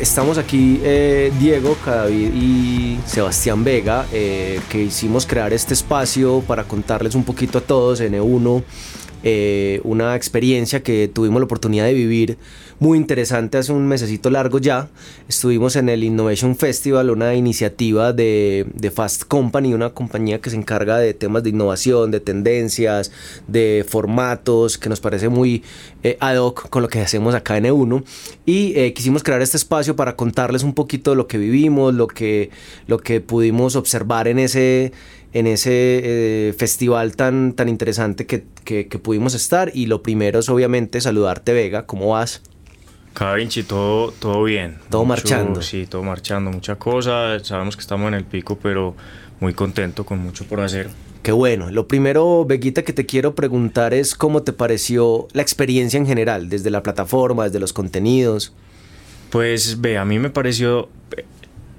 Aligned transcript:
Estamos 0.00 0.36
aquí 0.36 0.80
eh, 0.84 1.32
Diego, 1.38 1.76
Cadavid 1.84 2.34
y 2.34 2.98
Sebastián 3.06 3.64
Vega, 3.64 4.06
eh, 4.12 4.60
que 4.68 4.82
hicimos 4.82 5.26
crear 5.26 5.52
este 5.52 5.74
espacio 5.74 6.42
para 6.46 6.64
contarles 6.64 7.14
un 7.14 7.24
poquito 7.24 7.58
a 7.58 7.60
todos 7.60 8.00
en 8.00 8.14
E1 8.14 8.62
eh, 9.28 9.80
una 9.82 10.14
experiencia 10.14 10.84
que 10.84 11.10
tuvimos 11.12 11.40
la 11.40 11.46
oportunidad 11.46 11.86
de 11.86 11.94
vivir 11.94 12.38
muy 12.78 12.96
interesante 12.96 13.58
hace 13.58 13.72
un 13.72 13.88
mesecito 13.88 14.30
largo 14.30 14.60
ya. 14.60 14.88
Estuvimos 15.28 15.74
en 15.74 15.88
el 15.88 16.04
Innovation 16.04 16.54
Festival, 16.54 17.10
una 17.10 17.34
iniciativa 17.34 18.12
de, 18.12 18.66
de, 18.72 18.90
Fast 18.92 19.24
Company, 19.24 19.74
una 19.74 19.90
compañía 19.90 20.40
que 20.40 20.50
se 20.50 20.56
encarga 20.56 20.98
de 20.98 21.12
temas 21.12 21.42
de 21.42 21.50
innovación, 21.50 22.12
de 22.12 22.20
tendencias, 22.20 23.10
de 23.48 23.84
formatos, 23.88 24.78
que 24.78 24.88
nos 24.88 25.00
parece 25.00 25.28
muy 25.28 25.64
eh, 26.04 26.16
ad 26.20 26.36
hoc 26.36 26.68
con 26.68 26.82
lo 26.82 26.88
que 26.88 27.00
hacemos 27.00 27.34
acá 27.34 27.56
en 27.56 27.64
E1. 27.64 28.04
Y 28.44 28.78
eh, 28.78 28.92
quisimos 28.92 29.24
crear 29.24 29.42
este 29.42 29.56
espacio 29.56 29.96
para 29.96 30.14
contarles 30.14 30.62
un 30.62 30.72
poquito 30.72 31.10
de 31.10 31.16
lo 31.16 31.26
que 31.26 31.38
vivimos, 31.38 31.92
lo 31.94 32.06
que, 32.06 32.50
lo 32.86 32.98
que 32.98 33.20
pudimos 33.20 33.74
observar 33.74 34.28
en 34.28 34.38
ese 34.38 34.92
en 35.38 35.46
ese 35.46 35.70
eh, 35.70 36.54
festival 36.56 37.14
tan, 37.14 37.52
tan 37.52 37.68
interesante 37.68 38.24
que, 38.24 38.46
que, 38.64 38.88
que, 38.88 38.98
pudimos 38.98 39.34
estar. 39.34 39.70
Y 39.74 39.84
lo 39.84 40.02
primero 40.02 40.38
es 40.38 40.48
obviamente 40.48 40.98
saludarte, 40.98 41.52
Vega. 41.52 41.84
¿Cómo 41.84 42.08
vas? 42.08 42.40
Cada 43.12 43.34
Vinci, 43.34 43.62
todo, 43.62 44.12
todo 44.12 44.44
bien. 44.44 44.78
Todo 44.88 45.04
Mucho, 45.04 45.08
marchando. 45.08 45.60
Sí, 45.60 45.86
todo 45.86 46.02
marchando. 46.02 46.50
Mucha 46.50 46.76
cosa. 46.76 47.38
Sabemos 47.44 47.76
que 47.76 47.82
estamos 47.82 48.08
en 48.08 48.14
el 48.14 48.24
pico, 48.24 48.58
pero 48.62 48.94
muy 49.38 49.52
contento, 49.52 50.06
con 50.06 50.20
mucho 50.20 50.46
por 50.46 50.60
hacer. 50.60 50.88
Qué 51.22 51.32
bueno. 51.32 51.70
Lo 51.70 51.86
primero, 51.86 52.46
Veguita, 52.46 52.82
que 52.82 52.94
te 52.94 53.04
quiero 53.04 53.34
preguntar 53.34 53.92
es 53.92 54.14
cómo 54.14 54.42
te 54.42 54.54
pareció 54.54 55.28
la 55.34 55.42
experiencia 55.42 55.98
en 55.98 56.06
general, 56.06 56.48
desde 56.48 56.70
la 56.70 56.82
plataforma, 56.82 57.44
desde 57.44 57.60
los 57.60 57.74
contenidos. 57.74 58.54
Pues 59.28 59.82
ve, 59.82 59.98
a 59.98 60.06
mí 60.06 60.18
me 60.18 60.30
pareció 60.30 60.88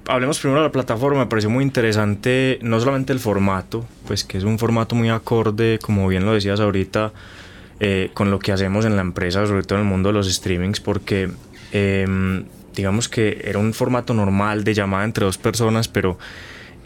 hablemos 0.08 0.40
primero 0.40 0.60
de 0.60 0.68
la 0.68 0.72
plataforma, 0.72 1.20
me 1.20 1.26
pareció 1.26 1.50
muy 1.50 1.62
interesante 1.62 2.58
no 2.62 2.80
solamente 2.80 3.12
el 3.12 3.20
formato, 3.20 3.84
pues 4.06 4.24
que 4.24 4.38
es 4.38 4.44
un 4.44 4.58
formato 4.58 4.94
muy 4.94 5.10
acorde, 5.10 5.78
como 5.80 6.08
bien 6.08 6.24
lo 6.24 6.32
decías 6.32 6.60
ahorita, 6.60 7.12
eh, 7.80 8.10
con 8.14 8.30
lo 8.30 8.38
que 8.38 8.50
hacemos 8.50 8.84
en 8.86 8.96
la 8.96 9.02
empresa, 9.02 9.46
sobre 9.46 9.62
todo 9.62 9.78
en 9.78 9.84
el 9.84 9.90
mundo 9.90 10.08
de 10.08 10.14
los 10.14 10.32
streamings, 10.32 10.80
porque 10.80 11.30
eh, 11.72 12.06
digamos 12.74 13.08
que 13.08 13.42
era 13.44 13.58
un 13.58 13.74
formato 13.74 14.14
normal 14.14 14.64
de 14.64 14.74
llamada 14.74 15.04
entre 15.04 15.24
dos 15.26 15.38
personas, 15.38 15.88
pero 15.88 16.18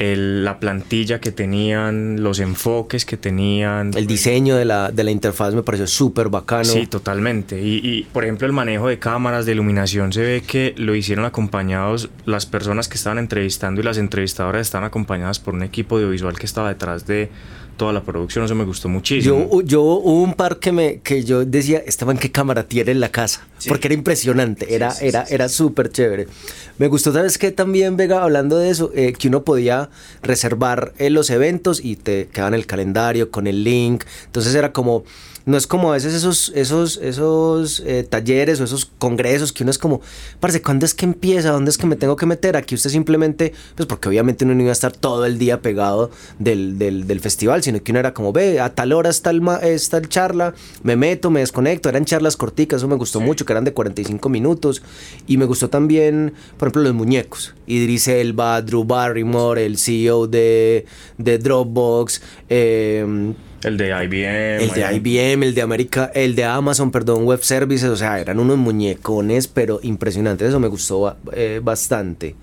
el, 0.03 0.45
la 0.45 0.58
plantilla 0.58 1.20
que 1.20 1.33
tenían, 1.33 2.22
los 2.22 2.41
enfoques 2.41 3.05
que 3.05 3.17
tenían. 3.17 3.92
El 3.95 4.06
diseño 4.06 4.56
de 4.56 4.64
la, 4.64 4.91
de 4.91 5.05
la 5.05 5.11
interfaz 5.11 5.55
me 5.55 5.62
pareció 5.62 5.86
súper 5.86 6.28
bacano. 6.28 6.64
Sí, 6.64 6.86
totalmente. 6.86 7.61
Y, 7.61 7.81
y, 7.83 8.03
por 8.12 8.25
ejemplo, 8.25 8.47
el 8.47 8.53
manejo 8.53 8.89
de 8.89 8.98
cámaras, 8.98 9.47
de 9.47 9.53
iluminación, 9.53 10.12
se 10.12 10.22
ve 10.22 10.42
que 10.47 10.75
lo 10.77 10.94
hicieron 10.94 11.25
acompañados, 11.25 12.11
las 12.25 12.47
personas 12.47 12.89
que 12.89 12.97
estaban 12.97 13.19
entrevistando 13.19 13.81
y 13.81 13.84
las 13.84 13.98
entrevistadoras 13.98 14.62
estaban 14.62 14.86
acompañadas 14.86 15.39
por 15.39 15.55
un 15.55 15.62
equipo 15.62 15.97
audiovisual 15.97 16.39
que 16.39 16.47
estaba 16.47 16.69
detrás 16.69 17.06
de 17.06 17.31
toda 17.83 17.92
la 17.92 18.05
producción, 18.05 18.44
eso 18.44 18.55
me 18.55 18.62
gustó 18.62 18.88
muchísimo. 18.88 19.48
Yo, 19.50 19.61
yo 19.62 19.83
hubo 19.83 20.22
un 20.22 20.34
par 20.34 20.61
que 20.61 20.70
me 20.70 21.00
que 21.00 21.25
yo 21.25 21.44
decía, 21.44 21.83
estaban 21.84 22.16
qué 22.16 22.30
cámara 22.30 22.62
tiene 22.62 22.92
en 22.92 23.00
la 23.00 23.08
casa, 23.08 23.44
sí. 23.58 23.69
porque 23.69 23.88
era 23.88 23.94
impresionante, 23.94 24.72
era 24.72 24.92
sí, 24.92 25.08
era 25.08 25.25
era 25.28 25.48
súper 25.48 25.91
chévere. 25.91 26.28
Me 26.78 26.86
gustó, 26.86 27.12
¿sabes 27.12 27.38
qué? 27.38 27.50
También, 27.50 27.97
Vega, 27.97 28.22
hablando 28.22 28.56
de 28.56 28.70
eso, 28.70 28.92
eh, 28.94 29.14
que 29.14 29.27
uno 29.27 29.42
podía 29.42 29.91
reservar 30.22 30.92
eh, 30.98 31.10
los 31.10 31.28
eventos 31.30 31.84
y 31.84 31.97
te 31.97 32.28
quedaban 32.28 32.55
el 32.55 32.66
calendario 32.66 33.33
con 33.33 33.48
el 33.48 33.64
link, 33.64 34.05
entonces 34.26 34.54
era 34.54 34.72
como 34.72 35.03
no 35.44 35.56
es 35.56 35.66
como 35.66 35.91
a 35.91 35.94
veces 35.94 36.14
esos, 36.14 36.53
esos, 36.54 36.98
esos 36.98 37.82
eh, 37.86 38.06
talleres 38.08 38.60
o 38.60 38.64
esos 38.64 38.86
congresos 38.98 39.53
que 39.53 39.64
uno 39.64 39.70
es 39.70 39.78
como, 39.78 40.00
parece, 40.41 40.62
¿cuándo 40.62 40.86
es 40.86 40.94
que 40.94 41.04
empieza? 41.04 41.50
¿Dónde 41.50 41.70
es 41.70 41.78
que 41.78 41.86
me 41.86 41.97
tengo 41.97 42.16
que 42.16 42.26
meter? 42.26 42.56
Aquí 42.56 42.75
usted 42.75 42.91
simplemente, 42.91 43.53
pues 43.75 43.86
porque 43.86 44.08
obviamente 44.08 44.44
uno 44.44 44.54
no 44.54 44.62
iba 44.62 44.70
a 44.70 44.72
estar 44.72 44.92
todo 44.92 45.26
el 45.26 45.38
día 45.38 45.60
pegado 45.60 46.10
del, 46.38 46.78
del, 46.78 47.06
del 47.06 47.20
festival, 47.20 47.62
sino 47.62 47.82
que 47.82 47.92
uno 47.92 48.00
era 48.00 48.14
como, 48.14 48.32
ve, 48.32 48.60
a 48.60 48.75
tal 48.75 48.92
hora 48.92 49.10
está 49.10 49.30
el, 49.30 49.42
está 49.62 49.98
el 49.98 50.08
charla, 50.08 50.54
me 50.82 50.97
meto, 50.97 51.30
me 51.30 51.41
desconecto, 51.41 51.88
eran 51.88 52.04
charlas 52.04 52.36
corticas, 52.36 52.78
eso 52.78 52.88
me 52.88 52.97
gustó 52.97 53.19
sí. 53.19 53.24
mucho, 53.24 53.44
que 53.44 53.53
eran 53.53 53.64
de 53.64 53.72
45 53.72 54.28
minutos, 54.28 54.82
y 55.26 55.36
me 55.36 55.44
gustó 55.44 55.69
también, 55.69 56.34
por 56.56 56.69
ejemplo, 56.69 56.82
los 56.82 56.94
muñecos, 56.94 57.54
Idris 57.66 58.09
Elba, 58.09 58.60
Drew 58.62 58.84
Barrymore, 58.84 59.64
el 59.64 59.78
CEO 59.78 60.26
de, 60.26 60.86
de 61.19 61.38
Dropbox, 61.38 62.22
eh, 62.48 63.34
el 63.65 63.77
de 63.77 63.89
IBM. 63.89 64.65
El 64.65 64.71
de 64.71 64.97
IBM, 64.97 65.43
el 65.45 65.55
de 65.55 65.62
América, 65.62 66.11
el 66.15 66.34
de 66.34 66.45
Amazon, 66.45 66.91
perdón, 66.91 67.25
Web 67.25 67.43
Services, 67.43 67.89
o 67.89 67.97
sea, 67.97 68.21
eran 68.21 68.39
unos 68.39 68.59
muñecones, 68.59 69.49
pero 69.49 69.81
impresionantes, 69.83 70.49
eso 70.49 70.61
me 70.61 70.69
gustó 70.69 71.17
eh, 71.33 71.61
bastante. 71.62 72.34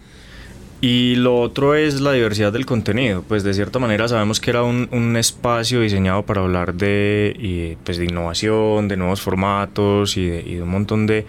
Y 0.82 1.16
lo 1.16 1.42
otro 1.42 1.76
es 1.76 2.00
la 2.00 2.14
diversidad 2.14 2.54
del 2.54 2.66
contenido, 2.66 3.24
pues 3.28 3.44
de 3.44 3.54
cierta 3.54 3.80
manera 3.80 4.08
sabemos 4.08 4.40
que 4.40 4.50
era 4.50 4.64
un, 4.64 4.88
un 4.92 5.18
espacio 5.18 5.82
diseñado 5.82 6.24
para 6.24 6.42
hablar 6.42 6.74
de, 6.74 7.36
y, 7.38 7.76
pues, 7.84 7.98
de 7.98 8.06
innovación, 8.06 8.88
de 8.88 8.96
nuevos 8.96 9.20
formatos 9.20 10.16
y 10.16 10.26
de, 10.26 10.40
y 10.40 10.56
de, 10.56 10.62
un 10.62 10.70
montón 10.70 11.06
de 11.06 11.26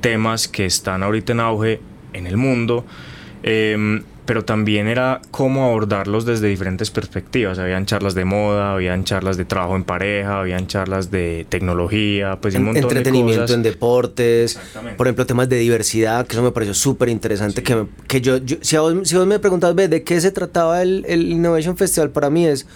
temas 0.00 0.48
que 0.48 0.66
están 0.66 1.04
ahorita 1.04 1.32
en 1.32 1.40
auge 1.40 1.80
en 2.12 2.26
el 2.26 2.36
mundo. 2.36 2.84
Eh, 3.44 4.02
pero 4.28 4.44
también 4.44 4.88
era 4.88 5.22
cómo 5.30 5.64
abordarlos 5.64 6.26
desde 6.26 6.48
diferentes 6.48 6.90
perspectivas. 6.90 7.58
Habían 7.58 7.86
charlas 7.86 8.14
de 8.14 8.26
moda, 8.26 8.74
habían 8.74 9.04
charlas 9.04 9.38
de 9.38 9.46
trabajo 9.46 9.74
en 9.74 9.84
pareja, 9.84 10.40
habían 10.40 10.66
charlas 10.66 11.10
de 11.10 11.46
tecnología, 11.48 12.38
pues 12.38 12.54
un 12.54 12.64
montón 12.64 12.82
entretenimiento 12.82 13.32
de 13.32 13.44
cosas. 13.46 13.56
en 13.56 13.62
deportes, 13.62 14.60
por 14.98 15.06
ejemplo, 15.06 15.24
temas 15.24 15.48
de 15.48 15.56
diversidad, 15.56 16.26
que 16.26 16.34
eso 16.34 16.42
me 16.42 16.50
pareció 16.50 16.74
súper 16.74 17.08
interesante. 17.08 17.62
Sí. 17.62 17.62
Que, 17.62 17.86
que 18.06 18.20
yo, 18.20 18.36
yo, 18.36 18.58
si, 18.60 18.76
vos, 18.76 19.08
si 19.08 19.16
vos 19.16 19.26
me 19.26 19.38
preguntas, 19.38 19.74
¿de 19.74 20.02
qué 20.02 20.20
se 20.20 20.30
trataba 20.30 20.82
el, 20.82 21.06
el 21.08 21.32
Innovation 21.32 21.78
Festival? 21.78 22.10
Para 22.10 22.28
mí 22.28 22.46
es 22.46 22.66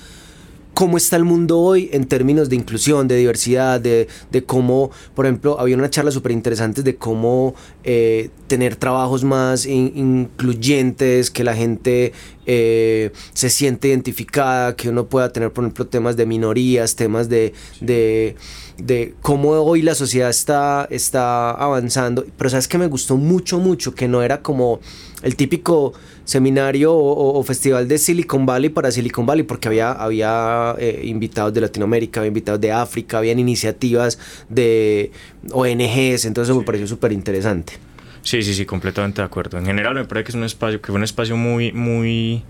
cómo 0.75 0.97
está 0.97 1.16
el 1.16 1.25
mundo 1.25 1.59
hoy 1.59 1.91
en 1.93 2.05
términos 2.05 2.49
de 2.49 2.56
inclusión, 2.56 3.09
de 3.09 3.16
diversidad, 3.16 3.81
de, 3.81 4.09
de 4.31 4.44
cómo, 4.44 4.91
por 5.15 5.27
ejemplo, 5.27 5.59
había 5.60 5.77
una 5.77 5.91
charla 5.91 6.10
súper 6.10 6.33
interesante 6.33 6.83
de 6.83 6.97
cómo 6.97 7.55
eh, 7.84 8.31
tener 8.47 8.77
trabajos 8.77 9.25
más 9.25 9.66
in, 9.66 9.93
incluyentes, 9.94 11.31
que 11.31 11.44
la 11.44 11.55
gente 11.55 12.12
eh, 12.47 13.12
se 13.34 13.50
siente 13.50 13.88
identificada, 13.88 14.75
que 14.75 14.88
uno 14.88 15.06
pueda 15.06 15.33
tener, 15.33 15.53
por 15.53 15.65
ejemplo, 15.65 15.87
temas 15.87 16.16
de 16.16 16.27
minorías, 16.27 16.97
temas 16.97 17.28
de, 17.28 17.53
sí. 17.78 17.87
de, 17.87 18.37
de, 18.84 19.15
cómo 19.22 19.50
hoy 19.50 19.82
la 19.82 19.94
sociedad 19.94 20.31
está, 20.31 20.87
está 20.91 21.50
avanzando. 21.50 22.26
Pero 22.37 22.50
sabes 22.50 22.69
que 22.69 22.78
me 22.78 22.87
gustó 22.87 23.16
mucho, 23.16 23.59
mucho, 23.59 23.94
que 23.94 24.09
no 24.09 24.22
era 24.22 24.43
como 24.43 24.81
el 25.22 25.37
típico 25.37 25.93
seminario 26.25 26.94
o, 26.94 27.42
festival 27.42 27.88
de 27.88 27.98
Silicon 27.98 28.47
Valley 28.47 28.71
para 28.71 28.91
Silicon 28.91 29.26
Valley, 29.26 29.44
porque 29.44 29.69
había, 29.69 29.92
había 29.92 30.75
eh, 30.78 31.03
invitados 31.04 31.53
de 31.54 31.60
Latinoamérica, 31.60 32.21
había 32.21 32.28
invitados 32.28 32.60
de 32.60 32.72
África, 32.72 33.19
habían 33.19 33.38
iniciativas 33.38 34.19
de 34.48 35.10
ONGs, 35.53 36.25
entonces 36.25 36.50
eso 36.50 36.59
me 36.59 36.65
pareció 36.65 36.87
súper 36.87 37.12
interesante. 37.12 37.75
Sí, 38.22 38.42
sí, 38.42 38.54
sí, 38.54 38.65
completamente 38.65 39.21
de 39.21 39.26
acuerdo. 39.26 39.59
En 39.59 39.66
general 39.66 39.94
me 39.94 40.04
parece 40.04 40.26
que 40.26 40.31
es 40.31 40.37
un 40.37 40.44
espacio, 40.44 40.81
que 40.81 40.87
fue 40.87 40.97
un 40.97 41.04
espacio 41.04 41.37
muy, 41.37 41.72
muy, 41.72 42.44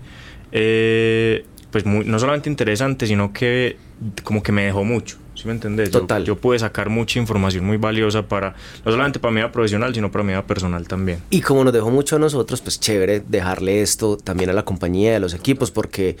eh, 0.51 1.45
pues 1.71 1.85
muy, 1.85 2.05
no 2.05 2.19
solamente 2.19 2.49
interesante, 2.49 3.07
sino 3.07 3.33
que 3.33 3.77
como 4.23 4.43
que 4.43 4.51
me 4.51 4.65
dejó 4.65 4.83
mucho. 4.83 5.17
¿Sí 5.43 5.47
me 5.49 5.55
entendés? 5.55 5.91
Total. 5.91 6.23
Yo, 6.23 6.35
yo, 6.35 6.39
pude 6.39 6.57
sacar 6.57 6.89
mucha 6.89 7.19
información 7.19 7.65
muy 7.65 7.75
valiosa 7.75 8.25
para, 8.29 8.55
no 8.85 8.91
solamente 8.91 9.19
para 9.19 9.33
mi 9.33 9.41
vida 9.41 9.51
profesional, 9.51 9.93
sino 9.93 10.09
para 10.09 10.23
mi 10.23 10.29
vida 10.29 10.47
personal 10.47 10.87
también. 10.87 11.19
Y 11.31 11.41
como 11.41 11.65
nos 11.65 11.73
dejó 11.73 11.91
mucho 11.91 12.15
a 12.15 12.19
nosotros, 12.19 12.61
pues 12.61 12.79
chévere 12.79 13.19
dejarle 13.19 13.81
esto 13.81 14.15
también 14.15 14.51
a 14.51 14.53
la 14.53 14.63
compañía, 14.63 15.17
a 15.17 15.19
los 15.19 15.33
equipos, 15.33 15.69
porque 15.69 16.15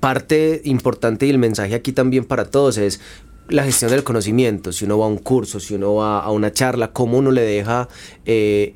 parte 0.00 0.60
importante 0.64 1.24
y 1.24 1.30
el 1.30 1.38
mensaje 1.38 1.74
aquí 1.74 1.92
también 1.92 2.26
para 2.26 2.44
todos 2.44 2.76
es 2.76 3.00
la 3.48 3.64
gestión 3.64 3.90
del 3.90 4.04
conocimiento. 4.04 4.70
Si 4.70 4.84
uno 4.84 4.98
va 4.98 5.06
a 5.06 5.08
un 5.08 5.16
curso, 5.16 5.60
si 5.60 5.74
uno 5.74 5.94
va 5.94 6.20
a 6.20 6.30
una 6.30 6.52
charla, 6.52 6.92
cómo 6.92 7.16
uno 7.16 7.30
le 7.30 7.40
deja... 7.40 7.88
Eh, 8.26 8.74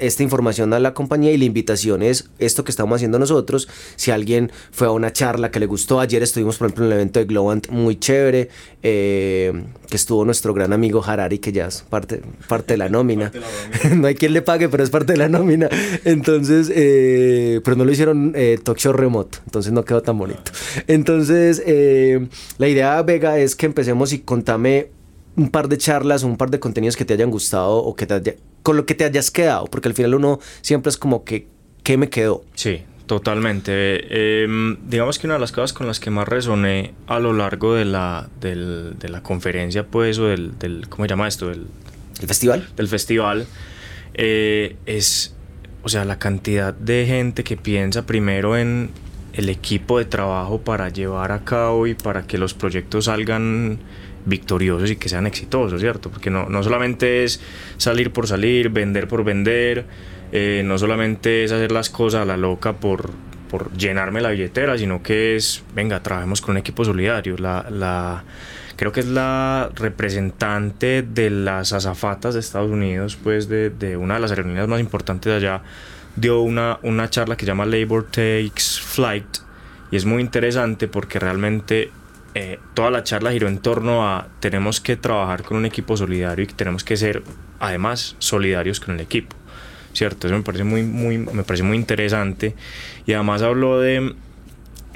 esta 0.00 0.22
información 0.22 0.72
a 0.72 0.78
la 0.78 0.94
compañía 0.94 1.32
y 1.32 1.38
la 1.38 1.44
invitación 1.44 2.02
es 2.02 2.28
esto 2.38 2.64
que 2.64 2.70
estamos 2.70 2.96
haciendo 2.96 3.18
nosotros. 3.18 3.68
Si 3.96 4.10
alguien 4.10 4.52
fue 4.70 4.86
a 4.86 4.90
una 4.90 5.12
charla 5.12 5.50
que 5.50 5.60
le 5.60 5.66
gustó, 5.66 6.00
ayer 6.00 6.22
estuvimos 6.22 6.58
por 6.58 6.66
ejemplo 6.66 6.84
en 6.84 6.92
el 6.92 6.98
evento 6.98 7.20
de 7.20 7.26
Globant 7.26 7.68
muy 7.70 7.96
chévere, 7.96 8.50
eh, 8.82 9.52
que 9.88 9.96
estuvo 9.96 10.24
nuestro 10.24 10.52
gran 10.52 10.72
amigo 10.72 11.02
Harari, 11.04 11.38
que 11.38 11.52
ya 11.52 11.66
es 11.66 11.82
parte, 11.88 12.20
parte 12.48 12.74
de 12.74 12.78
la 12.78 12.88
nómina. 12.88 13.30
De 13.30 13.40
la 13.40 13.94
no 13.96 14.06
hay 14.06 14.14
quien 14.14 14.32
le 14.32 14.42
pague, 14.42 14.68
pero 14.68 14.82
es 14.82 14.90
parte 14.90 15.12
de 15.12 15.18
la 15.18 15.28
nómina. 15.28 15.68
Entonces, 16.04 16.70
eh, 16.74 17.60
pero 17.64 17.76
no 17.76 17.84
lo 17.84 17.92
hicieron 17.92 18.32
eh, 18.36 18.58
talk 18.62 18.78
show 18.78 18.92
remoto, 18.92 19.38
entonces 19.46 19.72
no 19.72 19.84
quedó 19.84 20.02
tan 20.02 20.18
bonito. 20.18 20.52
Entonces, 20.86 21.62
la 22.58 22.68
idea, 22.68 23.02
Vega, 23.02 23.38
es 23.38 23.56
que 23.56 23.66
empecemos 23.66 24.12
y 24.12 24.20
contame 24.20 24.90
un 25.36 25.50
par 25.50 25.68
de 25.68 25.78
charlas, 25.78 26.22
un 26.22 26.36
par 26.36 26.50
de 26.50 26.60
contenidos 26.60 26.96
que 26.96 27.04
te 27.04 27.14
hayan 27.14 27.30
gustado 27.30 27.76
o 27.76 27.94
que 27.96 28.06
te 28.06 28.14
haya, 28.14 28.34
con 28.62 28.76
lo 28.76 28.86
que 28.86 28.94
te 28.94 29.04
hayas 29.04 29.30
quedado, 29.30 29.66
porque 29.66 29.88
al 29.88 29.94
final 29.94 30.14
uno 30.14 30.40
siempre 30.60 30.90
es 30.90 30.96
como 30.96 31.24
que, 31.24 31.46
¿qué 31.82 31.96
me 31.96 32.08
quedó? 32.08 32.44
Sí, 32.54 32.82
totalmente. 33.06 33.72
Eh, 33.74 34.76
digamos 34.86 35.18
que 35.18 35.26
una 35.26 35.34
de 35.34 35.40
las 35.40 35.52
cosas 35.52 35.72
con 35.72 35.86
las 35.86 36.00
que 36.00 36.10
más 36.10 36.28
resoné 36.28 36.94
a 37.06 37.18
lo 37.18 37.32
largo 37.32 37.74
de 37.74 37.84
la, 37.84 38.28
del, 38.40 38.96
de 38.98 39.08
la 39.08 39.22
conferencia, 39.22 39.86
pues, 39.86 40.18
o 40.18 40.26
del, 40.26 40.58
del, 40.58 40.88
¿cómo 40.88 41.04
se 41.04 41.08
llama 41.08 41.28
esto? 41.28 41.48
Del, 41.48 41.66
¿El 42.20 42.28
festival? 42.28 42.68
Del 42.76 42.88
festival, 42.88 43.46
eh, 44.14 44.76
es 44.86 45.34
o 45.84 45.88
sea, 45.90 46.04
la 46.06 46.18
cantidad 46.18 46.72
de 46.72 47.04
gente 47.06 47.44
que 47.44 47.58
piensa 47.58 48.06
primero 48.06 48.56
en 48.56 48.90
el 49.34 49.50
equipo 49.50 49.98
de 49.98 50.06
trabajo 50.06 50.60
para 50.60 50.88
llevar 50.88 51.30
a 51.30 51.44
cabo 51.44 51.86
y 51.86 51.94
para 51.94 52.26
que 52.26 52.38
los 52.38 52.54
proyectos 52.54 53.04
salgan 53.04 53.78
victoriosos 54.24 54.90
y 54.90 54.96
que 54.96 55.08
sean 55.08 55.26
exitosos, 55.26 55.80
¿cierto? 55.80 56.10
Porque 56.10 56.30
no, 56.30 56.48
no 56.48 56.62
solamente 56.62 57.24
es 57.24 57.40
salir 57.76 58.12
por 58.12 58.26
salir, 58.26 58.70
vender 58.70 59.08
por 59.08 59.24
vender, 59.24 59.84
eh, 60.32 60.62
no 60.64 60.78
solamente 60.78 61.44
es 61.44 61.52
hacer 61.52 61.72
las 61.72 61.90
cosas 61.90 62.22
a 62.22 62.24
la 62.24 62.36
loca 62.36 62.74
por, 62.74 63.10
por 63.50 63.72
llenarme 63.76 64.20
la 64.20 64.30
billetera, 64.30 64.76
sino 64.78 65.02
que 65.02 65.36
es, 65.36 65.62
venga, 65.74 66.02
trabajemos 66.02 66.40
con 66.40 66.52
un 66.52 66.58
equipo 66.58 66.84
solidario. 66.84 67.36
La, 67.38 67.66
la, 67.70 68.24
creo 68.76 68.92
que 68.92 69.00
es 69.00 69.06
la 69.06 69.70
representante 69.74 71.02
de 71.02 71.30
las 71.30 71.72
azafatas 71.72 72.34
de 72.34 72.40
Estados 72.40 72.70
Unidos, 72.70 73.16
pues 73.22 73.48
de, 73.48 73.70
de 73.70 73.96
una 73.96 74.14
de 74.14 74.20
las 74.20 74.30
aerolíneas 74.30 74.68
más 74.68 74.80
importantes 74.80 75.30
de 75.30 75.36
allá, 75.36 75.62
dio 76.16 76.40
una, 76.40 76.78
una 76.82 77.10
charla 77.10 77.36
que 77.36 77.44
se 77.44 77.48
llama 77.48 77.66
Labor 77.66 78.04
Takes 78.04 78.80
Flight 78.80 79.44
y 79.94 79.96
es 79.96 80.04
muy 80.04 80.22
interesante 80.22 80.88
porque 80.88 81.20
realmente 81.20 81.92
eh, 82.34 82.58
toda 82.74 82.90
la 82.90 83.04
charla 83.04 83.32
giró 83.32 83.48
en 83.48 83.58
torno 83.58 84.06
a 84.08 84.28
tenemos 84.40 84.80
que 84.80 84.96
trabajar 84.96 85.42
con 85.42 85.56
un 85.56 85.66
equipo 85.66 85.96
solidario 85.96 86.44
y 86.44 86.48
tenemos 86.48 86.82
que 86.82 86.96
ser 86.96 87.22
además 87.60 88.16
solidarios 88.18 88.80
con 88.80 88.94
el 88.94 89.00
equipo. 89.00 89.36
¿Cierto? 89.92 90.26
Eso 90.26 90.36
me 90.36 90.42
parece 90.42 90.64
muy, 90.64 90.82
muy, 90.82 91.18
me 91.18 91.44
parece 91.44 91.62
muy 91.62 91.76
interesante. 91.76 92.54
Y 93.06 93.12
además 93.12 93.42
habló 93.42 93.78
de 93.78 94.14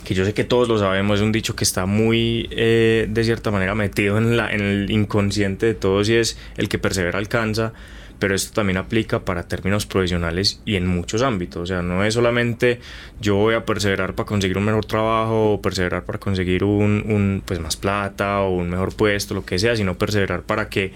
que 0.04 0.14
yo 0.14 0.24
sé 0.24 0.34
que 0.34 0.42
todos 0.42 0.68
lo 0.68 0.78
sabemos, 0.78 1.20
es 1.20 1.24
un 1.24 1.32
dicho 1.32 1.54
que 1.54 1.64
está 1.64 1.86
muy, 1.86 2.48
eh, 2.50 3.06
de 3.08 3.24
cierta 3.24 3.50
manera, 3.50 3.74
metido 3.74 4.18
en, 4.18 4.36
la, 4.36 4.50
en 4.50 4.60
el 4.60 4.90
inconsciente 4.90 5.66
de 5.66 5.74
todos 5.74 6.08
y 6.08 6.16
es 6.16 6.38
el 6.56 6.68
que 6.68 6.78
persevera 6.78 7.18
alcanza 7.18 7.72
pero 8.18 8.34
esto 8.34 8.54
también 8.54 8.76
aplica 8.76 9.20
para 9.20 9.44
términos 9.44 9.86
profesionales 9.86 10.60
y 10.64 10.76
en 10.76 10.86
muchos 10.86 11.22
ámbitos. 11.22 11.62
O 11.62 11.66
sea, 11.66 11.82
no 11.82 12.04
es 12.04 12.14
solamente 12.14 12.80
yo 13.20 13.36
voy 13.36 13.54
a 13.54 13.64
perseverar 13.64 14.14
para 14.14 14.26
conseguir 14.26 14.58
un 14.58 14.64
mejor 14.64 14.84
trabajo 14.86 15.52
o 15.52 15.62
perseverar 15.62 16.04
para 16.04 16.18
conseguir 16.18 16.64
un, 16.64 17.04
un 17.06 17.42
pues 17.44 17.60
más 17.60 17.76
plata 17.76 18.40
o 18.40 18.50
un 18.56 18.70
mejor 18.70 18.94
puesto, 18.94 19.34
lo 19.34 19.44
que 19.44 19.58
sea, 19.58 19.76
sino 19.76 19.96
perseverar 19.96 20.42
para 20.42 20.68
que 20.68 20.92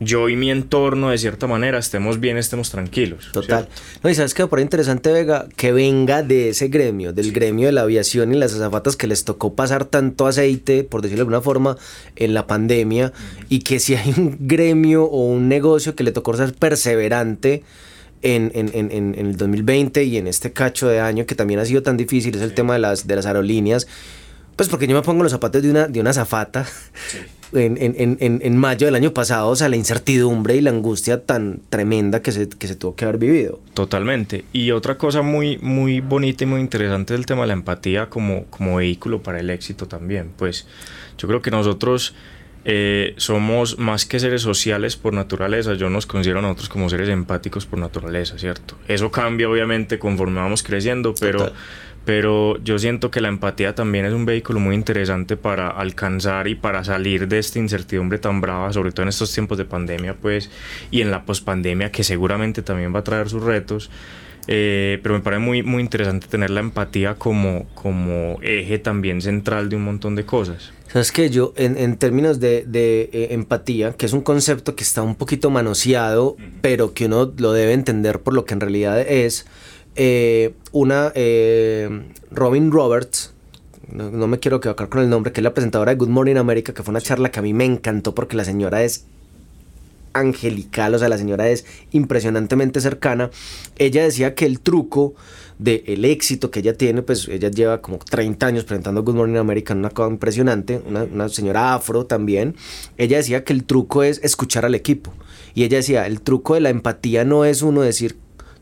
yo 0.00 0.30
y 0.30 0.36
mi 0.36 0.50
entorno 0.50 1.10
de 1.10 1.18
cierta 1.18 1.46
manera 1.46 1.78
estemos 1.78 2.20
bien, 2.20 2.38
estemos 2.38 2.70
tranquilos. 2.70 3.30
Total. 3.32 3.68
No, 4.02 4.08
y 4.08 4.14
sabes 4.14 4.32
que 4.32 4.46
por 4.46 4.58
interesante, 4.58 5.12
Vega, 5.12 5.46
que 5.56 5.72
venga 5.72 6.22
de 6.22 6.48
ese 6.48 6.68
gremio, 6.68 7.12
del 7.12 7.32
gremio 7.32 7.66
de 7.66 7.72
la 7.72 7.82
aviación 7.82 8.34
y 8.34 8.38
las 8.38 8.54
azafatas 8.54 8.96
que 8.96 9.06
les 9.06 9.24
tocó 9.24 9.54
pasar 9.54 9.84
tanto 9.84 10.26
aceite, 10.26 10.84
por 10.84 11.02
decirlo 11.02 11.18
de 11.18 11.22
alguna 11.22 11.42
forma, 11.42 11.76
en 12.16 12.32
la 12.32 12.46
pandemia, 12.46 13.12
y 13.50 13.58
que 13.60 13.78
si 13.78 13.94
hay 13.94 14.14
un 14.16 14.38
gremio 14.40 15.04
o 15.04 15.26
un 15.26 15.48
negocio 15.48 15.94
que 15.94 16.02
le 16.02 16.12
tocó 16.12 16.34
ser 16.34 16.54
perseverante. 16.54 17.62
En, 18.22 18.52
en, 18.54 18.70
en, 18.74 18.92
en, 18.92 19.26
el 19.28 19.38
2020 19.38 20.04
y 20.04 20.18
en 20.18 20.26
este 20.26 20.52
cacho 20.52 20.88
de 20.88 21.00
año 21.00 21.24
que 21.24 21.34
también 21.34 21.58
ha 21.58 21.64
sido 21.64 21.82
tan 21.82 21.96
difícil 21.96 22.36
es 22.36 22.42
el 22.42 22.52
tema 22.52 22.74
de 22.74 22.78
las, 22.78 23.06
de 23.06 23.16
las 23.16 23.24
aerolíneas 23.24 23.86
pues 24.60 24.68
porque 24.68 24.86
yo 24.86 24.94
me 24.94 25.00
pongo 25.00 25.22
los 25.22 25.32
zapatos 25.32 25.62
de 25.62 25.70
una, 25.70 25.88
de 25.88 26.00
una 26.00 26.12
zafata 26.12 26.66
en, 27.54 27.78
en, 27.80 28.18
en, 28.20 28.40
en, 28.42 28.56
mayo 28.58 28.86
del 28.86 28.94
año 28.94 29.14
pasado, 29.14 29.48
o 29.48 29.56
sea, 29.56 29.70
la 29.70 29.76
incertidumbre 29.76 30.54
y 30.54 30.60
la 30.60 30.68
angustia 30.68 31.24
tan 31.24 31.62
tremenda 31.70 32.20
que 32.20 32.30
se, 32.30 32.46
que 32.46 32.68
se 32.68 32.76
tuvo 32.76 32.94
que 32.94 33.06
haber 33.06 33.16
vivido. 33.16 33.58
Totalmente. 33.72 34.44
Y 34.52 34.72
otra 34.72 34.98
cosa 34.98 35.22
muy, 35.22 35.56
muy 35.62 36.00
bonita 36.00 36.44
y 36.44 36.46
muy 36.46 36.60
interesante 36.60 37.14
del 37.14 37.24
tema 37.24 37.40
de 37.40 37.46
la 37.46 37.52
empatía 37.54 38.10
como, 38.10 38.44
como 38.50 38.76
vehículo 38.76 39.22
para 39.22 39.40
el 39.40 39.48
éxito 39.48 39.88
también. 39.88 40.30
Pues 40.36 40.66
yo 41.16 41.26
creo 41.26 41.40
que 41.40 41.50
nosotros 41.50 42.14
eh, 42.66 43.14
somos 43.16 43.78
más 43.78 44.04
que 44.04 44.20
seres 44.20 44.42
sociales 44.42 44.96
por 44.96 45.14
naturaleza, 45.14 45.72
yo 45.72 45.88
nos 45.88 46.04
considero 46.04 46.40
a 46.40 46.42
nosotros 46.42 46.68
como 46.68 46.90
seres 46.90 47.08
empáticos 47.08 47.64
por 47.64 47.78
naturaleza, 47.78 48.36
¿cierto? 48.36 48.76
Eso 48.88 49.10
cambia 49.10 49.48
obviamente 49.48 49.98
conforme 49.98 50.38
vamos 50.38 50.62
creciendo, 50.62 51.14
pero 51.18 51.50
pero 52.10 52.58
yo 52.64 52.76
siento 52.80 53.08
que 53.08 53.20
la 53.20 53.28
empatía 53.28 53.76
también 53.76 54.04
es 54.04 54.12
un 54.12 54.26
vehículo 54.26 54.58
muy 54.58 54.74
interesante 54.74 55.36
para 55.36 55.68
alcanzar 55.68 56.48
y 56.48 56.56
para 56.56 56.82
salir 56.82 57.28
de 57.28 57.38
esta 57.38 57.60
incertidumbre 57.60 58.18
tan 58.18 58.40
brava, 58.40 58.72
sobre 58.72 58.90
todo 58.90 59.04
en 59.04 59.10
estos 59.10 59.32
tiempos 59.32 59.58
de 59.58 59.64
pandemia, 59.64 60.16
pues, 60.20 60.50
y 60.90 61.02
en 61.02 61.12
la 61.12 61.24
pospandemia, 61.24 61.92
que 61.92 62.02
seguramente 62.02 62.62
también 62.62 62.92
va 62.92 62.98
a 62.98 63.04
traer 63.04 63.28
sus 63.28 63.44
retos. 63.44 63.92
Eh, 64.48 64.98
pero 65.04 65.14
me 65.14 65.20
parece 65.20 65.38
muy, 65.38 65.62
muy 65.62 65.80
interesante 65.80 66.26
tener 66.26 66.50
la 66.50 66.58
empatía 66.58 67.14
como, 67.14 67.68
como 67.76 68.40
eje 68.42 68.80
también 68.80 69.22
central 69.22 69.68
de 69.68 69.76
un 69.76 69.84
montón 69.84 70.16
de 70.16 70.24
cosas. 70.24 70.72
Sabes 70.88 71.12
que 71.12 71.30
yo, 71.30 71.52
en, 71.54 71.76
en 71.76 71.96
términos 71.96 72.40
de, 72.40 72.64
de 72.66 73.08
eh, 73.12 73.28
empatía, 73.30 73.92
que 73.92 74.06
es 74.06 74.12
un 74.12 74.22
concepto 74.22 74.74
que 74.74 74.82
está 74.82 75.02
un 75.02 75.14
poquito 75.14 75.48
manoseado, 75.48 76.36
pero 76.60 76.92
que 76.92 77.06
uno 77.06 77.32
lo 77.36 77.52
debe 77.52 77.72
entender 77.72 78.18
por 78.18 78.34
lo 78.34 78.44
que 78.44 78.54
en 78.54 78.60
realidad 78.60 79.00
es, 79.00 79.46
eh, 80.02 80.54
una 80.72 81.12
eh, 81.14 81.90
Robin 82.30 82.72
Roberts, 82.72 83.34
no, 83.92 84.26
me 84.28 84.38
quiero 84.38 84.56
equivocar 84.56 84.88
con 84.88 85.02
el 85.02 85.10
nombre, 85.10 85.30
que 85.30 85.40
es 85.40 85.44
la 85.44 85.52
presentadora 85.52 85.90
de 85.90 85.98
Good 85.98 86.08
Morning 86.08 86.36
America, 86.36 86.72
que 86.72 86.82
fue 86.82 86.90
una 86.90 87.02
charla 87.02 87.30
que 87.30 87.38
a 87.38 87.42
mí 87.42 87.52
me 87.52 87.66
encantó 87.66 88.14
porque 88.14 88.34
la 88.34 88.44
señora 88.44 88.82
es 88.82 89.04
angelical, 90.14 90.94
o 90.94 90.98
sea, 90.98 91.10
la 91.10 91.18
señora 91.18 91.50
es 91.50 91.66
impresionantemente 91.90 92.80
cercana. 92.80 93.30
Ella 93.76 94.02
decía 94.02 94.34
que 94.34 94.46
el 94.46 94.60
truco 94.60 95.12
del 95.58 95.82
el 95.84 96.06
éxito 96.06 96.50
que 96.50 96.60
ella 96.60 96.78
tiene, 96.78 97.02
pues 97.02 97.28
ella 97.28 97.50
lleva 97.50 97.82
como 97.82 97.98
30 97.98 98.46
años 98.46 98.64
presentando 98.64 99.02
Good 99.02 99.16
Morning 99.16 99.36
America, 99.36 99.74
una 99.74 99.90
cosa 99.90 100.08
impresionante, 100.08 100.80
una, 100.86 101.02
una 101.02 101.28
señora 101.28 101.74
afro 101.74 102.06
también. 102.06 102.56
Ella 102.96 103.18
decía 103.18 103.44
que 103.44 103.52
el 103.52 103.64
truco 103.64 104.02
es 104.02 104.18
escuchar 104.24 104.64
al 104.64 104.74
equipo. 104.74 105.12
Y 105.54 105.64
ella 105.64 105.76
decía, 105.76 106.06
el 106.06 106.22
truco 106.22 106.54
de 106.54 106.60
la 106.60 106.70
empatía 106.70 107.26
no 107.26 107.44
es 107.44 107.60
uno 107.60 107.82
decir 107.82 108.16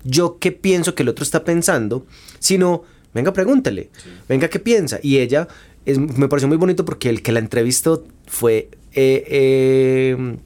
yo 0.09 0.39
qué 0.39 0.53
pienso 0.53 0.95
que 0.95 1.03
el 1.03 1.11
otro 1.11 1.23
está 1.23 1.45
pensando, 1.45 2.07
sino, 2.39 2.83
venga, 3.15 3.33
pregúntele, 3.33 3.91
venga, 4.29 4.49
¿qué 4.49 4.59
piensa? 4.59 4.99
Y 5.03 5.19
ella, 5.19 5.49
es, 5.85 5.99
me 5.99 6.29
pareció 6.29 6.49
muy 6.49 6.57
bonito 6.57 6.85
porque 6.85 7.11
el 7.11 7.23
que 7.23 7.33
la 7.33 7.41
entrevistó 7.41 8.05
fue 8.27 8.71
eh, 8.95 9.25
eh, 9.29 10.37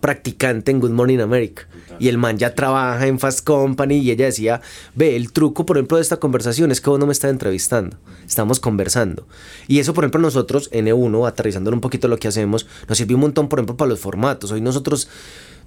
practicante 0.00 0.70
en 0.70 0.80
Good 0.80 0.90
Morning 0.90 1.18
America. 1.18 1.66
Y 1.98 2.08
el 2.08 2.16
man 2.16 2.38
ya 2.38 2.54
trabaja 2.54 3.06
en 3.06 3.18
Fast 3.18 3.44
Company 3.44 3.96
y 3.96 4.10
ella 4.10 4.26
decía, 4.26 4.62
ve, 4.94 5.16
el 5.16 5.32
truco, 5.32 5.66
por 5.66 5.76
ejemplo, 5.76 5.96
de 5.96 6.02
esta 6.02 6.18
conversación 6.18 6.70
es 6.70 6.80
que 6.80 6.88
vos 6.88 6.98
no 6.98 7.06
me 7.06 7.12
estás 7.12 7.30
entrevistando, 7.30 7.98
estamos 8.26 8.60
conversando. 8.60 9.26
Y 9.66 9.80
eso, 9.80 9.92
por 9.92 10.04
ejemplo, 10.04 10.20
nosotros, 10.20 10.70
N1, 10.72 11.28
aterrizando 11.28 11.70
un 11.70 11.80
poquito 11.80 12.08
lo 12.08 12.16
que 12.16 12.28
hacemos, 12.28 12.66
nos 12.88 12.96
sirvió 12.96 13.16
un 13.16 13.22
montón, 13.22 13.48
por 13.48 13.58
ejemplo, 13.58 13.76
para 13.76 13.90
los 13.90 14.00
formatos. 14.00 14.50
Hoy 14.52 14.62
nosotros 14.62 15.08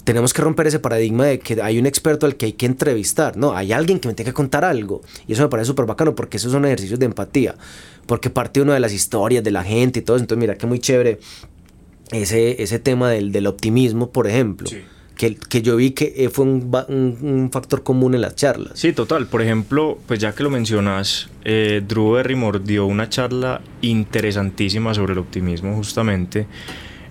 tenemos 0.04 0.34
que 0.34 0.42
romper 0.42 0.68
ese 0.68 0.80
paradigma 0.80 1.26
de 1.26 1.40
que 1.40 1.62
hay 1.62 1.80
un 1.80 1.86
experto 1.86 2.26
al 2.26 2.36
que 2.36 2.48
hay 2.48 2.54
que 2.54 2.66
entrevistar. 2.66 3.38
No, 3.38 3.56
hay 3.56 3.72
alguien 3.72 4.00
que 4.00 4.08
me 4.08 4.14
tenga 4.14 4.32
que 4.32 4.34
contar 4.34 4.66
algo. 4.66 5.02
Y 5.28 5.34
eso 5.34 5.44
me 5.44 5.50
parece 5.50 5.68
súper 5.68 5.86
bacano 5.86 6.14
porque 6.14 6.38
esos 6.38 6.52
son 6.52 6.66
ejercicios 6.66 7.00
de 7.00 7.06
empatía. 7.06 7.56
Porque 8.06 8.30
parte 8.30 8.62
uno 8.62 8.74
de 8.74 8.80
las 8.80 8.92
historias 8.92 9.44
de 9.44 9.52
la 9.52 9.64
gente 9.64 10.00
y 10.00 10.02
todo 10.02 10.18
eso. 10.18 10.24
Entonces, 10.24 10.42
mira 10.42 10.56
que 10.56 10.68
muy 10.68 10.80
chévere 10.80 11.20
ese, 12.12 12.62
ese 12.62 12.80
tema 12.80 13.10
del, 13.10 13.32
del 13.32 13.48
optimismo, 13.48 14.12
por 14.12 14.28
ejemplo. 14.28 14.70
Que, 15.16 15.36
que, 15.36 15.62
yo 15.62 15.76
vi 15.76 15.92
que 15.92 16.12
eh, 16.18 16.30
fue 16.30 16.44
un, 16.44 16.70
un, 17.22 17.50
factor 17.52 17.84
común 17.84 18.16
en 18.16 18.22
las 18.22 18.36
charlas. 18.36 18.74
Sí, 18.74 18.94
total. 18.94 19.28
Por 19.28 19.42
ejemplo, 19.42 20.00
pues 20.08 20.20
ya 20.20 20.34
que 20.34 20.44
lo 20.44 20.50
mencionas, 20.50 21.30
eh, 21.46 21.82
Drew 21.88 22.14
Barrymore 22.14 22.60
dio 22.60 22.88
una 22.88 23.08
charla 23.10 23.62
interesantísima 23.82 24.94
sobre 24.94 25.14
el 25.14 25.20
optimismo 25.20 25.76
justamente. 25.76 26.48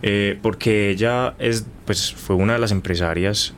Eh, 0.03 0.39
porque 0.43 0.91
ella 0.91 1.35
es, 1.39 1.65
pues, 1.87 2.13
fue 2.13 2.37
una 2.37 2.55
de 2.55 2.59
las 2.59 2.73
empresarias 2.73 3.55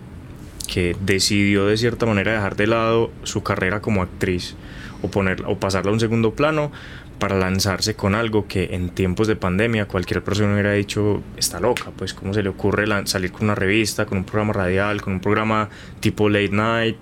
que 0.66 0.96
decidió 1.00 1.66
de 1.66 1.76
cierta 1.76 2.06
manera 2.06 2.32
dejar 2.32 2.56
de 2.56 2.66
lado 2.66 3.10
su 3.22 3.42
carrera 3.42 3.80
como 3.80 4.02
actriz 4.02 4.54
o, 5.02 5.10
poner, 5.10 5.42
o 5.46 5.58
pasarla 5.58 5.90
a 5.90 5.94
un 5.94 6.00
segundo 6.00 6.34
plano 6.34 6.70
para 7.18 7.38
lanzarse 7.38 7.94
con 7.94 8.14
algo 8.14 8.46
que 8.46 8.70
en 8.72 8.90
tiempos 8.90 9.28
de 9.28 9.36
pandemia 9.36 9.86
cualquier 9.86 10.22
persona 10.22 10.52
hubiera 10.52 10.72
dicho 10.72 11.22
está 11.36 11.60
loca, 11.60 11.90
pues 11.96 12.12
cómo 12.12 12.34
se 12.34 12.42
le 12.42 12.48
ocurre 12.48 12.86
salir 13.06 13.32
con 13.32 13.44
una 13.44 13.54
revista, 13.54 14.04
con 14.04 14.18
un 14.18 14.24
programa 14.24 14.52
radial, 14.52 15.00
con 15.00 15.14
un 15.14 15.20
programa 15.20 15.68
tipo 16.00 16.28
late 16.28 16.50
night, 16.50 16.96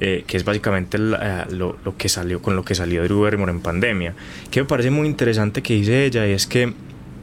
eh, 0.00 0.24
que 0.26 0.36
es 0.36 0.44
básicamente 0.44 0.96
eh, 0.98 1.44
lo, 1.50 1.76
lo, 1.84 1.96
que 1.96 2.08
salió 2.08 2.40
con 2.42 2.56
lo 2.56 2.64
que 2.64 2.74
salió 2.74 3.04
Drew 3.04 3.20
Barrymore 3.20 3.52
en 3.52 3.60
pandemia. 3.60 4.14
Que 4.50 4.62
me 4.62 4.66
parece 4.66 4.90
muy 4.90 5.06
interesante 5.06 5.62
que 5.62 5.74
dice 5.74 6.06
ella 6.06 6.26
y 6.26 6.32
es 6.32 6.46
que 6.46 6.72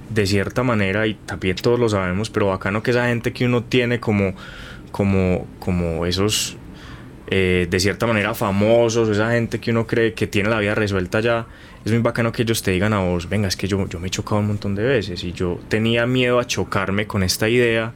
de 0.10 0.26
cierta 0.26 0.64
manera, 0.64 1.08
y 1.08 1.14
también 1.14 1.56
todos 1.56 1.80
lo 1.80 1.90
sabemos, 1.90 2.30
pero 2.30 2.48
bacano 2.48 2.84
que 2.84 2.92
esa 2.92 3.08
gente 3.08 3.32
que 3.32 3.46
uno 3.46 3.64
tiene 3.64 4.00
como, 4.00 4.34
como, 4.92 5.48
como 5.60 6.06
esos, 6.06 6.58
eh, 7.28 7.68
de 7.70 7.80
cierta 7.80 8.08
manera, 8.08 8.34
famosos, 8.34 9.10
esa 9.10 9.32
gente 9.32 9.60
que 9.60 9.72
uno 9.72 9.86
cree 9.86 10.14
que 10.14 10.28
tiene 10.28 10.50
la 10.50 10.60
vida 10.60 10.76
resuelta 10.76 11.20
ya, 11.20 11.48
es 11.86 11.92
muy 11.92 12.02
bacano 12.02 12.32
que 12.32 12.42
ellos 12.42 12.62
te 12.64 12.72
digan 12.72 12.94
a 12.94 13.00
vos, 13.00 13.30
venga, 13.30 13.48
es 13.48 13.56
que 13.56 13.68
yo, 13.68 13.88
yo 13.88 14.00
me 14.00 14.08
he 14.08 14.10
chocado 14.10 14.42
un 14.42 14.48
montón 14.48 14.76
de 14.76 14.84
veces 14.84 15.24
y 15.24 15.32
yo 15.32 15.60
tenía 15.70 16.06
miedo 16.06 16.40
a 16.40 16.46
chocarme 16.46 17.08
con 17.08 17.24
esta 17.24 17.48
idea 17.48 17.94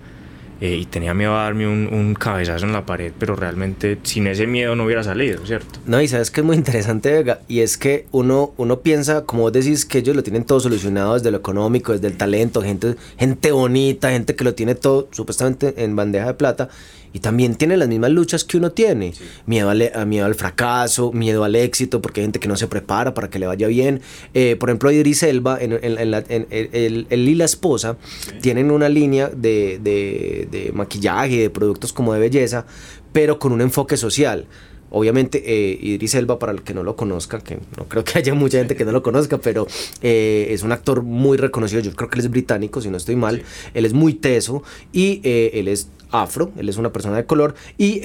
eh, 0.63 0.77
y 0.77 0.86
tenía 0.86 1.13
miedo 1.13 1.36
a 1.36 1.43
darme 1.43 1.67
un, 1.67 1.89
un, 1.91 2.13
cabezazo 2.13 2.65
en 2.65 2.72
la 2.72 2.86
pared, 2.86 3.12
pero 3.20 3.36
realmente 3.36 3.98
sin 4.03 4.27
ese 4.27 4.48
miedo 4.48 4.77
no 4.77 4.86
hubiera 4.86 5.03
salido, 5.03 5.46
¿cierto? 5.46 5.82
No, 5.86 6.01
y 6.01 6.08
sabes 6.08 6.32
que 6.32 6.39
es 6.39 6.46
muy 6.46 6.55
interesante, 6.55 7.12
Vega, 7.12 7.41
y 7.50 7.60
es 7.60 7.77
que 7.77 8.05
uno, 8.13 8.53
uno 8.55 8.79
piensa, 8.79 9.25
como 9.25 9.41
vos 9.41 9.51
decís, 9.51 9.86
que 9.86 9.98
ellos 9.98 10.15
lo 10.15 10.24
tienen 10.24 10.46
todo 10.46 10.62
solucionado 10.62 11.15
desde 11.15 11.32
lo 11.32 11.38
económico, 11.39 11.91
desde 11.91 12.08
el 12.08 12.15
talento, 12.15 12.62
gente, 12.62 12.96
gente 13.17 13.51
bonita, 13.51 14.12
gente 14.12 14.38
que 14.38 14.46
lo 14.46 14.55
tiene 14.55 14.75
todo 14.75 15.10
supuestamente 15.12 15.74
en 15.84 15.98
bandeja 15.98 16.27
de 16.27 16.34
plata, 16.36 16.70
y 17.13 17.20
también 17.20 17.55
tiene 17.55 17.77
las 17.77 17.88
mismas 17.88 18.10
luchas 18.10 18.43
que 18.43 18.58
uno 18.58 18.72
tiene. 18.72 19.13
Miedo, 19.46 19.70
al, 19.70 20.08
miedo 20.08 20.25
al 20.25 20.34
fracaso, 20.34 21.12
miedo 21.12 21.43
al 21.43 21.55
éxito, 21.55 22.01
porque 22.01 22.22
hay 22.22 22.25
gente 22.25 22.39
que 22.39 22.48
no 22.48 22.58
se 22.58 22.67
prepara 22.67 23.13
para 23.13 23.29
que 23.29 23.38
le 23.38 23.46
vaya 23.46 23.67
bien. 23.67 24.01
Eh, 24.34 24.55
por 24.60 24.70
ejemplo, 24.70 24.91
Idris 24.91 25.22
Elba, 25.22 25.60
en, 25.62 25.74
en, 25.74 26.48
el, 26.50 27.29
y 27.29 27.36
la 27.36 27.46
esposa, 27.46 27.98
tienen 28.41 28.72
una 28.72 28.89
línea 28.89 29.29
de, 29.29 29.79
de, 29.82 30.48
de 30.53 30.72
maquillaje, 30.72 31.41
de 31.41 31.50
productos 31.50 31.91
como 31.91 32.13
de 32.13 32.19
belleza, 32.22 32.65
pero 33.12 33.39
con 33.39 33.51
un 33.51 33.60
enfoque 33.60 33.98
social. 33.98 34.48
Obviamente, 34.95 35.43
eh, 35.45 35.79
Idris 35.81 36.13
Elba, 36.13 36.38
para 36.38 36.51
el 36.51 36.62
que 36.62 36.75
no 36.75 36.83
lo 36.83 36.95
conozca, 36.95 37.39
que 37.39 37.57
no 37.77 37.86
creo 37.89 38.03
que 38.03 38.19
haya 38.19 38.33
mucha 38.36 38.60
gente 38.60 38.75
que 38.75 38.86
no 38.86 38.91
lo 38.91 39.01
conozca, 39.01 39.39
pero 39.39 39.67
eh, 40.01 40.48
es 40.51 40.62
un 40.62 40.72
actor 40.72 41.01
muy 41.01 41.38
reconocido. 41.38 41.81
Yo 41.81 41.93
creo 41.93 42.10
que 42.10 42.19
él 42.19 42.25
es 42.25 42.31
británico, 42.31 42.79
si 42.79 42.89
no 42.89 42.98
estoy 42.98 43.15
mal. 43.15 43.41
Él 43.74 43.86
es 43.86 43.93
muy 43.93 44.13
teso 44.13 44.63
y 44.91 45.19
eh, 45.24 45.51
él 45.55 45.67
es 45.67 45.89
afro, 46.12 46.51
él 46.57 46.69
es 46.69 46.77
una 46.77 46.93
persona 46.93 47.17
de 47.17 47.25
color 47.25 47.55
y 47.77 48.01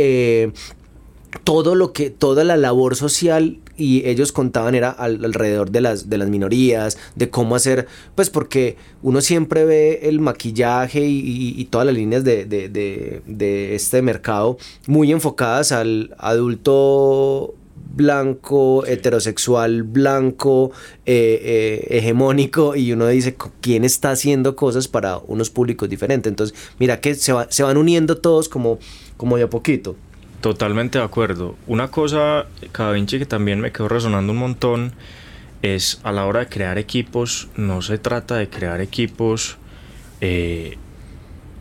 todo 1.45 1.75
lo 1.75 1.93
que, 1.93 2.09
toda 2.09 2.43
la 2.43 2.57
labor 2.57 2.97
social 2.97 3.59
y 3.79 4.07
ellos 4.07 4.33
contaban 4.33 4.75
era 4.75 4.91
alrededor 4.91 5.71
de 5.71 5.81
las, 5.81 6.11
de 6.11 6.19
las 6.19 6.29
minorías, 6.29 6.99
de 7.15 7.31
cómo 7.31 7.55
hacer, 7.55 7.87
pues 8.15 8.29
porque 8.29 8.77
uno 9.03 9.21
siempre 9.21 9.65
ve 9.65 10.01
el 10.03 10.21
maquillaje 10.21 11.07
y, 11.07 11.65
todas 11.71 11.87
las 11.87 11.95
líneas 11.95 12.25
de, 12.25 13.23
este 13.75 14.03
mercado 14.03 14.59
muy 14.87 15.13
enfocadas 15.13 15.73
al 15.73 16.15
adulto 16.19 17.55
blanco, 17.95 18.87
heterosexual, 18.87 19.83
blanco, 19.83 20.71
eh, 21.05 21.41
eh, 21.43 21.99
hegemónico, 21.99 22.77
y 22.77 22.93
uno 22.93 23.07
dice, 23.09 23.37
¿quién 23.61 23.85
está 23.85 24.13
haciendo 24.13 24.55
cosas 24.57 24.89
para 24.89 25.19
unos 25.19 25.51
públicos 25.51 25.89
diferentes? 25.89 26.31
Entonces, 26.31 26.57
mira 26.79 27.01
que 27.01 27.15
se, 27.15 27.33
se 27.49 27.63
van 27.63 27.77
uniendo 27.77 28.19
todos 28.19 28.49
como, 28.49 28.79
como 29.17 29.37
de 29.37 29.45
a 29.45 29.51
poquito. 29.51 29.97
Totalmente 30.41 30.99
de 30.99 31.05
acuerdo. 31.05 31.57
Una 31.67 31.89
cosa, 31.89 32.47
cada 32.71 32.93
Vinci, 32.93 33.19
que 33.19 33.27
también 33.27 33.61
me 33.61 33.73
quedó 33.73 33.89
resonando 33.89 34.33
un 34.33 34.39
montón, 34.39 34.93
es 35.63 36.01
a 36.05 36.13
la 36.13 36.27
hora 36.27 36.41
de 36.41 36.47
crear 36.47 36.79
equipos, 36.79 37.49
no 37.57 37.83
se 37.83 37.99
trata 37.99 38.37
de 38.37 38.49
crear 38.49 38.81
equipos 38.81 39.59
eh, 40.21 40.77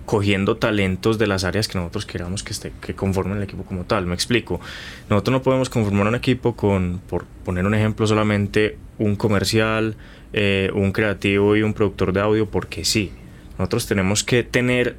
cogiendo 0.06 0.58
talentos 0.58 1.18
de 1.18 1.28
las 1.28 1.44
áreas 1.44 1.68
que 1.68 1.78
nosotros 1.78 2.06
queramos 2.06 2.44
que, 2.44 2.54
esté, 2.54 2.72
que 2.80 2.94
conformen 2.94 3.38
el 3.38 3.44
equipo 3.44 3.64
como 3.64 3.84
tal. 3.84 4.06
Me 4.06 4.14
explico. 4.14 4.62
Nosotros 5.10 5.34
no 5.34 5.42
podemos 5.42 5.70
conformar 5.70 6.08
un 6.08 6.16
equipo 6.16 6.56
con, 6.56 7.02
por 7.10 7.26
poner 7.44 7.66
un 7.66 7.74
ejemplo, 7.74 8.06
solamente 8.06 8.78
un 9.00 9.16
comercial, 9.16 9.98
eh, 10.34 10.72
un 10.74 10.92
creativo 10.92 11.56
y 11.56 11.64
un 11.64 11.74
productor 11.74 12.14
de 12.14 12.22
audio, 12.22 12.50
porque 12.50 12.86
sí. 12.86 13.12
Nosotros 13.58 13.88
tenemos 13.88 14.24
que 14.24 14.44
tener 14.44 14.98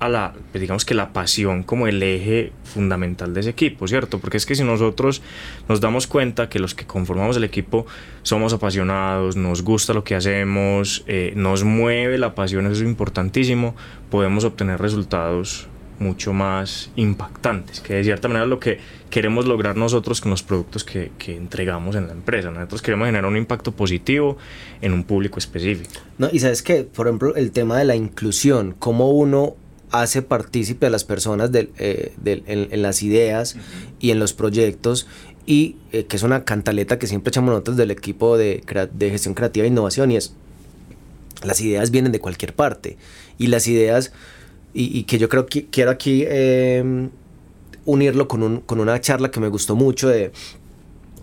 a 0.00 0.08
la, 0.08 0.32
pues 0.50 0.60
digamos 0.60 0.84
que 0.84 0.94
la 0.94 1.12
pasión 1.12 1.62
como 1.62 1.86
el 1.86 2.02
eje 2.02 2.52
fundamental 2.64 3.34
de 3.34 3.40
ese 3.40 3.50
equipo, 3.50 3.86
¿cierto? 3.86 4.18
Porque 4.18 4.38
es 4.38 4.46
que 4.46 4.54
si 4.54 4.64
nosotros 4.64 5.22
nos 5.68 5.80
damos 5.80 6.06
cuenta 6.06 6.48
que 6.48 6.58
los 6.58 6.74
que 6.74 6.86
conformamos 6.86 7.36
el 7.36 7.44
equipo 7.44 7.86
somos 8.22 8.52
apasionados, 8.54 9.36
nos 9.36 9.62
gusta 9.62 9.92
lo 9.92 10.02
que 10.02 10.14
hacemos, 10.14 11.04
eh, 11.06 11.34
nos 11.36 11.64
mueve 11.64 12.16
la 12.16 12.34
pasión, 12.34 12.64
eso 12.66 12.76
es 12.76 12.80
importantísimo, 12.80 13.76
podemos 14.10 14.44
obtener 14.44 14.80
resultados 14.80 15.68
mucho 15.98 16.32
más 16.32 16.90
impactantes, 16.96 17.80
que 17.80 17.92
de 17.92 18.04
cierta 18.04 18.26
manera 18.26 18.44
es 18.44 18.50
lo 18.50 18.58
que 18.58 18.78
queremos 19.10 19.44
lograr 19.44 19.76
nosotros 19.76 20.22
con 20.22 20.30
los 20.30 20.42
productos 20.42 20.82
que, 20.82 21.12
que, 21.18 21.36
entregamos 21.36 21.94
en 21.94 22.06
la 22.06 22.14
empresa. 22.14 22.50
Nosotros 22.50 22.80
queremos 22.80 23.04
generar 23.04 23.26
un 23.26 23.36
impacto 23.36 23.72
positivo 23.72 24.38
en 24.80 24.94
un 24.94 25.04
público 25.04 25.38
específico. 25.38 26.00
No, 26.16 26.30
y 26.32 26.38
sabes 26.38 26.62
que, 26.62 26.84
por 26.84 27.06
ejemplo, 27.06 27.36
el 27.36 27.52
tema 27.52 27.76
de 27.76 27.84
la 27.84 27.96
inclusión, 27.96 28.74
cómo 28.78 29.10
uno 29.10 29.56
hace 29.90 30.22
partícipe 30.22 30.86
a 30.86 30.90
las 30.90 31.04
personas 31.04 31.50
eh, 31.54 32.12
en, 32.24 32.82
las 32.82 33.02
ideas 33.02 33.56
y 33.98 34.10
en 34.10 34.18
los 34.18 34.32
proyectos 34.32 35.06
y 35.46 35.76
eh, 35.92 36.04
que 36.04 36.16
es 36.16 36.22
una 36.22 36.44
cantaleta 36.44 36.98
que 36.98 37.06
siempre 37.06 37.30
echamos 37.30 37.50
nosotros 37.50 37.76
del 37.76 37.90
equipo 37.90 38.36
de, 38.36 38.62
gestión 38.98 39.34
creativa 39.34 39.64
e 39.64 39.68
innovación 39.68 40.10
y 40.10 40.16
es 40.16 40.34
las 41.42 41.60
ideas 41.60 41.90
vienen 41.90 42.12
de 42.12 42.20
cualquier 42.20 42.54
parte 42.54 42.96
y 43.38 43.48
las 43.48 43.66
ideas 43.66 44.12
y, 44.72 45.02
que 45.02 45.18
yo 45.18 45.28
creo 45.28 45.46
que 45.46 45.66
quiero 45.66 45.90
aquí 45.90 46.22
eh, 46.28 47.08
unirlo 47.84 48.28
con, 48.28 48.44
un, 48.44 48.60
con 48.60 48.78
una 48.78 49.00
charla 49.00 49.32
que 49.32 49.40
me 49.40 49.48
gustó 49.48 49.74
mucho 49.74 50.08
de 50.08 50.30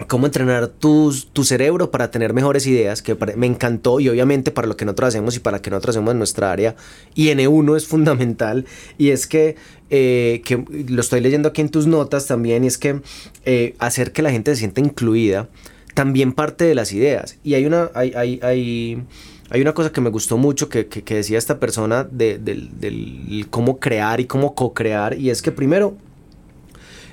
cómo 0.06 0.28
entrenar 0.28 0.68
tu, 0.68 1.14
tu, 1.34 1.44
cerebro 1.44 1.90
para 1.90 2.12
tener 2.12 2.34
mejores 2.34 2.68
ideas, 2.68 3.02
que 3.02 3.18
me 3.36 3.48
encantó 3.48 4.00
y 4.00 4.10
obviamente 4.10 4.52
para 4.52 4.68
lo 4.68 4.78
que 4.78 4.86
nosotros 4.86 5.10
hacemos 5.10 5.36
y 5.36 5.40
para 5.40 5.58
lo 5.58 5.64
que 5.64 5.72
nosotros 5.72 5.96
hacemos 5.96 6.12
en 6.12 6.20
nuestra 6.20 6.52
área, 6.52 6.76
y 7.16 7.30
N1 7.30 7.76
es 7.76 7.88
fundamental, 7.88 8.66
y 8.98 9.10
es 9.10 9.26
que, 9.26 9.56
eh, 9.90 10.42
que 10.46 10.64
lo 10.88 11.02
estoy 11.02 11.22
leyendo 11.22 11.50
aquí 11.50 11.62
en 11.62 11.70
tus 11.70 11.88
notas 11.88 12.28
también, 12.28 12.64
y 12.64 12.68
es 12.68 12.78
que 12.78 13.02
eh, 13.46 13.76
hacer 13.80 14.12
que 14.12 14.22
la 14.22 14.32
gente 14.32 14.52
se 14.52 14.60
sienta 14.60 14.82
incluida 14.82 15.50
también 15.96 16.34
parte 16.34 16.66
de 16.66 16.76
las 16.76 16.94
ideas, 16.94 17.38
y 17.44 17.56
hay 17.56 17.66
una... 17.66 17.90
Hay, 17.94 18.14
hay, 18.16 18.40
hay, 18.44 19.04
hay 19.50 19.62
una 19.62 19.74
cosa 19.74 19.94
que 19.94 20.02
me 20.02 20.10
gustó 20.10 20.38
mucho 20.38 20.68
que, 20.68 20.88
que, 20.88 21.16
decía 21.16 21.38
esta 21.38 21.58
persona 21.58 22.04
de, 22.04 22.38
del 22.38 23.48
cómo 23.50 23.80
crear 23.80 24.20
y 24.20 24.26
cómo 24.26 24.54
co-crear, 24.56 25.18
y 25.18 25.30
es 25.30 25.42
que 25.42 25.54
primero, 25.54 25.96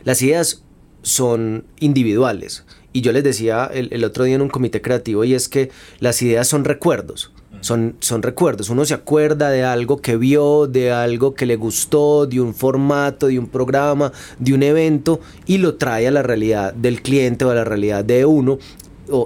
las 0.03 0.21
ideas 0.21 0.64
son 1.05 1.65
individuales. 1.79 2.65
Y 2.93 3.03
yo 3.03 3.13
les 3.13 3.23
decía 3.23 3.71
el, 3.73 4.05
otro 4.05 4.25
día 4.25 4.37
en 4.37 4.43
un 4.43 4.49
comité 4.49 4.81
creativo 4.81 5.25
y 5.25 5.35
es 5.35 5.49
que 5.49 5.71
las 6.01 6.21
ideas 6.23 6.49
son 6.49 6.65
recuerdos. 6.65 7.33
Son, 7.61 7.97
son, 8.01 8.23
recuerdos. 8.23 8.69
Uno 8.69 8.85
se 8.85 8.93
acuerda 8.93 9.49
de 9.49 9.65
algo 9.65 10.03
que 10.03 10.19
vio, 10.19 10.67
de 10.67 10.93
algo 10.93 11.35
que 11.35 11.47
le 11.47 11.57
gustó, 11.57 12.27
de 12.27 12.39
un 12.39 12.55
formato, 12.55 13.29
de 13.29 13.39
un 13.39 13.47
programa, 13.47 14.13
de 14.39 14.53
un 14.53 14.63
evento 14.63 15.21
y 15.47 15.59
lo 15.59 15.77
trae 15.77 16.07
a 16.07 16.11
la 16.11 16.23
realidad 16.23 16.75
del 16.75 17.01
cliente 17.01 17.47
o 17.47 17.51
a 17.51 17.55
la 17.55 17.65
realidad 17.65 18.05
de 18.05 18.27
uno 18.27 18.59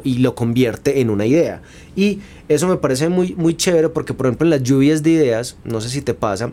y 0.05 0.19
lo 0.19 0.35
convierte 0.35 1.01
en 1.01 1.11
una 1.11 1.27
idea. 1.27 1.63
Y 1.97 2.21
eso 2.49 2.69
me 2.69 2.77
parece 2.77 3.09
muy, 3.09 3.35
muy 3.35 3.57
chévere 3.57 3.89
porque, 3.89 4.15
por 4.15 4.27
ejemplo, 4.27 4.47
en 4.47 4.51
las 4.51 4.63
lluvias 4.63 5.03
de 5.03 5.11
ideas, 5.11 5.57
no 5.65 5.81
sé 5.81 5.89
si 5.89 6.01
te 6.01 6.15
pasa, 6.15 6.53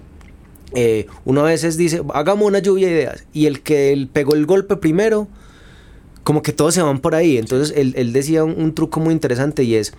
eh, 0.76 1.08
uno 1.24 1.42
a 1.42 1.46
veces 1.46 1.78
dice, 1.78 2.02
hagamos 2.14 2.48
una 2.48 2.60
lluvia 2.60 2.88
de 2.88 2.94
ideas. 2.94 3.26
Y 3.34 3.46
el 3.48 3.62
que 3.62 4.08
pegó 4.12 4.36
el 4.36 4.46
golpe 4.46 4.76
primero, 4.76 5.28
como 6.24 6.42
que 6.42 6.52
todos 6.52 6.74
se 6.74 6.82
van 6.82 7.00
por 7.00 7.16
ahí. 7.16 7.38
Entonces 7.38 7.74
él, 7.78 8.14
decía 8.14 8.44
un, 8.44 8.74
truco 8.76 9.00
muy 9.00 9.14
interesante 9.14 9.64
y 9.64 9.76
es, 9.76 9.94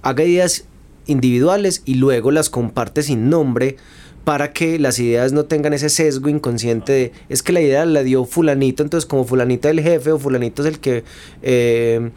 haga 0.00 0.24
ideas 0.24 0.64
individuales 1.06 1.82
y 1.84 1.94
luego 1.94 2.30
las 2.30 2.48
comparte 2.48 3.02
sin 3.02 3.28
nombre 3.28 3.76
para 4.24 4.52
que 4.52 4.78
las 4.78 5.00
ideas 5.00 5.32
no 5.32 5.46
tengan 5.46 5.72
ese 5.72 5.88
sesgo 5.88 6.28
inconsciente 6.28 6.92
de, 6.92 7.12
es 7.28 7.42
que 7.42 7.52
la 7.52 7.60
idea 7.60 7.84
la 7.84 8.04
dio 8.04 8.24
fulanito, 8.24 8.84
entonces 8.84 9.04
como 9.04 9.24
fulanito 9.24 9.68
es 9.68 9.72
el 9.76 9.82
jefe 9.82 10.12
o 10.12 10.18
fulanito 10.20 10.62
es 10.62 10.68
el 10.68 10.78
que, 10.78 11.02
eh, 11.42 12.10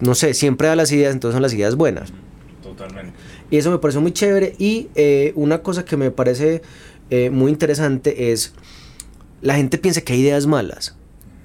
no 0.00 0.14
sé, 0.14 0.34
siempre 0.34 0.68
da 0.68 0.76
las 0.76 0.92
ideas, 0.92 1.14
entonces 1.14 1.34
son 1.34 1.42
las 1.42 1.54
ideas 1.54 1.76
buenas. 1.76 2.12
Totalmente. 2.62 3.14
Y 3.50 3.56
eso 3.56 3.70
me 3.70 3.78
parece 3.78 3.98
muy 4.00 4.12
chévere 4.12 4.54
y 4.58 4.88
eh, 4.94 5.32
una 5.34 5.62
cosa 5.62 5.84
que 5.86 5.96
me 5.96 6.10
parece 6.10 6.60
eh, 7.10 7.30
muy 7.30 7.50
interesante 7.50 8.32
es, 8.32 8.52
la 9.42 9.56
gente 9.56 9.78
piensa 9.78 10.00
que 10.00 10.12
hay 10.12 10.20
ideas 10.20 10.46
malas 10.46 10.96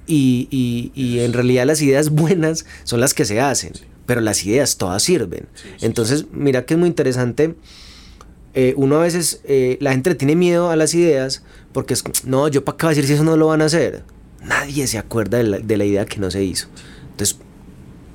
y, 0.06 0.48
y, 0.94 1.18
en 1.18 1.32
realidad 1.32 1.66
las 1.66 1.82
ideas 1.82 2.10
buenas 2.10 2.64
son 2.84 3.00
las 3.00 3.14
que 3.14 3.24
se 3.24 3.40
hacen, 3.40 3.72
pero 4.06 4.20
las 4.20 4.44
ideas 4.44 4.76
todas 4.76 5.02
sirven. 5.02 5.48
Entonces, 5.80 6.26
mira 6.32 6.64
que 6.64 6.74
es 6.74 6.80
muy 6.80 6.88
interesante. 6.88 7.56
Eh, 8.54 8.72
uno 8.76 8.96
a 8.96 9.00
veces, 9.00 9.40
eh, 9.44 9.76
la 9.80 9.92
gente 9.92 10.10
le 10.10 10.16
tiene 10.16 10.36
miedo 10.36 10.70
a 10.70 10.76
las 10.76 10.94
ideas 10.94 11.42
porque 11.72 11.94
es, 11.94 12.04
no, 12.24 12.48
yo 12.48 12.64
para 12.64 12.78
qué 12.78 12.86
decir 12.88 13.06
si 13.06 13.12
eso 13.14 13.24
no 13.24 13.36
lo 13.36 13.48
van 13.48 13.62
a 13.62 13.66
hacer. 13.66 14.04
Nadie 14.42 14.86
se 14.86 14.98
acuerda 14.98 15.38
de 15.38 15.44
la, 15.44 15.58
de 15.58 15.76
la 15.76 15.84
idea 15.84 16.06
que 16.06 16.18
no 16.18 16.30
se 16.30 16.44
hizo. 16.44 16.68
Entonces, 17.10 17.38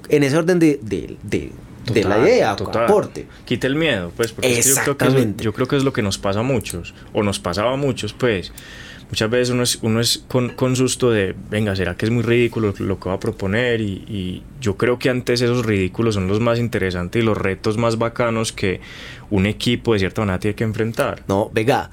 en 0.10 0.24
ese 0.24 0.38
orden 0.38 0.60
de, 0.60 0.79
de, 0.81 1.17
de 1.24 1.51
de 1.86 2.04
la 2.04 2.20
idea, 2.20 2.56
total. 2.56 2.86
aporte. 2.86 3.28
Quita 3.46 3.68
el 3.68 3.76
miedo, 3.76 4.12
pues, 4.16 4.32
porque 4.32 4.62
yo, 4.62 4.76
creo 4.84 4.98
que 4.98 5.08
es, 5.08 5.38
yo 5.38 5.54
creo 5.54 5.68
que 5.68 5.78
es 5.78 5.84
lo 5.84 5.94
que 5.94 6.02
nos 6.02 6.18
pasa 6.18 6.42
a 6.42 6.44
muchos, 6.44 6.94
o 7.14 7.24
nos 7.24 7.40
pasaba 7.40 7.74
a 7.74 7.78
muchos, 7.78 8.14
pues. 8.14 8.52
Muchas 9.10 9.30
veces 9.30 9.50
uno 9.50 9.64
es, 9.64 9.78
uno 9.82 10.00
es 10.00 10.24
con, 10.30 10.52
con 10.52 10.74
susto 10.78 11.12
de, 11.12 11.36
venga, 11.50 11.76
¿será 11.76 11.98
que 11.98 12.06
es 12.06 12.12
muy 12.12 12.24
ridículo 12.24 12.74
lo 12.80 12.98
que 12.98 13.10
va 13.10 13.16
a 13.16 13.20
proponer? 13.20 13.82
Y, 13.82 14.06
y, 14.08 14.44
yo 14.62 14.78
creo 14.78 15.00
que 15.00 15.10
antes 15.10 15.42
esos 15.42 15.66
ridículos 15.66 16.16
son 16.16 16.30
los 16.30 16.40
más 16.40 16.60
interesantes 16.60 17.22
y 17.22 17.26
los 17.26 17.38
retos 17.38 17.78
más 17.78 17.98
bacanos 17.98 18.54
que 18.54 18.80
un 19.30 19.48
equipo 19.48 19.92
de 19.92 20.00
cierta 20.00 20.22
manera 20.22 20.40
tiene 20.40 20.56
que 20.56 20.64
enfrentar. 20.64 21.24
No, 21.28 21.50
venga, 21.52 21.92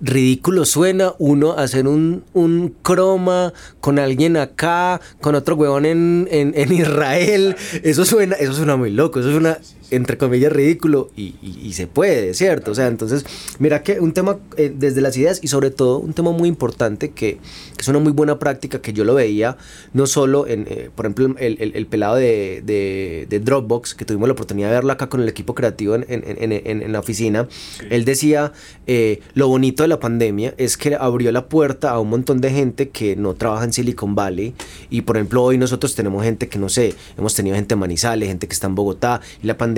ridículo 0.00 0.64
suena 0.64 1.14
uno 1.18 1.52
hacer 1.52 1.86
un, 1.88 2.24
un 2.32 2.74
croma 2.82 3.52
con 3.80 3.98
alguien 3.98 4.36
acá, 4.36 5.00
con 5.20 5.34
otro 5.34 5.56
huevón 5.56 5.86
en, 5.86 6.28
en, 6.30 6.72
Israel. 6.72 7.56
Eso 7.82 8.04
suena, 8.04 8.36
eso 8.36 8.52
suena 8.52 8.76
muy 8.76 8.90
loco. 8.90 9.20
Eso 9.20 9.30
suena 9.30 9.58
entre 9.90 10.18
comillas, 10.18 10.52
ridículo 10.52 11.10
y, 11.16 11.72
se 11.72 11.86
puede, 11.86 12.32
¿cierto? 12.34 12.70
O 12.70 12.74
sea, 12.74 12.86
entonces, 12.86 13.26
mira 13.58 13.82
que 13.82 14.00
un 14.00 14.12
tema 14.12 14.38
eh, 14.56 14.72
desde 14.74 15.00
las 15.00 15.16
ideas 15.16 15.40
y 15.42 15.48
sobre 15.48 15.70
todo 15.70 15.98
un 15.98 16.14
tema 16.14 16.32
muy 16.32 16.48
importante 16.48 17.10
que, 17.10 17.38
es 17.78 17.88
una 17.88 17.98
muy 17.98 18.12
buena 18.12 18.38
práctica 18.38 18.80
que 18.80 18.92
yo 18.92 19.04
lo 19.04 19.14
veía, 19.14 19.58
no 19.92 20.06
solo 20.06 20.46
en, 20.46 20.66
eh, 20.68 20.90
por 20.94 21.04
ejemplo, 21.04 21.34
el, 21.38 21.86
pelado 21.86 22.16
de, 22.16 23.40
Dropbox, 23.44 23.94
que 23.94 24.04
tuvimos 24.04 24.28
la 24.28 24.32
oportunidad 24.32 24.68
de 24.68 24.74
verlo 24.74 24.92
acá 24.92 25.08
con 25.08 25.20
el 25.20 25.28
equipo 25.28 25.54
creativo 25.54 25.94
en, 25.94 26.92
la 26.92 26.98
oficina, 26.98 27.46
él 27.90 28.04
decía, 28.04 28.52
eh, 28.86 29.20
lo 29.34 29.48
bonito 29.48 29.82
de 29.82 29.88
la 29.88 30.00
pandemia 30.00 30.54
es 30.56 30.76
que 30.76 30.94
abrió 30.94 31.30
la 31.32 31.46
puerta 31.46 31.90
a 31.90 32.00
un 32.00 32.08
montón 32.08 32.40
de 32.40 32.50
gente 32.50 32.88
que 32.88 33.14
no 33.16 33.34
trabaja 33.34 33.64
en 33.64 33.72
Silicon 33.72 34.14
Valley 34.14 34.54
y, 34.88 35.02
por 35.02 35.16
ejemplo, 35.16 35.42
hoy 35.42 35.58
nosotros 35.58 35.94
tenemos 35.94 36.24
gente 36.24 36.48
que, 36.48 36.58
no 36.58 36.68
sé, 36.68 36.94
hemos 37.18 37.34
tenido 37.34 37.54
gente 37.56 37.74
en 37.74 37.80
Manizales, 37.80 38.28
gente 38.28 38.48
que 38.48 38.54
está 38.54 38.66
en 38.66 38.74
Bogotá 38.74 39.20
y 39.42 39.46
la 39.46 39.58
pandemia 39.58 39.75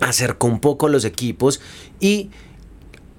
acercó 0.00 0.46
un 0.46 0.60
poco 0.60 0.88
los 0.88 1.04
equipos 1.04 1.60
y 2.00 2.30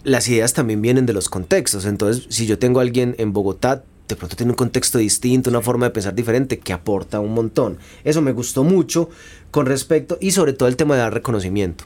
las 0.03 0.27
ideas 0.29 0.53
también 0.53 0.81
vienen 0.81 1.05
de 1.05 1.13
los 1.13 1.29
contextos. 1.29 1.85
Entonces, 1.85 2.27
si 2.29 2.45
yo 2.45 2.59
tengo 2.59 2.79
a 2.79 2.83
alguien 2.83 3.15
en 3.17 3.33
Bogotá, 3.33 3.83
de 4.07 4.15
pronto 4.15 4.35
tiene 4.35 4.51
un 4.51 4.55
contexto 4.55 4.99
distinto, 4.99 5.49
una 5.49 5.61
forma 5.61 5.87
de 5.87 5.91
pensar 5.91 6.13
diferente 6.13 6.59
que 6.59 6.73
aporta 6.73 7.19
un 7.19 7.33
montón. 7.33 7.79
Eso 8.03 8.21
me 8.21 8.31
gustó 8.31 8.63
mucho 8.63 9.09
con 9.51 9.65
respecto 9.65 10.17
y 10.21 10.31
sobre 10.31 10.53
todo 10.53 10.69
el 10.69 10.75
tema 10.75 10.95
de 10.95 11.01
dar 11.01 11.13
reconocimiento. 11.13 11.85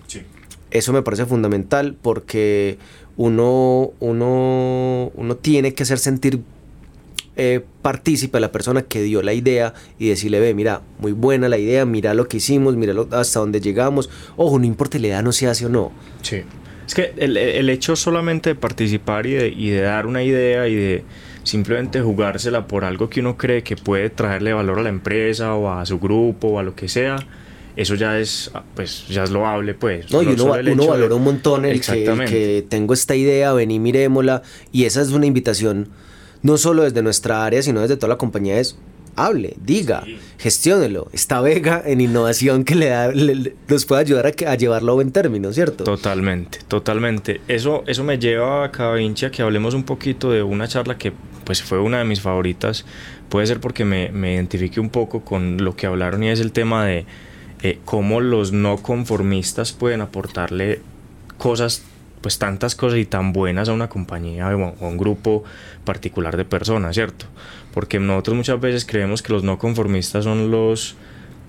Eso 0.72 0.92
me 0.92 1.02
parece 1.02 1.26
fundamental 1.26 1.96
porque 2.00 2.78
uno, 3.16 3.92
uno, 4.00 5.12
uno 5.16 5.36
tiene 5.38 5.74
que 5.74 5.84
hacer 5.84 6.00
sentir 6.00 6.42
eh, 7.36 7.62
partícipe 7.82 8.40
la 8.40 8.52
persona 8.52 8.82
que 8.82 9.02
dio 9.02 9.22
la 9.22 9.34
idea 9.34 9.74
y 9.98 10.10
decirle, 10.10 10.40
ve, 10.40 10.54
mira, 10.54 10.82
muy 11.00 11.12
buena 11.12 11.50
la 11.50 11.58
idea, 11.58 11.86
mira 11.86 12.14
lo 12.14 12.28
que 12.28 12.38
hicimos, 12.38 12.76
mira 12.76 12.94
hasta 13.12 13.40
dónde 13.40 13.62
llegamos. 13.62 14.10
Ojo, 14.36 14.60
no 14.60 14.66
importa 14.66 14.98
la 15.00 15.08
idea 15.08 15.22
no 15.22 15.32
se 15.32 15.48
hace 15.48 15.66
o 15.66 15.70
no. 15.70 15.92
Sí. 16.22 16.42
Es 16.86 16.96
que 16.96 17.14
el, 17.18 17.38
el 17.38 17.70
hecho 17.70 17.96
solamente 17.96 18.50
de 18.50 18.56
participar 18.56 19.28
y 19.28 19.34
de, 19.34 19.48
y 19.50 19.70
de 19.70 19.82
dar 19.82 20.08
una 20.08 20.24
idea 20.24 20.68
y 20.68 20.76
de 20.76 21.04
simplemente 21.44 22.02
jugársela 22.02 22.68
por 22.68 22.84
algo 22.84 23.10
que 23.10 23.20
uno 23.20 23.38
cree 23.38 23.64
que 23.64 23.76
puede 23.76 24.10
traerle 24.10 24.54
valor 24.54 24.80
a 24.80 24.84
la 24.84 24.90
empresa 24.90 25.56
o 25.56 25.72
a 25.72 25.86
su 25.86 26.00
grupo 26.00 26.48
o 26.48 26.60
a 26.60 26.64
lo 26.64 26.76
que 26.76 26.88
sea, 26.88 27.18
eso 27.76 27.96
ya 27.96 28.20
es 28.20 28.52
pues 28.76 29.08
ya 29.08 29.24
es 29.24 29.32
loable 29.32 29.74
pues 29.74 30.12
no 30.12 30.22
y 30.22 30.28
uno, 30.28 30.54
uno 30.54 30.88
valora 30.88 31.16
un 31.16 31.24
montón 31.24 31.66
el 31.66 31.80
que, 31.80 32.06
el 32.06 32.26
que, 32.26 32.66
tengo 32.68 32.94
esta 32.94 33.16
idea 33.16 33.54
vení 33.54 33.80
miremosla 33.80 34.42
y 34.72 34.86
esa 34.86 35.02
es 35.02 35.10
una 35.12 35.26
invitación 35.26 35.88
no 36.42 36.58
solo 36.58 36.84
desde 36.84 37.02
nuestra 37.02 37.46
área, 37.46 37.62
sino 37.62 37.82
desde 37.82 37.98
toda 37.98 38.10
la 38.10 38.18
compañía, 38.18 38.60
es 38.60 38.78
hable, 39.16 39.56
diga, 39.62 40.04
gestiónelo. 40.38 41.10
Está 41.12 41.42
Vega 41.42 41.84
en 41.86 42.02
innovación 42.02 42.64
que 42.64 42.76
le, 42.76 42.88
da, 42.88 43.12
nos 43.68 43.86
puede 43.86 44.02
ayudar 44.02 44.28
a, 44.28 44.52
a, 44.52 44.56
llevarlo 44.56 44.94
a 44.94 44.96
buen 44.96 45.12
término, 45.12 45.52
¿cierto? 45.52 45.84
Totalmente, 45.84 46.60
totalmente. 46.68 47.42
Eso, 47.48 47.84
eso 47.86 48.04
me 48.04 48.18
lleva 48.18 48.66
a 48.66 48.94
Vinci 48.94 49.26
a 49.26 49.32
que 49.32 49.42
hablemos 49.42 49.74
un 49.74 49.84
poquito 49.84 50.32
de 50.32 50.42
una 50.42 50.68
charla 50.68 50.98
que 50.98 51.12
pues 51.44 51.62
fue 51.62 51.80
una 51.80 52.00
de 52.00 52.06
mis 52.06 52.22
favoritas. 52.22 52.86
Puede 53.28 53.48
ser 53.48 53.60
porque 53.60 53.84
me, 53.86 54.10
me 54.12 54.36
identifique 54.36 54.80
un 54.80 54.90
poco 54.90 55.26
con 55.26 55.64
lo 55.64 55.76
que 55.76 55.86
hablaron 55.86 56.24
y 56.24 56.30
es 56.30 56.40
el 56.40 56.52
tema 56.52 56.86
de 56.86 57.06
eh, 57.62 57.80
cómo 57.84 58.22
los 58.22 58.54
no 58.54 58.78
conformistas 58.78 59.74
pueden 59.74 60.02
aportarle 60.02 60.82
cosas 61.38 61.84
pues 62.22 62.38
tantas 62.38 62.76
cosas 62.76 63.00
y 63.00 63.06
tan 63.06 63.34
buenas 63.34 63.70
a 63.70 63.74
una 63.74 63.90
compañía 63.90 64.48
o 64.48 64.76
a 64.80 64.88
un 64.88 64.98
grupo 64.98 65.44
particular 65.86 66.36
de 66.38 66.46
personas, 66.46 66.96
¿cierto? 66.96 67.26
Porque 67.74 68.00
nosotros 68.00 68.36
muchas 68.36 68.60
veces 68.60 68.86
creemos 68.86 69.22
que 69.22 69.34
los 69.34 69.44
no 69.44 69.58
conformistas 69.58 70.26
son 70.26 70.52
los, 70.52 70.96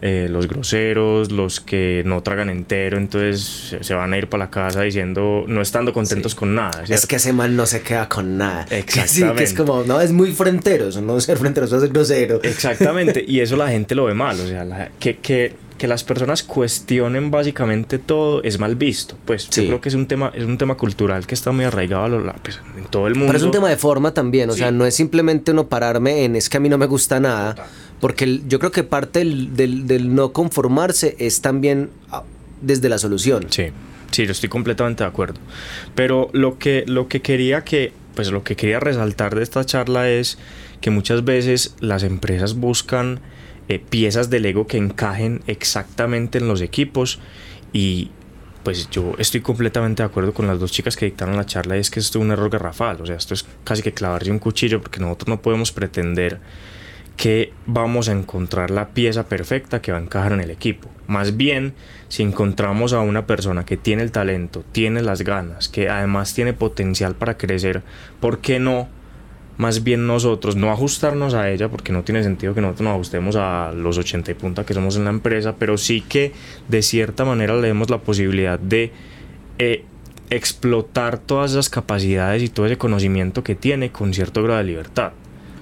eh, 0.03 0.29
los 0.31 0.47
groseros, 0.47 1.33
los 1.33 1.61
que 1.61 2.03
no 2.07 2.23
tragan 2.23 2.51
entero, 2.51 2.99
entonces 2.99 3.77
se 3.81 3.95
van 3.95 4.13
a 4.13 4.19
ir 4.19 4.29
para 4.29 4.45
la 4.45 4.51
casa 4.51 4.83
diciendo, 4.83 5.45
no 5.49 5.61
estando 5.61 5.93
contentos 5.93 6.35
con 6.35 6.55
nada. 6.55 6.85
Es 6.89 7.07
que 7.07 7.17
ese 7.17 7.33
mal 7.33 7.57
no 7.57 7.67
se 7.67 7.83
queda 7.83 8.09
con 8.09 8.39
nada. 8.39 8.67
Exactamente. 8.71 9.11
Sí, 9.11 9.25
que 9.37 9.43
es 9.43 9.55
como, 9.55 9.83
no, 9.85 10.01
es 10.01 10.13
muy 10.13 10.33
frentero, 10.33 10.89
no 11.01 11.21
ser 11.21 11.37
frentero, 11.37 11.67
eso 11.67 11.83
es 11.83 11.93
grosero. 11.93 12.41
Exactamente, 12.43 13.25
y 13.27 13.41
eso 13.41 13.57
la 13.57 13.69
gente 13.69 13.95
lo 13.95 14.05
ve 14.05 14.15
mal, 14.15 14.39
o 14.39 14.47
sea, 14.47 14.91
que, 14.99 15.17
que 15.17 15.70
que 15.81 15.89
las 15.89 16.05
personas 16.05 16.43
cuestionen 16.43 17.31
básicamente 17.31 17.99
todo 17.99 18.43
es 18.43 18.59
mal 18.59 18.77
visto. 18.77 19.17
Pues 19.25 19.49
yo 19.49 19.65
creo 19.65 19.81
que 19.81 19.89
es 19.89 19.95
un 19.95 20.07
tema, 20.07 20.31
es 20.35 20.45
un 20.45 20.59
tema 20.59 20.77
cultural 20.77 21.27
que 21.27 21.35
está 21.35 21.53
muy 21.53 21.65
arraigado 21.65 22.05
a 22.05 22.09
lo, 22.11 22.35
pues, 22.43 22.61
en 22.77 22.85
todo 22.85 23.07
el 23.07 23.15
mundo. 23.15 23.29
Pero 23.29 23.39
es 23.39 23.45
un 23.45 23.51
tema 23.51 23.71
de 23.71 23.79
forma 23.79 24.13
también, 24.13 24.51
o 24.51 24.53
sea, 24.53 24.71
no 24.73 24.85
es 24.85 24.95
simplemente 24.95 25.53
uno 25.53 25.69
pararme 25.69 26.27
en 26.27 26.37
es 26.37 26.51
que 26.51 26.59
a 26.59 26.61
mí 26.61 26.69
no 26.69 26.77
me 26.77 26.85
gusta 26.85 27.19
nada, 27.19 27.55
porque 27.99 28.43
yo 28.47 28.59
creo 28.59 28.71
que 28.71 28.85
parte 28.85 29.21
del, 29.21 29.57
del, 29.57 30.15
no 30.15 30.35
conformarse 30.35 31.17
es 31.19 31.41
también 31.41 31.89
ah, 32.11 32.25
desde 32.61 32.91
la 32.91 32.99
solución. 32.99 33.47
Sí, 33.49 33.69
sí, 34.11 34.27
yo 34.27 34.33
estoy 34.33 34.51
completamente 34.51 35.03
de 35.03 35.09
acuerdo. 35.09 35.41
Pero 35.95 36.29
lo 36.35 36.59
que, 36.59 36.85
lo 36.87 37.09
que 37.09 37.23
quería 37.23 37.65
que, 37.65 37.95
pues 38.15 38.31
lo 38.31 38.45
que 38.45 38.55
quería 38.55 38.81
resaltar 38.81 39.35
de 39.35 39.43
esta 39.43 39.65
charla 39.65 40.11
es 40.11 40.37
que 40.83 40.91
muchas 40.91 41.25
veces 41.25 41.75
las 41.81 42.03
empresas 42.03 42.57
buscan 42.57 43.21
eh, 43.71 43.79
piezas 43.79 44.31
de 44.31 44.41
Lego 44.41 44.67
que 44.67 44.79
encajen 44.79 45.43
exactamente 45.47 46.39
en 46.39 46.49
los 46.49 46.61
equipos 46.61 47.21
y 47.73 48.11
pues 48.65 48.91
yo 48.91 49.15
estoy 49.17 49.43
completamente 49.43 50.03
de 50.03 50.09
acuerdo 50.09 50.35
con 50.35 50.49
las 50.49 50.59
dos 50.59 50.73
chicas 50.73 50.97
que 50.97 51.05
dictaron 51.05 51.37
la 51.37 51.47
charla 51.47 51.77
y 51.77 51.81
es 51.81 51.89
que 51.89 52.01
esto 52.01 52.19
es 52.19 52.25
un 52.25 52.33
error 52.33 52.51
garrafal, 52.51 53.01
o 53.01 53.07
sea, 53.07 53.15
esto 53.15 53.33
es 53.33 53.47
casi 53.63 53.81
que 53.81 53.93
clavarse 53.93 54.33
un 54.33 54.41
cuchillo 54.41 54.83
porque 54.83 54.99
nosotros 54.99 55.29
no 55.29 55.41
podemos 55.41 55.71
pretender 55.71 56.41
que 57.17 57.53
vamos 57.65 58.09
a 58.09 58.13
encontrar 58.13 58.73
la 58.73 58.89
pieza 58.89 59.29
perfecta 59.29 59.81
que 59.81 59.93
va 59.93 59.99
a 59.99 60.03
encajar 60.03 60.33
en 60.33 60.41
el 60.41 60.51
equipo. 60.51 60.89
Más 61.07 61.37
bien, 61.37 61.75
si 62.09 62.25
encontramos 62.25 62.93
a 62.93 63.03
una 63.03 63.25
persona 63.25 63.65
que 63.65 63.77
tiene 63.77 64.03
el 64.03 64.11
talento, 64.11 64.65
tiene 64.73 65.01
las 65.01 65.23
ganas, 65.23 65.69
que 65.69 65.89
además 65.89 66.35
tiene 66.35 66.55
potencial 66.55 67.15
para 67.15 67.39
crecer, 67.39 67.85
¿por 68.19 68.41
qué 68.41 68.59
no 68.59 68.89
más 69.61 69.85
bien 69.85 70.07
nosotros 70.07 70.57
no 70.57 70.73
ajustarnos 70.73 71.35
a 71.35 71.51
ella, 71.51 71.69
porque 71.69 71.93
no 71.93 72.03
tiene 72.03 72.23
sentido 72.23 72.55
que 72.55 72.63
nosotros 72.63 72.85
nos 72.85 72.95
ajustemos 72.95 73.37
a 73.37 73.73
los 73.77 73.99
80 73.99 74.31
y 74.31 74.35
punta 74.35 74.65
que 74.65 74.73
somos 74.73 74.97
en 74.97 75.05
la 75.05 75.11
empresa, 75.11 75.57
pero 75.59 75.77
sí 75.77 76.01
que 76.01 76.33
de 76.69 76.81
cierta 76.81 77.27
manera 77.27 77.55
le 77.55 77.69
demos 77.69 77.91
la 77.91 77.99
posibilidad 77.99 78.59
de 78.59 78.91
eh, 79.59 79.85
explotar 80.31 81.19
todas 81.19 81.51
esas 81.51 81.69
capacidades 81.69 82.43
y 82.43 82.49
todo 82.49 82.65
ese 82.65 82.79
conocimiento 82.79 83.45
que 83.45 83.55
tiene 83.55 83.93
con 83.93 84.15
cierto 84.15 84.43
grado 84.43 84.61
de 84.61 84.65
libertad. 84.65 85.13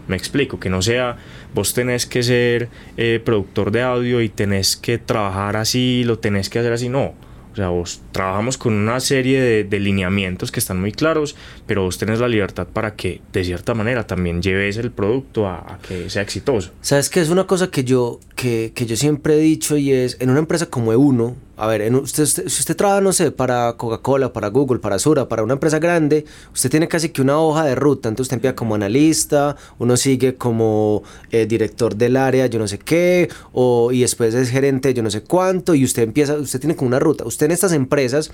Me 0.07 0.17
explico, 0.17 0.61
que 0.61 0.71
no 0.71 0.81
sea 0.81 1.17
vos 1.53 1.75
tenés 1.75 2.07
que 2.07 2.23
ser 2.23 2.69
eh, 2.97 3.21
productor 3.25 3.73
de 3.73 3.83
audio 3.83 4.21
y 4.21 4.29
tenés 4.29 4.77
que 4.77 4.99
trabajar 4.99 5.57
así, 5.57 6.05
lo 6.05 6.21
tenés 6.21 6.49
que 6.51 6.61
hacer 6.61 6.73
así, 6.73 6.89
no 6.89 7.15
sea, 7.59 7.69
vos 7.69 8.01
trabajamos 8.13 8.57
con 8.57 8.73
una 8.73 9.01
serie 9.01 9.65
de, 9.65 9.79
lineamientos 9.79 10.51
que 10.51 10.61
están 10.61 10.81
muy 10.81 10.93
claros, 10.93 11.37
pero 11.67 11.83
vos 11.83 11.99
tenés 11.99 12.21
la 12.21 12.29
libertad 12.29 12.67
para 12.67 12.95
que 12.97 13.21
de 13.33 13.45
cierta 13.45 13.75
manera 13.75 14.07
también 14.07 14.43
lleves 14.43 14.77
el 14.77 14.91
producto 14.91 15.47
a, 15.47 15.79
que 15.87 16.11
sea 16.11 16.23
exitoso. 16.23 16.73
¿Sabes 16.81 17.11
qué? 17.11 17.21
Es 17.21 17.31
una 17.31 17.47
cosa 17.47 17.71
que 17.71 17.85
yo, 17.85 18.21
que, 18.35 18.73
que 18.75 18.87
yo 18.87 18.97
siempre 18.97 19.35
he 19.35 19.41
dicho 19.41 19.77
y 19.77 19.93
es, 19.93 20.17
en 20.21 20.31
una 20.31 20.41
empresa 20.41 20.67
como 20.67 20.93
E1, 20.93 21.35
a 21.59 21.67
ver, 21.67 21.83
en 21.83 21.97
usted, 21.97 22.25
si 22.25 22.47
usted 22.47 22.77
trabaja, 22.77 23.01
no 23.01 23.13
sé, 23.13 23.33
para 23.33 23.73
Coca-Cola, 23.73 24.33
para 24.33 24.47
Google, 24.49 24.79
para 24.79 24.99
Sura, 25.01 25.29
para 25.29 25.43
una 25.43 25.55
empresa 25.55 25.81
grande, 25.81 26.25
usted 26.55 26.71
tiene 26.71 26.87
casi 26.87 27.09
que 27.09 27.21
una 27.21 27.41
hoja 27.41 27.65
de 27.65 27.75
ruta. 27.75 28.09
Entonces 28.09 28.27
usted 28.27 28.37
empieza 28.37 28.55
como 28.55 28.77
analista, 28.77 29.57
uno 29.79 29.97
sigue 29.97 30.37
como 30.37 31.03
eh, 31.33 31.47
director 31.47 31.97
del 31.97 32.17
área, 32.17 32.47
yo 32.47 32.61
no 32.61 32.69
sé 32.69 32.79
qué, 32.79 33.29
o, 33.53 33.91
y 33.91 34.03
después 34.03 34.35
es 34.35 34.51
gerente, 34.51 34.95
yo 34.95 35.03
no 35.03 35.11
sé 35.11 35.23
cuánto, 35.23 35.75
y 35.75 35.85
usted 35.85 36.05
empieza, 36.05 36.35
usted 36.35 36.61
tiene 36.61 36.77
como 36.77 36.87
una 36.89 37.01
ruta. 37.01 37.25
Usted 37.25 37.47
en 37.47 37.53
estas 37.53 37.73
empresas, 37.73 38.31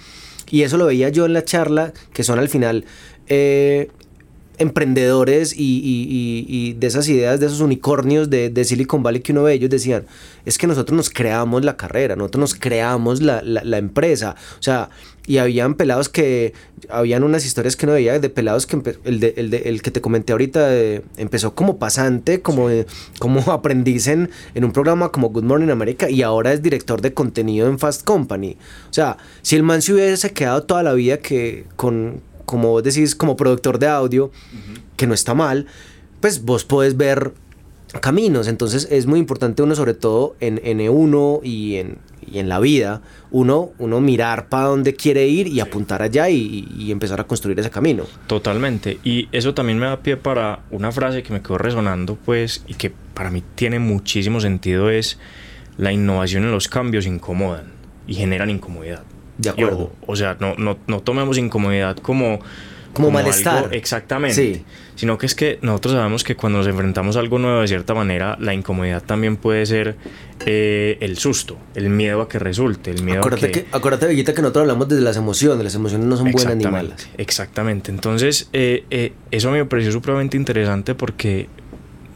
y 0.51 0.63
eso 0.63 0.77
lo 0.77 0.85
veía 0.85 1.09
yo 1.09 1.25
en 1.25 1.33
la 1.33 1.45
charla, 1.45 1.95
que 2.13 2.25
son 2.25 2.39
al 2.39 2.51
final 2.51 2.85
eh, 3.29 3.91
emprendedores 4.59 5.55
y, 5.57 6.75
de 6.75 6.87
esas 6.87 7.09
ideas, 7.09 7.41
de 7.41 7.47
esos 7.47 7.61
unicornios 7.61 8.31
de, 8.31 8.65
Silicon 8.65 9.03
Valley 9.03 9.21
que 9.21 9.33
uno 9.33 9.43
ve, 9.43 9.55
ellos 9.55 9.71
decían, 9.71 10.07
es 10.45 10.59
que 10.59 10.67
nosotros 10.67 10.97
nos 10.97 11.11
creamos 11.11 11.65
la 11.65 11.77
carrera, 11.77 12.17
nosotros 12.17 12.41
nos 12.41 12.55
creamos 12.55 13.21
la, 13.21 13.79
empresa. 13.79 14.37
O 14.59 14.63
sea, 14.63 14.91
y 15.27 15.39
habían 15.39 15.75
pelados 15.75 16.09
que, 16.09 16.53
habían 16.91 17.25
unas 17.25 17.47
historias 17.47 17.77
que 17.77 17.87
uno 17.87 17.95
veía 17.95 18.19
de 18.19 18.29
pelados 18.29 18.67
que, 18.67 18.81
el, 19.05 19.21
de, 19.21 19.63
el, 19.65 19.83
que 19.83 19.91
te 19.91 20.01
comenté 20.01 20.33
ahorita, 20.33 20.71
empezó 21.17 21.55
como 21.55 21.79
pasante, 21.79 22.43
como, 22.43 22.69
como 23.19 23.41
aprendiz 23.53 24.07
en, 24.07 24.31
en 24.55 24.65
un 24.65 24.73
programa 24.73 25.11
como 25.11 25.31
Good 25.31 25.45
Morning 25.45 25.71
America 25.71 26.11
y 26.11 26.23
ahora 26.23 26.53
es 26.53 26.63
director 26.63 27.01
de 27.01 27.15
contenido 27.15 27.69
en 27.69 27.79
Fast 27.79 28.05
Company. 28.05 28.57
O 28.91 28.93
sea, 28.93 29.17
si 29.43 29.57
el 29.57 29.63
man 29.63 29.83
se 29.83 29.95
hubiese 29.95 30.33
quedado 30.33 30.63
toda 30.65 30.83
la 30.83 30.93
vida 30.93 31.19
que 31.19 31.65
con 31.77 32.21
como 32.45 32.71
vos 32.71 32.83
decís, 32.83 33.15
como 33.15 33.37
productor 33.37 33.79
de 33.79 33.89
audio, 33.89 34.31
que 34.97 35.07
no 35.07 35.15
está 35.15 35.35
mal, 35.35 35.67
pues 36.21 36.45
vos 36.45 36.65
podés 36.65 36.97
ver 36.97 37.33
caminos. 38.01 38.49
Entonces 38.49 38.89
es 38.91 39.07
muy 39.07 39.19
importante 39.19 39.63
uno, 39.63 39.75
sobre 39.75 39.95
todo 39.95 40.37
en, 40.41 40.61
en 40.65 40.79
E1 40.79 41.41
y 41.43 41.77
en, 41.77 41.99
y 42.31 42.39
en 42.39 42.49
la 42.49 42.61
vida, 42.61 43.03
uno, 43.31 43.71
uno 43.79 44.01
mirar 44.01 44.49
para 44.49 44.67
dónde 44.67 44.95
quiere 44.95 45.27
ir 45.27 45.47
y 45.47 45.61
apuntar 45.61 46.03
allá 46.03 46.29
y, 46.29 46.69
y, 46.77 46.91
empezar 46.91 47.21
a 47.21 47.25
construir 47.25 47.59
ese 47.61 47.71
camino. 47.71 48.05
Totalmente. 48.27 48.99
Y 49.05 49.29
eso 49.33 49.55
también 49.55 49.79
me 49.79 49.87
da 49.87 50.03
pie 50.03 50.17
para 50.17 50.61
una 50.71 50.93
frase 50.93 51.23
que 51.23 51.33
me 51.33 51.43
quedó 51.43 51.59
resonando, 51.59 52.17
pues, 52.25 52.65
y 52.67 52.75
que 52.75 52.93
para 53.15 53.31
mí 53.31 53.43
tiene 53.55 53.79
muchísimo 53.79 54.41
sentido, 54.41 54.91
es 54.91 55.19
la 55.77 55.93
innovación 55.93 56.45
en 56.45 56.53
los 56.53 56.69
cambios 56.69 57.07
incomodan. 57.07 57.73
y 58.07 58.15
generan 58.15 58.51
incomodidad. 58.51 59.03
De 59.39 59.51
acuerdo. 59.51 59.93
o 60.07 60.17
sea, 60.17 60.37
no, 60.39 60.55
no, 60.57 60.79
no 60.87 61.01
tomemos 61.01 61.39
incomodidad 61.39 61.97
como 61.97 62.41
como, 62.95 63.11
malestar. 63.11 63.69
exactamente. 63.73 64.35
Sí. 64.35 64.65
Sino 64.95 65.19
que 65.19 65.27
es 65.27 65.35
que 65.35 65.59
nosotros 65.61 65.95
sabemos 65.95 66.23
que 66.23 66.37
cuando 66.37 66.59
nos 66.59 66.69
enfrentamos 66.69 67.17
a 67.17 67.21
algo 67.21 67.39
nuevo, 67.41 67.61
de 67.61 67.69
cierta 67.69 67.95
manera, 67.95 68.37
la 68.41 68.55
incomodidad 68.55 69.03
también 69.03 69.37
puede 69.37 69.67
ser 69.67 69.97
eh, 70.47 70.97
el 71.01 71.19
susto, 71.19 71.59
el 71.75 71.91
miedo 71.91 72.23
a 72.23 72.29
que 72.29 72.39
resulte, 72.39 72.93
el 72.93 73.03
miedo 73.03 73.19
acuérdate 73.19 73.47
a 73.47 73.53
que... 73.53 73.67
Acuérdate, 73.73 74.07
Bellita, 74.07 74.33
que 74.33 74.41
nosotros 74.41 74.63
hablamos 74.63 74.89
desde 74.89 75.03
las 75.03 75.17
emociones. 75.17 75.65
Las 75.65 75.75
emociones 75.75 76.07
no 76.07 76.17
son 76.17 76.31
buenas 76.31 76.57
ni 76.57 76.67
malas. 76.67 77.09
Exactamente. 77.19 77.91
Entonces, 77.91 78.49
eh, 78.53 78.85
eh, 78.91 79.13
eso 79.33 79.51
me 79.51 79.65
pareció 79.65 79.91
supremamente 79.91 80.37
interesante 80.37 80.95
porque 80.95 81.49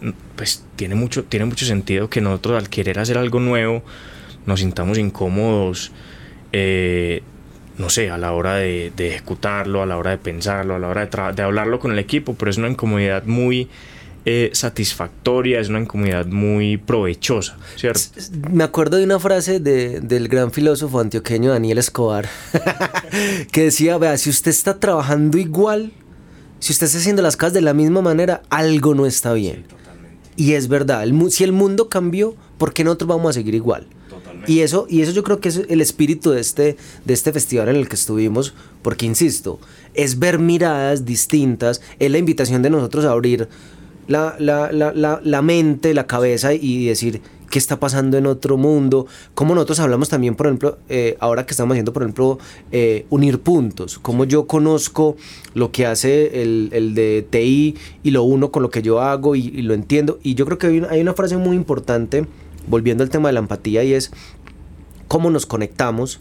mm, 0.00 0.10
pues 0.36 0.64
tiene 0.76 0.94
mucho, 0.94 1.24
tiene 1.24 1.46
mucho 1.46 1.66
sentido 1.66 2.08
que 2.08 2.20
nosotros 2.20 2.56
al 2.56 2.68
querer 2.68 3.00
hacer 3.00 3.18
algo 3.18 3.40
nuevo 3.40 3.82
nos 4.46 4.60
sintamos 4.60 4.98
incómodos, 4.98 5.90
eh, 6.52 7.22
no 7.78 7.90
sé, 7.90 8.10
a 8.10 8.18
la 8.18 8.32
hora 8.32 8.56
de, 8.56 8.92
ejecutarlo, 8.98 9.82
a 9.82 9.86
la 9.86 9.96
hora 9.96 10.10
de 10.10 10.18
pensarlo, 10.18 10.74
a 10.74 10.78
la 10.78 10.88
hora 10.88 11.06
de, 11.06 11.42
hablarlo 11.42 11.78
con 11.78 11.92
el 11.92 11.98
equipo, 11.98 12.34
pero 12.34 12.50
es 12.50 12.58
una 12.58 12.68
incomodidad 12.68 13.24
muy 13.24 13.68
eh, 14.24 14.50
satisfactoria, 14.52 15.60
es 15.60 15.68
una 15.68 15.80
incomodidad 15.80 16.26
muy 16.26 16.76
provechosa, 16.76 17.56
¿cierto? 17.76 18.00
Me 18.50 18.64
acuerdo 18.64 18.96
de 18.96 19.04
una 19.04 19.20
frase 19.20 19.60
del 19.60 20.28
gran 20.28 20.50
filósofo 20.50 20.98
antioqueño 20.98 21.52
Daniel 21.52 21.78
Escobar, 21.78 22.28
que 23.52 23.64
decía, 23.64 23.96
vea, 23.96 24.18
si 24.18 24.28
usted 24.28 24.50
está 24.50 24.80
trabajando 24.80 25.38
igual, 25.38 25.92
si 26.58 26.72
usted 26.72 26.86
está 26.86 26.98
haciendo 26.98 27.22
las 27.22 27.36
cosas 27.36 27.52
de 27.52 27.60
la 27.62 27.74
misma 27.74 28.02
manera, 28.02 28.42
algo 28.50 28.94
no 28.96 29.06
está 29.06 29.32
bien. 29.34 29.66
y 30.36 30.54
es 30.54 30.66
verdad, 30.66 31.06
si 31.30 31.44
el 31.44 31.52
mundo 31.52 31.88
cambió, 31.88 32.34
¿por 32.58 32.74
qué 32.74 32.82
nosotros 32.82 33.08
vamos 33.08 33.30
a 33.30 33.32
seguir 33.34 33.54
igual? 33.54 33.86
Y 34.48 34.60
eso, 34.60 34.86
y 34.88 35.02
eso 35.02 35.12
yo 35.12 35.22
creo 35.22 35.40
que 35.40 35.50
es 35.50 35.62
el 35.68 35.80
espíritu 35.82 36.30
de 36.30 36.40
este, 36.40 36.76
de 37.04 37.14
este 37.14 37.32
festival 37.32 37.68
en 37.68 37.76
el 37.76 37.88
que 37.88 37.96
estuvimos, 37.96 38.54
porque 38.82 39.04
insisto, 39.04 39.60
es 39.92 40.18
ver 40.18 40.38
miradas 40.38 41.04
distintas, 41.04 41.82
es 41.98 42.10
la 42.10 42.16
invitación 42.16 42.62
de 42.62 42.70
nosotros 42.70 43.04
a 43.04 43.10
abrir 43.10 43.46
la, 44.06 44.36
la, 44.38 44.72
la, 44.72 45.20
la 45.22 45.42
mente, 45.42 45.92
la 45.92 46.06
cabeza 46.06 46.54
y 46.54 46.86
decir 46.86 47.20
qué 47.50 47.58
está 47.58 47.78
pasando 47.78 48.16
en 48.16 48.26
otro 48.26 48.56
mundo, 48.56 49.06
como 49.34 49.54
nosotros 49.54 49.80
hablamos 49.80 50.08
también, 50.08 50.34
por 50.34 50.46
ejemplo, 50.46 50.78
eh, 50.88 51.16
ahora 51.20 51.46
que 51.46 51.52
estamos 51.52 51.74
haciendo, 51.74 51.92
por 51.92 52.02
ejemplo, 52.02 52.38
eh, 52.72 53.06
unir 53.10 53.40
puntos, 53.40 53.98
como 53.98 54.24
yo 54.24 54.46
conozco 54.46 55.16
lo 55.54 55.72
que 55.72 55.86
hace 55.86 56.42
el, 56.42 56.70
el, 56.72 56.94
de 56.94 57.26
TI 57.28 57.76
y 58.02 58.10
lo 58.10 58.22
uno 58.22 58.50
con 58.50 58.62
lo 58.62 58.70
que 58.70 58.82
yo 58.82 59.00
hago 59.00 59.36
y, 59.36 59.62
lo 59.62 59.74
entiendo, 59.74 60.18
y 60.22 60.34
yo 60.34 60.44
creo 60.46 60.58
que 60.58 60.86
hay 60.88 61.00
una 61.00 61.14
frase 61.14 61.36
muy 61.36 61.56
importante, 61.56 62.26
volviendo 62.68 63.04
al 63.04 63.10
tema 63.10 63.28
de 63.28 63.34
la 63.34 63.40
empatía, 63.40 63.84
y 63.84 63.94
es 63.94 64.10
cómo 65.08 65.30
nos 65.30 65.46
conectamos, 65.46 66.20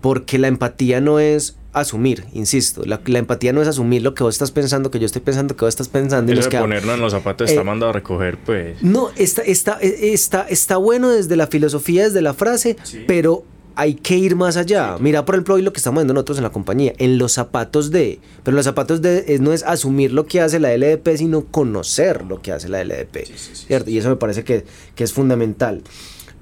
porque 0.00 0.38
la 0.38 0.48
empatía 0.48 1.00
no 1.00 1.18
es 1.18 1.56
asumir, 1.72 2.24
insisto, 2.32 2.82
la, 2.84 3.00
empatía 3.06 3.52
no 3.52 3.62
es 3.62 3.68
asumir 3.68 4.02
lo 4.02 4.14
que 4.14 4.24
vos 4.24 4.34
estás 4.34 4.50
pensando, 4.50 4.90
que 4.90 4.98
yo 4.98 5.06
estoy 5.06 5.22
pensando, 5.22 5.54
que 5.56 5.64
vos 5.64 5.72
estás 5.72 5.88
pensando. 5.88 6.32
Y 6.32 6.36
de 6.36 6.42
ponernos 6.42 6.94
en 6.96 7.00
los 7.00 7.12
zapatos 7.12 7.48
está 7.48 7.62
eh, 7.62 7.64
mandado 7.64 7.90
a 7.90 7.92
recoger, 7.92 8.38
pues. 8.38 8.82
No, 8.82 9.10
está, 9.16 9.42
está, 9.42 9.78
está, 9.80 10.46
está 10.48 10.76
bueno 10.76 11.10
desde 11.10 11.36
la 11.36 11.46
filosofía, 11.46 12.04
desde 12.04 12.22
la 12.22 12.34
frase, 12.34 12.76
pero 13.06 13.44
hay 13.80 13.94
que 13.94 14.14
ir 14.14 14.36
más 14.36 14.58
allá. 14.58 14.98
Mira, 15.00 15.24
por 15.24 15.36
ejemplo, 15.36 15.54
hoy 15.54 15.62
lo 15.62 15.72
que 15.72 15.78
estamos 15.78 16.02
viendo 16.02 16.12
nosotros 16.12 16.36
en 16.36 16.44
la 16.44 16.50
compañía, 16.50 16.92
en 16.98 17.16
los 17.16 17.32
zapatos 17.32 17.90
de. 17.90 18.20
Pero 18.42 18.54
los 18.54 18.66
zapatos 18.66 19.00
de 19.00 19.38
no 19.40 19.54
es 19.54 19.62
asumir 19.62 20.12
lo 20.12 20.26
que 20.26 20.42
hace 20.42 20.60
la 20.60 20.76
LDP, 20.76 21.16
sino 21.16 21.46
conocer 21.46 22.26
lo 22.26 22.42
que 22.42 22.52
hace 22.52 22.68
la 22.68 22.84
LDP. 22.84 23.24
¿cierto? 23.54 23.88
Y 23.88 23.96
eso 23.96 24.10
me 24.10 24.16
parece 24.16 24.44
que, 24.44 24.66
que 24.94 25.02
es 25.02 25.14
fundamental. 25.14 25.80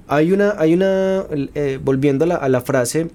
Hay 0.09 0.33
una, 0.33 0.55
hay 0.57 0.73
una 0.73 1.23
eh, 1.31 1.79
volviendo 1.81 2.25
a 2.25 2.49
la, 2.49 2.61
frase, 2.61 3.09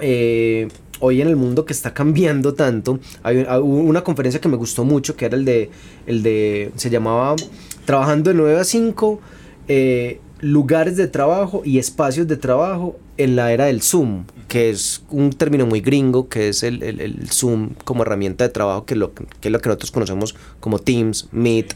eh, 0.00 0.66
hoy 0.98 1.20
en 1.20 1.28
el 1.28 1.36
mundo 1.36 1.64
que 1.64 1.72
está 1.72 1.94
cambiando 1.94 2.54
tanto, 2.54 2.98
hay 3.22 3.46
una 3.62 4.02
conferencia 4.02 4.40
que 4.40 4.48
me 4.48 4.56
gustó 4.56 4.84
mucho, 4.84 5.14
que 5.14 5.26
era 5.26 5.36
el 5.36 5.44
de, 5.44 5.70
el 6.08 6.24
de 6.24 6.72
se 6.74 6.90
llamaba 6.90 7.36
Trabajando 7.84 8.30
de 8.30 8.36
9 8.38 8.58
a 8.58 8.64
5, 8.64 9.20
eh, 9.68 10.18
lugares 10.40 10.96
de 10.96 11.08
trabajo 11.08 11.62
y 11.64 11.78
espacios 11.78 12.26
de 12.26 12.36
trabajo 12.36 12.98
en 13.16 13.36
la 13.36 13.52
era 13.52 13.66
del 13.66 13.82
Zoom, 13.82 14.24
que 14.48 14.70
es 14.70 15.02
un 15.10 15.30
término 15.30 15.66
muy 15.66 15.80
gringo, 15.80 16.28
que 16.28 16.48
es 16.48 16.62
el, 16.62 16.82
el, 16.82 17.28
Zoom 17.30 17.70
como 17.84 18.02
herramienta 18.02 18.44
de 18.44 18.50
trabajo, 18.50 18.84
que, 18.84 18.96
lo, 18.96 19.14
que 19.14 19.24
es 19.42 19.50
lo 19.52 19.60
que 19.60 19.68
nosotros 19.68 19.90
conocemos 19.90 20.34
como 20.60 20.78
Teams, 20.78 21.28
Meet 21.32 21.74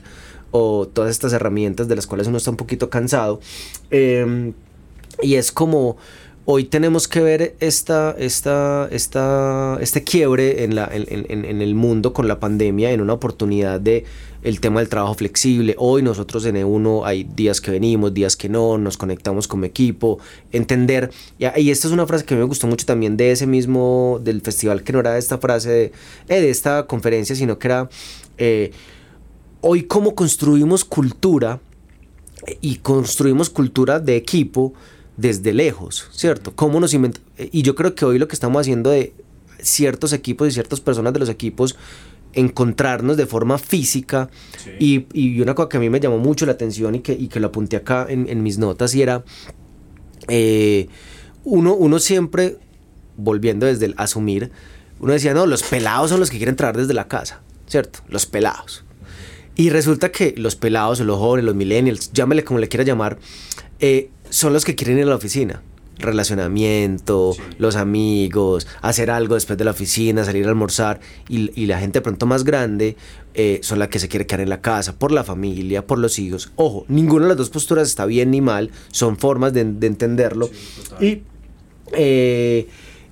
o 0.50 0.86
todas 0.86 1.10
estas 1.10 1.32
herramientas 1.32 1.88
de 1.88 1.96
las 1.96 2.06
cuales 2.06 2.26
uno 2.26 2.36
está 2.36 2.50
un 2.50 2.56
poquito 2.56 2.90
cansado. 2.90 3.40
Em, 3.90 4.52
y 5.22 5.34
es 5.34 5.52
como 5.52 5.96
hoy 6.50 6.64
tenemos 6.64 7.06
que 7.06 7.20
ver 7.20 7.54
esta, 7.60 8.14
esta, 8.18 8.88
esta, 8.90 9.78
este 9.80 10.02
quiebre 10.02 10.64
en, 10.64 10.74
la, 10.74 10.88
en, 10.92 11.06
en, 11.28 11.62
el 11.62 11.76
mundo 11.76 12.12
con 12.12 12.26
la 12.26 12.40
pandemia, 12.40 12.90
en 12.90 13.00
una 13.00 13.12
oportunidad 13.12 13.80
de 13.80 14.04
el 14.42 14.58
tema 14.58 14.80
del 14.80 14.88
trabajo 14.88 15.14
flexible. 15.14 15.76
Hoy 15.78 16.02
nosotros 16.02 16.44
en 16.46 16.56
E1 16.56 17.02
hay 17.04 17.22
días 17.22 17.60
que 17.60 17.70
venimos, 17.70 18.12
días 18.12 18.34
que 18.36 18.48
no, 18.48 18.78
nos 18.78 18.96
conectamos 18.96 19.46
como 19.46 19.64
equipo, 19.64 20.18
entender. 20.50 21.12
Y, 21.38 21.70
esta 21.70 21.86
es 21.86 21.94
una 21.94 22.06
frase 22.06 22.24
que 22.24 22.34
me 22.34 22.42
gustó 22.42 22.66
mucho 22.66 22.84
también 22.84 23.16
de 23.16 23.30
ese 23.30 23.46
mismo, 23.46 24.20
del 24.20 24.40
festival, 24.40 24.82
que 24.82 24.92
no 24.92 25.00
era 25.00 25.18
esta 25.18 25.38
frase 25.38 25.70
de, 25.70 25.92
eh, 26.28 26.40
de 26.40 26.50
esta 26.50 26.86
conferencia, 26.86 27.36
sino 27.36 27.58
que 27.58 27.68
era... 27.68 27.88
Eh, 28.38 28.72
hoy 29.60 29.84
cómo 29.84 30.16
construimos 30.16 30.84
cultura 30.84 31.60
y 32.60 32.76
construimos 32.76 33.50
cultura 33.50 34.00
de 34.00 34.16
equipo 34.16 34.72
desde 35.20 35.52
lejos, 35.52 36.08
¿cierto? 36.12 36.52
¿Cómo 36.54 36.80
nos 36.80 36.94
y 36.94 37.62
yo 37.62 37.74
creo 37.74 37.94
que 37.94 38.04
hoy 38.04 38.18
lo 38.18 38.26
que 38.26 38.34
estamos 38.34 38.60
haciendo 38.60 38.90
de 38.90 39.12
ciertos 39.60 40.14
equipos 40.14 40.48
y 40.48 40.52
ciertas 40.52 40.80
personas 40.80 41.12
de 41.12 41.18
los 41.18 41.28
equipos 41.28 41.76
encontrarnos 42.32 43.16
de 43.16 43.26
forma 43.26 43.58
física 43.58 44.30
y, 44.78 45.40
una 45.40 45.54
cosa 45.54 45.68
que 45.68 45.76
a 45.76 45.80
mí 45.80 45.90
me 45.90 46.00
llamó 46.00 46.18
mucho 46.18 46.46
la 46.46 46.52
atención 46.52 46.94
y 46.94 47.00
que, 47.00 47.12
y 47.12 47.28
que 47.28 47.40
lo 47.40 47.48
apunté 47.48 47.76
acá 47.76 48.06
en, 48.08 48.42
mis 48.42 48.56
notas 48.56 48.94
y 48.94 49.02
era 49.02 49.24
eh, 50.28 50.88
uno, 51.44 51.74
uno 51.74 51.98
siempre 51.98 52.56
volviendo 53.16 53.66
desde 53.66 53.86
el 53.86 53.94
asumir 53.98 54.50
uno 55.00 55.12
decía 55.12 55.34
no 55.34 55.44
los 55.44 55.62
pelados 55.64 56.10
son 56.10 56.20
los 56.20 56.30
que 56.30 56.38
quieren 56.38 56.56
trabajar 56.56 56.80
desde 56.80 56.94
la 56.94 57.08
casa 57.08 57.42
cierto 57.66 58.00
los 58.08 58.26
pelados. 58.26 58.84
Y 59.56 59.68
resulta 59.68 60.10
que 60.10 60.32
los 60.38 60.56
pelados, 60.56 61.00
los 61.00 61.18
jóvenes, 61.18 61.44
los 61.44 61.54
millennials, 61.54 62.12
llámele 62.14 62.44
como 62.44 62.60
le 62.60 62.68
quiera 62.68 62.82
llamar, 62.82 63.18
eh, 63.80 64.08
son 64.30 64.52
los 64.52 64.64
que 64.64 64.74
quieren 64.74 64.98
ir 64.98 65.04
a 65.04 65.10
la 65.10 65.16
oficina. 65.16 65.62
Relacionamiento, 65.98 67.36
los 67.58 67.76
amigos, 67.76 68.66
hacer 68.80 69.10
algo 69.10 69.34
después 69.34 69.58
de 69.58 69.66
la 69.66 69.72
oficina, 69.72 70.24
salir 70.24 70.46
a 70.46 70.48
almorzar. 70.48 71.00
Y, 71.28 71.66
la 71.66 71.78
gente 71.78 72.00
pronto 72.00 72.24
más 72.24 72.44
grande 72.44 72.96
eh, 73.34 73.60
son 73.62 73.78
la 73.78 73.90
que 73.90 73.98
se 73.98 74.08
quiere 74.08 74.26
quedar 74.26 74.40
en 74.40 74.48
la 74.48 74.62
casa, 74.62 74.98
por 74.98 75.12
la 75.12 75.24
familia, 75.24 75.86
por 75.86 75.98
los 75.98 76.18
hijos. 76.18 76.52
Ojo, 76.56 76.86
ninguna 76.88 77.24
de 77.24 77.28
las 77.30 77.36
dos 77.36 77.50
posturas 77.50 77.86
está 77.86 78.06
bien 78.06 78.30
ni 78.30 78.40
mal, 78.40 78.70
son 78.90 79.18
formas 79.18 79.52
de, 79.52 79.60
entenderlo. 79.60 80.48
y, 81.00 81.22
eh, 81.92 82.66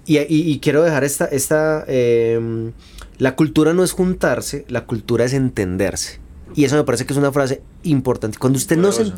y, 0.07 0.59
quiero 0.61 0.83
dejar 0.83 1.05
esta... 1.05 1.27
esta 1.27 1.85
em, 1.87 2.73
la 3.19 3.35
cultura 3.35 3.75
no 3.75 3.83
es 3.83 3.93
juntarse, 3.93 4.65
la 4.69 4.87
cultura 4.87 5.25
es 5.25 5.33
entenderse. 5.33 6.21
Y 6.55 6.65
eso 6.65 6.77
me 6.77 6.85
parece 6.85 7.05
que 7.05 7.13
es 7.13 7.19
una 7.19 7.33
frase 7.33 7.63
importante. 7.83 8.39
Cuando 8.39 8.57
usted 8.57 8.77
no 8.77 8.93
se... 8.93 9.13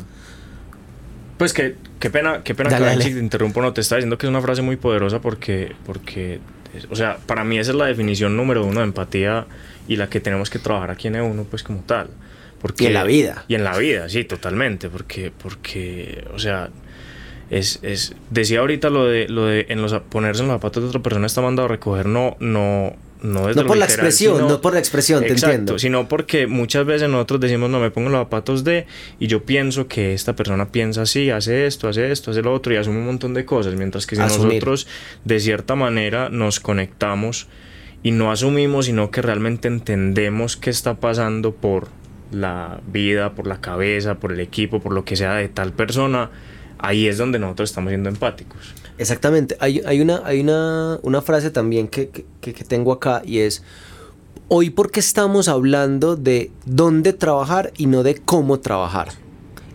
Pues 1.41 1.53
que, 1.53 1.73
qué 1.99 2.11
pena, 2.11 2.43
qué 2.43 2.53
pena 2.53 2.69
que 2.69 3.03
te 3.03 3.09
interrumpo, 3.17 3.63
no 3.63 3.73
te 3.73 3.81
está 3.81 3.95
diciendo 3.95 4.15
que 4.15 4.27
es 4.27 4.29
una 4.29 4.43
frase 4.43 4.61
muy 4.61 4.75
poderosa 4.75 5.21
porque, 5.21 5.73
porque, 5.87 6.39
o 6.91 6.95
sea, 6.95 7.17
para 7.25 7.43
mí 7.43 7.57
esa 7.57 7.71
es 7.71 7.77
la 7.77 7.87
definición 7.87 8.37
número 8.37 8.63
uno 8.63 8.81
de 8.81 8.85
empatía 8.85 9.47
y 9.87 9.95
la 9.95 10.07
que 10.07 10.19
tenemos 10.19 10.51
que 10.51 10.59
trabajar 10.59 10.91
aquí 10.91 11.07
en 11.07 11.15
E1, 11.15 11.45
pues 11.49 11.63
como 11.63 11.81
tal. 11.81 12.11
Porque, 12.61 12.83
y 12.83 12.87
en 12.87 12.93
la 12.93 13.03
vida. 13.05 13.43
Y 13.47 13.55
en 13.55 13.63
la 13.63 13.75
vida, 13.75 14.07
sí, 14.07 14.23
totalmente, 14.23 14.87
porque, 14.91 15.31
porque, 15.35 16.27
o 16.31 16.37
sea, 16.37 16.69
es, 17.49 17.79
es, 17.81 18.13
decía 18.29 18.59
ahorita 18.59 18.91
lo 18.91 19.07
de, 19.07 19.27
lo 19.27 19.47
de 19.47 19.65
en 19.69 19.81
los, 19.81 19.93
ponerse 19.93 20.43
en 20.43 20.47
los 20.47 20.57
zapatos 20.57 20.83
de 20.83 20.89
otra 20.89 21.01
persona 21.01 21.25
está 21.25 21.41
mandado 21.41 21.65
a 21.65 21.69
recoger, 21.69 22.05
no, 22.05 22.37
no, 22.39 22.95
no, 23.21 23.51
por 23.65 23.77
la 23.77 23.85
expresión, 23.85 24.47
no 24.47 24.61
por 24.61 24.73
la 24.73 24.79
expresión, 24.79 25.21
te 25.23 25.29
entiendo. 25.29 25.77
Sino 25.77 26.07
porque 26.07 26.47
muchas 26.47 26.85
veces 26.85 27.09
nosotros 27.09 27.39
decimos, 27.39 27.69
no 27.69 27.79
me 27.79 27.91
pongo 27.91 28.09
los 28.09 28.19
zapatos 28.19 28.63
de, 28.63 28.87
y 29.19 29.27
yo 29.27 29.43
pienso 29.43 29.87
que 29.87 30.13
esta 30.13 30.35
persona 30.35 30.71
piensa 30.71 31.03
así, 31.03 31.29
hace 31.29 31.67
esto, 31.67 31.87
hace 31.87 32.11
esto, 32.11 32.31
hace 32.31 32.41
lo 32.41 32.53
otro, 32.53 32.73
y 32.73 32.77
asume 32.77 32.97
un 32.97 33.05
montón 33.05 33.33
de 33.33 33.45
cosas. 33.45 33.75
Mientras 33.75 34.07
que 34.07 34.15
si 34.15 34.21
nosotros 34.21 34.87
de 35.23 35.39
cierta 35.39 35.75
manera 35.75 36.29
nos 36.29 36.59
conectamos 36.59 37.47
y 38.03 38.11
no 38.11 38.31
asumimos, 38.31 38.87
sino 38.87 39.11
que 39.11 39.21
realmente 39.21 39.67
entendemos 39.67 40.57
qué 40.57 40.71
está 40.71 40.95
pasando 40.95 41.53
por 41.53 41.89
la 42.31 42.79
vida, 42.87 43.33
por 43.33 43.45
la 43.45 43.61
cabeza, 43.61 44.15
por 44.15 44.31
el 44.31 44.39
equipo, 44.39 44.79
por 44.79 44.93
lo 44.93 45.05
que 45.05 45.15
sea 45.15 45.35
de 45.35 45.49
tal 45.49 45.73
persona, 45.73 46.31
ahí 46.81 47.07
es 47.07 47.17
donde 47.17 47.39
nosotros 47.39 47.69
estamos 47.69 47.89
siendo 47.89 48.09
empáticos. 48.09 48.73
Exactamente. 48.97 49.57
Hay, 49.59 49.81
hay, 49.85 50.01
una, 50.01 50.21
hay 50.25 50.41
una, 50.41 50.99
una 51.03 51.21
frase 51.21 51.49
también 51.49 51.87
que, 51.87 52.09
que, 52.09 52.53
que, 52.53 52.63
tengo 52.63 52.91
acá 52.91 53.21
y 53.25 53.39
es, 53.39 53.63
hoy 54.47 54.69
porque 54.69 54.99
estamos 54.99 55.47
hablando 55.47 56.15
de 56.15 56.51
dónde 56.65 57.13
trabajar 57.13 57.71
y 57.77 57.87
no 57.87 58.03
de 58.03 58.15
cómo 58.15 58.59
trabajar. 58.59 59.09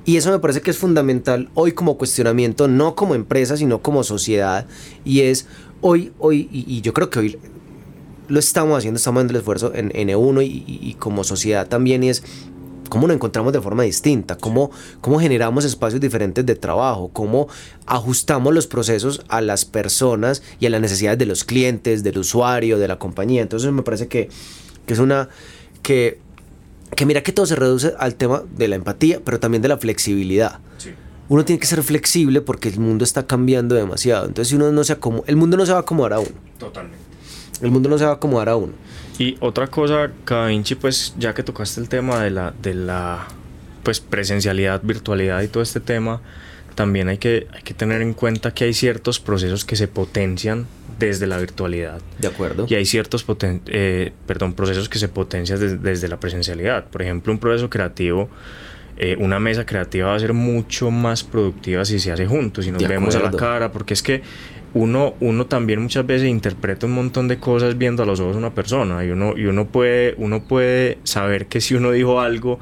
Y 0.04 0.16
eso 0.16 0.30
me 0.30 0.38
parece 0.38 0.60
que 0.60 0.70
es 0.70 0.78
fundamental 0.78 1.48
hoy 1.54 1.72
como 1.72 1.98
cuestionamiento, 1.98 2.68
no 2.68 2.94
como 2.94 3.16
empresa, 3.16 3.56
sino 3.56 3.82
como 3.82 4.04
sociedad. 4.04 4.66
Y 5.04 5.22
es 5.22 5.48
hoy, 5.80 6.12
hoy, 6.18 6.48
y, 6.52 6.80
yo 6.80 6.92
creo 6.92 7.10
que 7.10 7.18
hoy 7.18 7.38
lo 8.28 8.38
estamos 8.38 8.78
haciendo, 8.78 8.98
estamos 8.98 9.20
dando 9.20 9.32
el 9.32 9.38
esfuerzo 9.38 9.72
en, 9.74 9.90
en 9.94 10.08
E1 10.08 10.44
y, 10.44 10.64
y, 10.66 10.94
como 10.94 11.24
sociedad 11.24 11.66
también, 11.66 12.04
y 12.04 12.10
es 12.10 12.22
cómo 12.88 13.06
nos 13.06 13.14
encontramos 13.14 13.52
de 13.52 13.60
forma 13.60 13.82
distinta, 13.82 14.36
cómo, 14.36 14.70
cómo 15.00 15.18
generamos 15.20 15.64
espacios 15.64 16.00
diferentes 16.00 16.44
de 16.44 16.54
trabajo, 16.54 17.10
cómo 17.12 17.48
ajustamos 17.86 18.54
los 18.54 18.66
procesos 18.66 19.22
a 19.28 19.40
las 19.40 19.64
personas 19.64 20.42
y 20.60 20.66
a 20.66 20.70
las 20.70 20.80
necesidades 20.80 21.18
de 21.18 21.26
los 21.26 21.44
clientes, 21.44 22.02
del 22.02 22.18
usuario, 22.18 22.78
de 22.78 22.88
la 22.88 22.98
compañía. 22.98 23.42
Entonces 23.42 23.70
me 23.72 23.82
parece 23.82 24.08
que, 24.08 24.28
que 24.86 24.92
es 24.92 24.98
una... 24.98 25.28
que 25.82 26.24
que 26.94 27.04
mira 27.04 27.22
que 27.22 27.32
todo 27.32 27.46
se 27.46 27.56
reduce 27.56 27.94
al 27.98 28.14
tema 28.14 28.42
de 28.56 28.68
la 28.68 28.76
empatía, 28.76 29.20
pero 29.24 29.40
también 29.40 29.62
de 29.62 29.68
la 29.68 29.76
flexibilidad. 29.76 30.60
Uno 31.28 31.44
tiene 31.44 31.58
que 31.58 31.66
ser 31.66 31.82
flexible 31.82 32.40
porque 32.40 32.68
el 32.68 32.78
mundo 32.78 33.02
está 33.02 33.26
cambiando 33.26 33.74
demasiado. 33.74 34.26
Entonces, 34.26 34.50
si 34.50 34.54
uno 34.54 34.70
no 34.70 34.84
se 34.84 34.92
acomoda, 34.92 35.24
el 35.26 35.34
mundo 35.34 35.56
no 35.56 35.66
se 35.66 35.72
va 35.72 35.78
a 35.78 35.80
acomodar 35.80 36.12
a 36.12 36.20
uno. 36.20 36.30
Totalmente. 36.56 36.98
El 37.60 37.72
mundo 37.72 37.88
no 37.88 37.98
se 37.98 38.04
va 38.04 38.12
a 38.12 38.14
acomodar 38.14 38.48
a 38.48 38.56
uno. 38.56 38.74
Y 39.18 39.36
otra 39.40 39.66
cosa, 39.68 40.10
Vinci, 40.48 40.74
pues 40.74 41.14
ya 41.18 41.34
que 41.34 41.42
tocaste 41.42 41.80
el 41.80 41.88
tema 41.88 42.22
de 42.22 42.30
la, 42.30 42.52
de 42.62 42.74
la 42.74 43.26
pues, 43.82 44.00
presencialidad, 44.00 44.82
virtualidad 44.82 45.40
y 45.42 45.48
todo 45.48 45.62
este 45.62 45.80
tema, 45.80 46.20
también 46.74 47.08
hay 47.08 47.18
que, 47.18 47.46
hay 47.52 47.62
que 47.62 47.72
tener 47.72 48.02
en 48.02 48.12
cuenta 48.12 48.52
que 48.52 48.64
hay 48.64 48.74
ciertos 48.74 49.18
procesos 49.18 49.64
que 49.64 49.76
se 49.76 49.88
potencian 49.88 50.66
desde 50.98 51.26
la 51.26 51.38
virtualidad. 51.38 52.00
De 52.18 52.28
acuerdo. 52.28 52.66
Y 52.68 52.74
hay 52.74 52.84
ciertos 52.84 53.24
eh, 53.66 54.12
perdón, 54.26 54.54
procesos 54.54 54.88
que 54.88 54.98
se 54.98 55.08
potencian 55.08 55.82
desde 55.82 56.08
la 56.08 56.20
presencialidad. 56.20 56.84
Por 56.86 57.02
ejemplo, 57.02 57.32
un 57.32 57.38
proceso 57.38 57.70
creativo, 57.70 58.28
eh, 58.96 59.16
una 59.18 59.38
mesa 59.38 59.66
creativa 59.66 60.08
va 60.08 60.14
a 60.14 60.18
ser 60.18 60.32
mucho 60.32 60.90
más 60.90 61.22
productiva 61.22 61.84
si 61.84 61.98
se 61.98 62.12
hace 62.12 62.26
juntos, 62.26 62.64
si 62.64 62.72
nos 62.72 62.86
vemos 62.86 63.14
a 63.14 63.20
la 63.20 63.30
cara, 63.30 63.70
porque 63.70 63.94
es 63.94 64.02
que 64.02 64.22
uno, 64.74 65.14
uno 65.20 65.46
también 65.46 65.80
muchas 65.80 66.06
veces 66.06 66.28
interpreta 66.28 66.86
un 66.86 66.92
montón 66.92 67.28
de 67.28 67.38
cosas 67.38 67.78
viendo 67.78 68.02
a 68.02 68.06
los 68.06 68.20
ojos 68.20 68.32
de 68.32 68.38
una 68.38 68.54
persona 68.54 69.04
y 69.04 69.10
uno, 69.10 69.34
y 69.36 69.46
uno, 69.46 69.66
puede, 69.66 70.14
uno 70.18 70.44
puede 70.44 70.98
saber 71.02 71.46
que 71.46 71.60
si 71.60 71.74
uno 71.74 71.92
dijo 71.92 72.20
algo 72.20 72.58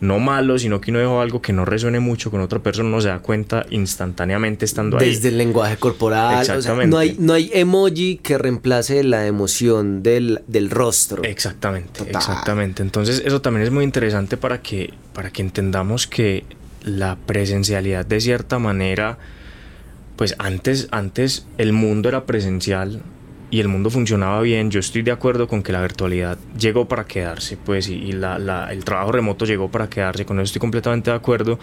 no 0.00 0.18
malo, 0.18 0.58
sino 0.58 0.80
que 0.80 0.90
uno 0.90 1.00
dijo 1.00 1.20
algo 1.20 1.42
que 1.42 1.52
no 1.52 1.64
resuene 1.64 2.00
mucho 2.00 2.30
con 2.30 2.40
otra 2.40 2.58
persona, 2.60 2.88
uno 2.88 3.00
se 3.00 3.08
da 3.08 3.18
cuenta 3.20 3.66
instantáneamente 3.70 4.64
estando 4.64 4.98
ahí. 4.98 5.10
Desde 5.10 5.28
el 5.28 5.38
lenguaje 5.38 5.76
corporal. 5.76 6.40
Exactamente. 6.40 6.88
no, 6.88 6.98
hay, 6.98 7.16
no 7.18 7.34
hay 7.34 7.50
emoji 7.52 8.16
que 8.16 8.38
reemplace 8.38 9.04
la 9.04 9.26
emoción 9.26 10.02
del, 10.02 10.40
rostro. 10.70 11.22
Exactamente, 11.24 12.02
exactamente. 12.08 12.82
Entonces 12.82 13.22
eso 13.24 13.40
también 13.42 13.64
es 13.64 13.70
muy 13.70 13.84
interesante 13.84 14.36
para 14.36 14.62
que, 14.62 14.94
para 15.12 15.30
que 15.30 15.42
entendamos 15.42 16.06
que 16.06 16.44
la 16.82 17.16
presencialidad 17.16 18.06
de 18.06 18.20
cierta 18.20 18.58
manera 18.58 19.18
pues 20.16 20.34
antes, 20.38 20.88
antes 20.90 21.46
el 21.56 21.72
mundo 21.72 22.10
era 22.10 22.26
presencial 22.26 23.02
y 23.50 23.60
el 23.60 23.68
mundo 23.68 23.90
funcionaba 23.90 24.40
bien. 24.42 24.70
Yo 24.70 24.80
estoy 24.80 25.02
de 25.02 25.10
acuerdo 25.10 25.48
con 25.48 25.62
que 25.62 25.72
la 25.72 25.82
virtualidad 25.82 26.38
llegó 26.58 26.86
para 26.86 27.04
quedarse, 27.04 27.56
pues, 27.56 27.88
y, 27.88 28.10
el 28.10 28.84
trabajo 28.84 29.12
remoto 29.12 29.44
llegó 29.44 29.70
para 29.70 29.88
quedarse. 29.88 30.24
Con 30.24 30.38
eso 30.38 30.44
estoy 30.44 30.60
completamente 30.60 31.10
de 31.10 31.16
acuerdo. 31.16 31.58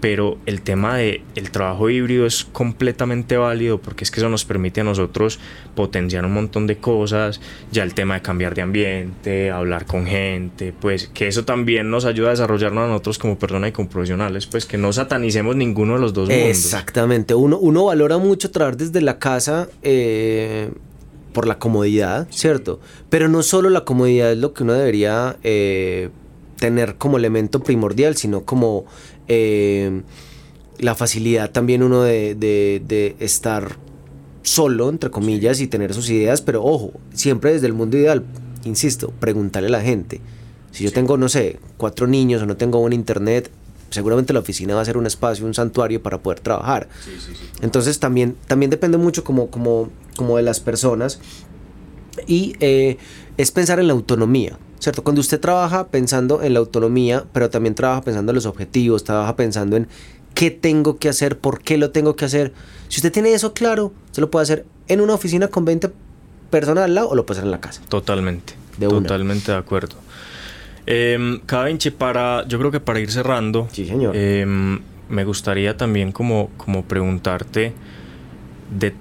Pero 0.00 0.36
el 0.44 0.60
tema 0.60 0.98
de 0.98 1.22
trabajo 1.50 1.88
híbrido 1.88 2.26
es 2.26 2.44
completamente 2.44 3.38
válido 3.38 3.78
porque 3.80 4.04
es 4.04 4.10
que 4.10 4.20
eso 4.20 4.28
nos 4.28 4.44
permite 4.44 4.82
a 4.82 4.84
nosotros 4.84 5.38
potenciar 5.74 6.26
un 6.26 6.34
montón 6.34 6.66
de 6.66 6.76
cosas. 6.76 7.40
Ya 7.72 7.84
el 7.84 7.94
tema 7.94 8.14
de 8.14 8.20
cambiar 8.20 8.54
de 8.54 8.62
ambiente, 8.62 9.50
hablar 9.50 9.86
con 9.86 10.04
gente, 10.04 10.74
pues, 10.78 11.08
que 11.08 11.26
eso 11.28 11.44
también 11.44 11.90
nos 11.90 12.04
ayuda 12.04 12.28
a 12.28 12.30
desarrollarnos 12.32 12.84
a 12.84 12.88
nosotros 12.88 13.18
como 13.18 13.38
personas 13.38 13.70
y 13.70 13.72
como 13.72 13.88
profesionales, 13.88 14.46
pues, 14.46 14.66
que 14.66 14.76
no 14.76 14.92
satanicemos 14.92 15.56
ninguno 15.56 15.94
de 15.94 16.00
los 16.00 16.12
dos 16.12 16.28
mundos. 16.28 16.48
Exactamente. 16.48 17.34
Uno, 17.34 17.56
uno 17.58 17.86
valora 17.86 18.18
mucho 18.18 18.50
trabajar 18.50 18.76
desde 18.76 19.00
la 19.00 19.18
casa. 19.18 19.68
Eh 19.82 20.68
por 21.34 21.46
la 21.46 21.58
comodidad, 21.58 22.26
¿cierto? 22.30 22.80
Pero 23.10 23.28
no 23.28 23.42
solo 23.42 23.68
la 23.68 23.84
comodidad 23.84 24.32
es 24.32 24.38
lo 24.38 24.54
que 24.54 24.62
uno 24.62 24.72
debería 24.72 25.36
eh, 25.42 26.08
tener 26.58 26.94
como 26.94 27.18
elemento 27.18 27.60
primordial, 27.60 28.16
sino 28.16 28.44
como 28.44 28.86
eh, 29.28 30.00
la 30.78 30.94
facilidad 30.94 31.50
también 31.50 31.82
uno 31.82 32.02
de, 32.02 33.16
estar 33.18 33.76
solo, 34.42 34.88
entre 34.88 35.10
comillas, 35.10 35.60
y 35.60 35.66
tener 35.66 35.92
sus 35.92 36.08
ideas, 36.08 36.40
pero 36.40 36.64
ojo, 36.64 36.92
siempre 37.12 37.52
desde 37.52 37.66
el 37.66 37.74
mundo 37.74 37.98
ideal, 37.98 38.24
insisto, 38.64 39.12
preguntarle 39.20 39.68
a 39.68 39.72
la 39.72 39.80
gente. 39.82 40.22
Si 40.70 40.84
yo 40.84 40.92
tengo, 40.92 41.16
no 41.16 41.28
sé, 41.28 41.58
cuatro 41.76 42.06
niños 42.06 42.42
o 42.42 42.46
no 42.46 42.56
tengo 42.56 42.80
buen 42.80 42.92
internet, 42.92 43.50
seguramente 43.90 44.32
la 44.32 44.40
oficina 44.40 44.74
va 44.74 44.80
a 44.80 44.84
ser 44.84 44.96
un 44.96 45.06
espacio, 45.06 45.46
un 45.46 45.54
santuario 45.54 46.02
para 46.02 46.18
poder 46.18 46.40
trabajar. 46.40 46.88
Entonces 47.62 47.98
también, 47.98 48.36
también 48.46 48.70
depende 48.70 48.98
mucho 48.98 49.24
como, 49.24 49.50
como, 49.50 49.90
como 50.16 50.36
de 50.36 50.42
las 50.42 50.60
personas 50.60 51.20
y 52.26 52.56
eh, 52.60 52.98
es 53.36 53.50
pensar 53.50 53.80
en 53.80 53.86
la 53.86 53.92
autonomía. 53.92 54.58
¿Cierto? 54.78 55.02
Cuando 55.02 55.22
usted 55.22 55.40
trabaja 55.40 55.88
pensando 55.88 56.42
en 56.42 56.52
la 56.52 56.58
autonomía, 56.58 57.24
pero 57.32 57.48
también 57.48 57.74
trabaja 57.74 58.02
pensando 58.02 58.32
en 58.32 58.34
los 58.34 58.44
objetivos, 58.44 59.02
trabaja 59.02 59.34
pensando 59.34 59.76
en 59.76 59.88
qué 60.34 60.50
tengo 60.50 60.98
que 60.98 61.08
hacer, 61.08 61.38
por 61.38 61.62
qué 61.62 61.78
lo 61.78 61.90
tengo 61.90 62.16
que 62.16 62.26
hacer. 62.26 62.52
Si 62.88 62.98
usted 62.98 63.10
tiene 63.10 63.32
eso 63.32 63.54
claro, 63.54 63.92
se 64.10 64.20
lo 64.20 64.30
puede 64.30 64.42
hacer 64.42 64.66
en 64.88 65.00
una 65.00 65.14
oficina 65.14 65.48
con 65.48 65.64
20 65.64 65.90
personas 66.50 66.84
al 66.84 66.94
lado 66.94 67.08
o 67.08 67.14
lo 67.14 67.24
puede 67.24 67.38
hacer 67.38 67.46
en 67.46 67.52
la 67.52 67.60
casa. 67.60 67.80
Totalmente. 67.88 68.54
totalmente 68.78 69.52
de 69.52 69.58
acuerdo. 69.58 69.96
Eh, 70.86 71.40
cada 71.46 71.66
Vinci, 71.66 71.90
para, 71.90 72.46
yo 72.46 72.58
creo 72.58 72.70
que 72.70 72.80
para 72.80 73.00
ir 73.00 73.10
cerrando, 73.10 73.68
sí, 73.72 73.86
señor. 73.86 74.16
Em, 74.16 74.80
me 75.08 75.24
gustaría 75.24 75.76
también 75.76 76.12
como, 76.12 76.50
como 76.56 76.84
preguntarte 76.84 77.72
de 78.76 78.94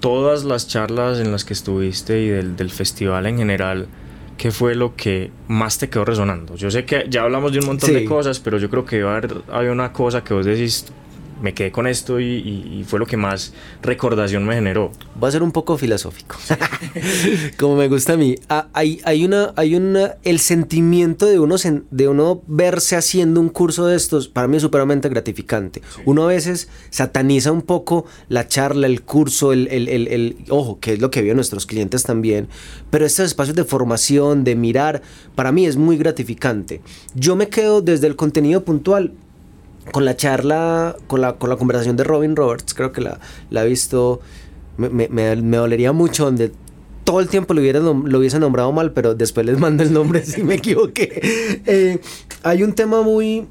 todas 0.00 0.44
las 0.44 0.68
charlas 0.68 1.18
en 1.18 1.32
las 1.32 1.44
que 1.44 1.52
estuviste 1.52 2.20
y 2.20 2.28
del, 2.28 2.56
del, 2.56 2.70
festival 2.70 3.26
en 3.26 3.38
general, 3.38 3.88
¿qué 4.36 4.50
fue 4.50 4.74
lo 4.74 4.94
que 4.94 5.30
más 5.48 5.78
te 5.78 5.88
quedó 5.88 6.04
resonando? 6.04 6.54
Yo 6.56 6.70
sé 6.70 6.84
que 6.84 7.06
ya 7.08 7.22
hablamos 7.22 7.52
de 7.52 7.60
un 7.60 7.66
montón 7.66 7.92
de 7.92 8.04
cosas, 8.04 8.38
pero 8.38 8.58
yo 8.58 8.68
creo 8.70 8.84
que 8.84 9.04
hay 9.50 9.66
una 9.66 9.92
cosa 9.92 10.22
que 10.22 10.34
vos 10.34 10.44
decís, 10.44 10.86
me 11.40 11.54
quedé 11.54 11.70
con 11.70 11.86
esto 11.86 12.20
y, 12.20 12.84
fue 12.86 12.98
lo 12.98 13.06
que 13.06 13.16
más 13.16 13.52
recordación 13.82 14.44
me 14.44 14.54
generó. 14.54 14.92
Va 15.22 15.28
a 15.28 15.30
ser 15.30 15.42
un 15.42 15.52
poco 15.52 15.76
filosófico, 15.76 16.36
como 17.58 17.76
me 17.76 17.88
gusta 17.88 18.14
a 18.14 18.16
mí. 18.16 18.36
Ah, 18.48 18.68
hay, 18.72 19.00
hay, 19.04 19.24
una, 19.24 19.52
hay 19.56 19.74
una, 19.74 20.14
el 20.22 20.38
sentimiento 20.38 21.26
de 21.26 21.38
uno, 21.38 21.56
de 21.90 22.08
uno 22.08 22.42
verse 22.46 22.96
haciendo 22.96 23.40
un 23.40 23.48
curso 23.48 23.86
de 23.86 23.96
estos, 23.96 24.28
para 24.28 24.48
mí 24.48 24.56
es 24.56 24.62
superamente 24.62 25.08
gratificante. 25.08 25.82
Uno 26.04 26.24
a 26.24 26.28
veces 26.28 26.68
sataniza 26.90 27.52
un 27.52 27.62
poco 27.62 28.06
la 28.28 28.46
charla, 28.46 28.86
el 28.86 29.02
curso, 29.02 29.52
el, 29.52 29.68
el, 29.68 29.88
el, 29.88 30.08
el, 30.08 30.36
ojo, 30.48 30.78
que 30.78 30.94
es 30.94 31.00
lo 31.00 31.10
que 31.10 31.22
vio 31.22 31.34
nuestros 31.34 31.66
clientes 31.66 32.02
también, 32.04 32.48
pero 32.90 33.04
estos 33.04 33.26
espacios 33.26 33.56
de 33.56 33.64
formación, 33.64 34.44
de 34.44 34.54
mirar, 34.54 35.02
para 35.34 35.52
mí 35.52 35.66
es 35.66 35.76
muy 35.76 35.96
gratificante. 35.96 36.80
Yo 37.14 37.36
me 37.36 37.48
quedo 37.48 37.82
desde 37.82 38.06
el 38.06 38.16
contenido 38.16 38.64
puntual 38.64 39.12
con 39.92 40.04
la 40.04 40.16
charla, 40.16 40.96
con 41.06 41.20
la, 41.20 41.34
con 41.34 41.50
la 41.50 41.56
conversación 41.56 41.96
de 41.96 42.04
Robin 42.04 42.36
Roberts, 42.36 42.74
creo 42.74 42.92
que 42.92 43.00
la, 43.00 43.20
la 43.50 43.64
he 43.64 43.68
visto, 43.68 44.20
me, 44.76 44.88
me, 44.88 45.08
me, 45.08 45.56
dolería 45.56 45.92
mucho 45.92 46.24
donde 46.24 46.52
todo 47.04 47.20
el 47.20 47.28
tiempo 47.28 47.54
lo, 47.54 47.60
hubiera, 47.60 47.80
lo 47.80 48.40
nombrado 48.40 48.72
mal, 48.72 48.92
pero 48.92 49.14
después 49.14 49.46
les 49.46 49.58
mando 49.58 49.82
el 49.82 49.92
nombre 49.92 50.22
si 50.24 50.42
me 50.42 50.54
equivoqué. 50.54 51.20
Eh, 51.66 52.00
hay 52.42 52.62
un 52.62 52.74
tema 52.74 53.02
muy, 53.02 53.46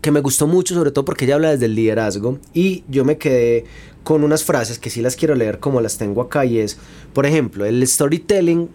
que 0.00 0.10
me 0.10 0.20
gustó 0.20 0.46
mucho, 0.46 0.74
sobre 0.74 0.90
todo 0.90 1.04
porque 1.04 1.26
ella 1.26 1.34
habla 1.34 1.50
desde 1.50 1.66
el 1.66 1.74
liderazgo 1.74 2.38
y 2.54 2.84
yo 2.88 3.04
me 3.04 3.18
quedé 3.18 3.64
con 4.02 4.24
unas 4.24 4.44
frases 4.44 4.78
que 4.78 4.88
sí 4.88 5.02
las 5.02 5.16
quiero 5.16 5.34
leer 5.34 5.58
como 5.58 5.80
las 5.82 5.98
tengo 5.98 6.22
acá 6.22 6.46
y 6.46 6.58
es, 6.58 6.78
por 7.12 7.26
ejemplo, 7.26 7.66
el 7.66 7.86
storytelling 7.86 8.70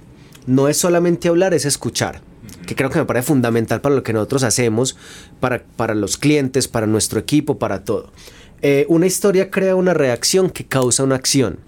no 0.45 0.69
es 0.69 0.77
solamente 0.77 1.27
hablar, 1.27 1.55
es 1.55 1.65
escuchar 1.65 2.21
que 2.65 2.75
creo 2.75 2.89
que 2.89 2.99
me 2.99 3.05
parece 3.05 3.27
fundamental 3.27 3.81
para 3.81 3.95
lo 3.95 4.03
que 4.03 4.13
nosotros 4.13 4.43
hacemos, 4.43 4.97
para, 5.39 5.63
para 5.75 5.95
los 5.95 6.17
clientes, 6.17 6.67
para 6.67 6.87
nuestro 6.87 7.19
equipo, 7.19 7.57
para 7.59 7.83
todo. 7.83 8.11
Eh, 8.61 8.85
una 8.89 9.05
historia 9.05 9.51
crea 9.51 9.75
una 9.75 9.93
reacción 9.93 10.49
que 10.49 10.65
causa 10.65 11.03
una 11.03 11.15
acción. 11.15 11.59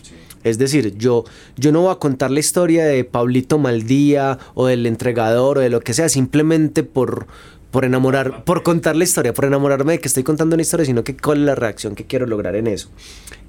Es 0.43 0.57
decir, 0.57 0.97
yo, 0.97 1.25
yo 1.57 1.71
no 1.71 1.81
voy 1.81 1.91
a 1.91 1.99
contar 1.99 2.31
la 2.31 2.39
historia 2.39 2.85
de 2.85 3.03
Pablito 3.03 3.57
Maldía 3.57 4.39
o 4.53 4.67
del 4.67 4.85
entregador 4.85 5.57
o 5.57 5.61
de 5.61 5.69
lo 5.69 5.81
que 5.81 5.93
sea, 5.93 6.09
simplemente 6.09 6.83
por, 6.83 7.27
por 7.71 7.85
enamorar, 7.85 8.43
por 8.45 8.63
contar 8.63 8.95
la 8.95 9.03
historia, 9.03 9.33
por 9.33 9.45
enamorarme 9.45 9.93
de 9.93 9.99
que 9.99 10.07
estoy 10.07 10.23
contando 10.23 10.55
una 10.55 10.61
historia, 10.61 10.85
sino 10.85 11.03
que 11.03 11.11
es 11.11 11.37
la 11.37 11.55
reacción 11.55 11.95
que 11.95 12.05
quiero 12.05 12.25
lograr 12.25 12.55
en 12.55 12.67
eso. 12.67 12.89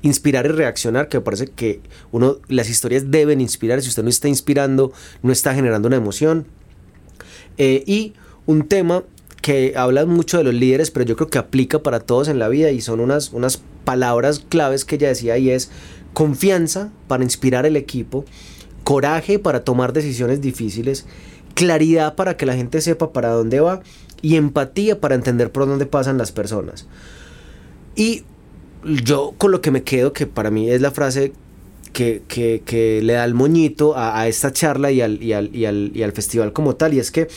Inspirar 0.03 0.47
y 0.47 0.51
reaccionar, 0.51 1.09
que 1.09 1.19
me 1.19 1.25
parece 1.25 1.47
que 1.47 1.81
uno, 2.11 2.39
las 2.49 2.69
historias 2.69 3.11
deben 3.11 3.41
inspirar. 3.41 3.81
Si 3.81 3.89
usted 3.89 4.03
no 4.03 4.09
está 4.09 4.29
inspirando, 4.29 4.93
no 5.23 5.33
está 5.33 5.55
generando 5.55 5.89
una 5.89 5.97
emoción, 5.97 6.47
eh, 7.59 7.83
y 7.87 8.14
un 8.47 8.66
tema 8.66 9.03
que 9.42 9.75
habla 9.77 10.07
mucho 10.07 10.38
de 10.38 10.44
los 10.44 10.55
líderes, 10.55 10.90
pero 10.90 11.05
yo 11.05 11.16
creo 11.16 11.29
que 11.29 11.38
aplica 11.38 11.83
para 11.83 12.01
todos 12.01 12.29
en 12.29 12.38
la 12.38 12.49
vida 12.49 12.71
y 12.71 12.81
son 12.81 13.01
unas, 13.01 13.33
unas 13.33 13.62
palabras 13.85 14.44
claves 14.49 14.85
que 14.85 14.97
ella 14.97 15.09
decía 15.09 15.38
y 15.38 15.51
es 15.51 15.71
confianza 16.12 16.90
para 17.07 17.25
inspirar 17.25 17.66
el 17.66 17.77
equipo, 17.77 18.25
coraje 18.85 19.38
para 19.38 19.64
tomar 19.64 19.92
decisiones 19.92 20.40
difíciles, 20.40 21.07
claridad 21.55 22.14
para 22.14 22.37
que 22.37 22.47
la 22.47 22.55
gente 22.55 22.81
sepa 22.81 23.12
para 23.12 23.31
dónde 23.31 23.61
va 23.61 23.83
y 24.23 24.37
empatía 24.37 25.01
para 25.01 25.14
entender 25.14 25.53
por 25.53 25.66
dónde 25.66 25.87
pasan 25.87 26.18
las 26.18 26.33
personas. 26.33 26.87
Y 27.94 28.25
yo 28.85 29.35
con 29.38 29.51
lo 29.51 29.61
que 29.61 29.71
me 29.71 29.83
quedo, 29.83 30.12
que 30.12 30.27
para 30.27 30.51
mí 30.51 30.71
es 30.71 30.81
la 30.81 30.90
frase 30.90 31.33
que, 31.92 32.22
que, 32.29 32.62
que 32.64 33.01
le 33.03 33.14
da 33.14 33.24
el 33.24 33.35
moñito 33.35 33.96
a, 33.96 34.20
a 34.20 34.29
esta 34.29 34.53
charla 34.53 34.90
y 34.90 35.01
al, 35.01 35.22
y, 35.22 35.33
al, 35.33 35.55
y, 35.55 35.64
al, 35.64 35.92
y 35.94 36.03
al 36.03 36.12
festival 36.12 36.53
como 36.53 36.77
tal, 36.77 36.94
y 36.94 36.98
es 36.98 37.11
que 37.11 37.29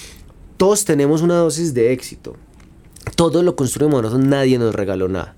todos 0.58 0.86
tenemos 0.86 1.22
una 1.22 1.36
dosis 1.36 1.74
de 1.74 1.92
éxito. 1.92 2.36
Todo 3.16 3.42
lo 3.42 3.56
construimos 3.56 4.02
nosotros, 4.02 4.28
nadie 4.28 4.60
nos 4.60 4.76
regaló 4.76 5.08
nada. 5.08 5.36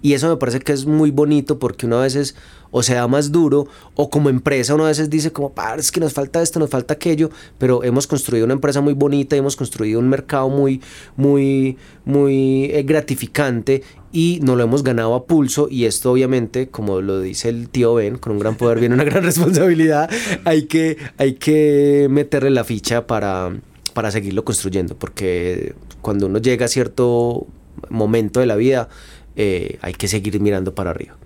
Y 0.00 0.12
eso 0.12 0.28
me 0.28 0.36
parece 0.36 0.60
que 0.60 0.72
es 0.72 0.86
muy 0.86 1.10
bonito 1.10 1.58
porque 1.58 1.86
uno 1.86 1.98
a 1.98 2.02
veces 2.02 2.36
o 2.70 2.82
se 2.82 2.94
da 2.94 3.08
más 3.08 3.32
duro 3.32 3.66
o 3.94 4.10
como 4.10 4.28
empresa 4.28 4.74
uno 4.74 4.84
a 4.84 4.88
veces 4.88 5.10
dice 5.10 5.32
como, 5.32 5.52
es 5.76 5.90
que 5.90 6.00
nos 6.00 6.12
falta 6.12 6.42
esto, 6.42 6.60
nos 6.60 6.70
falta 6.70 6.94
aquello, 6.94 7.30
pero 7.58 7.82
hemos 7.82 8.06
construido 8.06 8.44
una 8.44 8.54
empresa 8.54 8.80
muy 8.80 8.92
bonita 8.92 9.34
y 9.34 9.40
hemos 9.40 9.56
construido 9.56 9.98
un 9.98 10.08
mercado 10.08 10.48
muy, 10.48 10.80
muy, 11.16 11.78
muy 12.04 12.66
eh, 12.66 12.82
gratificante 12.84 13.82
y 14.12 14.40
no 14.42 14.56
lo 14.56 14.64
hemos 14.64 14.82
ganado 14.82 15.14
a 15.14 15.26
pulso 15.26 15.68
y 15.70 15.84
esto 15.84 16.12
obviamente, 16.12 16.68
como 16.68 17.00
lo 17.00 17.20
dice 17.20 17.48
el 17.48 17.68
tío 17.68 17.94
Ben, 17.94 18.18
con 18.18 18.32
un 18.32 18.38
gran 18.38 18.56
poder 18.56 18.80
viene 18.80 18.94
una 18.94 19.04
gran 19.04 19.22
responsabilidad, 19.24 20.10
hay 20.44 20.62
que, 20.62 20.96
hay 21.18 21.34
que 21.34 22.08
meterle 22.10 22.50
la 22.50 22.64
ficha 22.64 23.06
para, 23.06 23.52
para 23.94 24.10
seguirlo 24.10 24.44
construyendo, 24.44 24.96
porque 24.96 25.74
cuando 26.00 26.26
uno 26.26 26.38
llega 26.38 26.66
a 26.66 26.68
cierto 26.68 27.46
momento 27.90 28.40
de 28.40 28.46
la 28.46 28.56
vida, 28.56 28.88
eh, 29.36 29.78
hay 29.82 29.92
que 29.92 30.08
seguir 30.08 30.40
mirando 30.40 30.74
para 30.74 30.90
arriba. 30.90 31.16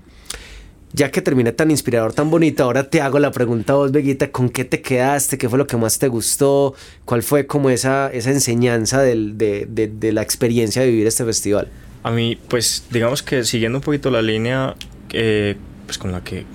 Ya 0.94 1.10
que 1.10 1.22
terminé 1.22 1.52
tan 1.52 1.70
inspirador, 1.70 2.12
tan 2.12 2.30
bonito, 2.30 2.64
ahora 2.64 2.90
te 2.90 3.00
hago 3.00 3.18
la 3.18 3.30
pregunta 3.30 3.72
a 3.72 3.76
vos, 3.76 3.92
Veguita, 3.92 4.30
¿con 4.30 4.50
qué 4.50 4.66
te 4.66 4.82
quedaste? 4.82 5.38
¿Qué 5.38 5.48
fue 5.48 5.56
lo 5.56 5.66
que 5.66 5.78
más 5.78 5.98
te 5.98 6.08
gustó? 6.08 6.74
¿Cuál 7.06 7.22
fue 7.22 7.46
como 7.46 7.70
esa, 7.70 8.12
esa 8.12 8.30
enseñanza 8.30 9.00
de, 9.00 9.32
de, 9.32 9.86
de, 9.88 10.12
la 10.12 10.20
experiencia 10.20 10.82
de 10.82 10.88
vivir 10.88 11.06
este 11.06 11.24
festival? 11.24 11.70
A 12.02 12.10
mí, 12.10 12.38
pues, 12.48 12.86
digamos 12.90 13.22
que 13.22 13.44
siguiendo 13.44 13.78
un 13.78 13.84
poquito 13.84 14.10
la 14.10 14.22
línea 14.22 14.74
eh, 15.12 15.56
pues 15.86 15.98
con 15.98 16.12
la 16.12 16.24
que, 16.24 16.46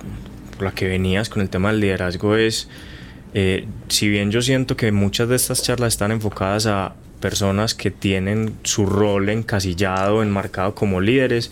la 0.60 0.72
que 0.72 0.88
venías 0.88 1.28
con 1.28 1.42
el 1.42 1.48
tema 1.48 1.70
del 1.70 1.80
liderazgo 1.80 2.36
es, 2.36 2.68
eh, 3.34 3.66
si 3.88 4.08
bien 4.08 4.30
yo 4.30 4.42
siento 4.42 4.76
que 4.76 4.90
muchas 4.90 5.28
de 5.28 5.36
estas 5.36 5.62
charlas 5.62 5.94
están 5.94 6.10
enfocadas 6.10 6.66
a 6.66 6.94
personas 7.20 7.74
que 7.74 7.90
tienen 7.90 8.54
su 8.64 8.86
rol 8.86 9.28
encasillado, 9.28 10.22
enmarcado 10.22 10.74
como 10.74 11.00
líderes, 11.00 11.50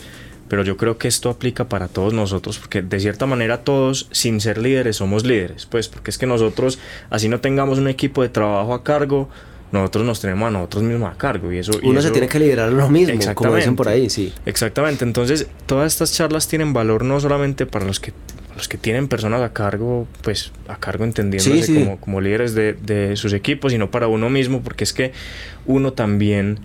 pero 0.48 0.62
yo 0.62 0.76
creo 0.76 0.98
que 0.98 1.08
esto 1.08 1.28
aplica 1.28 1.68
para 1.68 1.88
todos 1.88 2.12
nosotros, 2.12 2.58
porque 2.58 2.82
de 2.82 3.00
cierta 3.00 3.26
manera 3.26 3.64
todos, 3.64 4.08
sin 4.12 4.40
ser 4.40 4.58
líderes, 4.58 4.96
somos 4.96 5.24
líderes, 5.24 5.66
pues 5.66 5.88
porque 5.88 6.10
es 6.10 6.18
que 6.18 6.26
nosotros, 6.26 6.78
así 7.10 7.28
no 7.28 7.40
tengamos 7.40 7.78
un 7.78 7.88
equipo 7.88 8.22
de 8.22 8.28
trabajo 8.28 8.74
a 8.74 8.84
cargo, 8.84 9.28
nosotros 9.72 10.04
nos 10.04 10.20
tenemos 10.20 10.48
a 10.48 10.50
nosotros 10.50 10.84
mismos 10.84 11.12
a 11.12 11.18
cargo 11.18 11.52
y 11.52 11.58
eso 11.58 11.72
uno 11.82 11.98
y 11.98 12.02
se 12.02 12.10
tiene 12.10 12.28
que 12.28 12.38
liderar 12.38 12.72
lo 12.72 12.88
mismo 12.88 13.34
como 13.34 13.54
dicen 13.56 13.76
por 13.76 13.88
ahí 13.88 14.08
sí 14.08 14.32
exactamente 14.46 15.04
entonces 15.04 15.48
todas 15.66 15.92
estas 15.92 16.12
charlas 16.12 16.48
tienen 16.48 16.72
valor 16.72 17.04
no 17.04 17.18
solamente 17.20 17.66
para 17.66 17.84
los 17.84 18.00
que 18.00 18.12
los 18.56 18.68
que 18.68 18.78
tienen 18.78 19.06
personas 19.06 19.42
a 19.42 19.52
cargo, 19.52 20.08
pues 20.22 20.50
a 20.66 20.76
cargo 20.76 21.04
entendiéndose 21.04 21.62
Sí, 21.62 21.74
sí. 21.74 21.84
Como, 21.84 22.00
como 22.00 22.20
líderes 22.22 22.54
de, 22.54 22.72
de 22.72 23.14
sus 23.16 23.34
equipos, 23.34 23.72
sino 23.72 23.90
para 23.90 24.08
uno 24.08 24.30
mismo, 24.30 24.62
porque 24.62 24.84
es 24.84 24.94
que 24.94 25.12
uno 25.66 25.92
también 25.92 26.60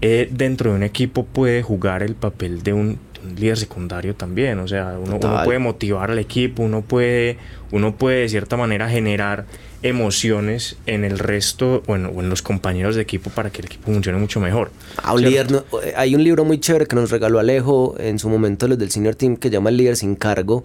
eh, 0.00 0.28
dentro 0.30 0.70
de 0.70 0.76
un 0.76 0.82
equipo 0.82 1.24
puede 1.24 1.62
jugar 1.62 2.02
el 2.02 2.16
papel 2.16 2.62
de 2.64 2.72
un, 2.72 2.98
de 3.14 3.28
un 3.28 3.34
líder 3.36 3.56
secundario 3.56 4.16
también. 4.16 4.58
O 4.58 4.66
sea, 4.66 4.96
uno, 4.98 5.18
uno 5.22 5.44
puede 5.44 5.60
motivar 5.60 6.10
al 6.10 6.18
equipo, 6.18 6.64
uno 6.64 6.82
puede, 6.82 7.38
uno 7.70 7.94
puede 7.94 8.22
de 8.22 8.28
cierta 8.28 8.56
manera 8.56 8.88
generar 8.88 9.46
emociones 9.82 10.76
en 10.86 11.04
el 11.04 11.18
resto 11.18 11.82
bueno, 11.86 12.10
o 12.10 12.20
en 12.20 12.28
los 12.28 12.42
compañeros 12.42 12.96
de 12.96 13.02
equipo 13.02 13.30
para 13.30 13.50
que 13.50 13.60
el 13.60 13.66
equipo 13.66 13.92
funcione 13.92 14.18
mucho 14.18 14.40
mejor. 14.40 14.70
Ah, 15.02 15.12
un 15.14 15.20
¿cierto? 15.20 15.30
líder 15.30 15.50
no- 15.52 15.64
hay 15.96 16.14
un 16.14 16.24
libro 16.24 16.44
muy 16.44 16.58
chévere 16.58 16.86
que 16.86 16.96
nos 16.96 17.10
regaló 17.10 17.38
Alejo 17.38 17.94
en 17.98 18.18
su 18.18 18.28
momento 18.28 18.66
los 18.68 18.78
del 18.78 18.90
senior 18.90 19.14
team 19.14 19.36
que 19.36 19.50
llama 19.50 19.70
El 19.70 19.76
líder 19.76 19.96
sin 19.96 20.14
cargo 20.16 20.64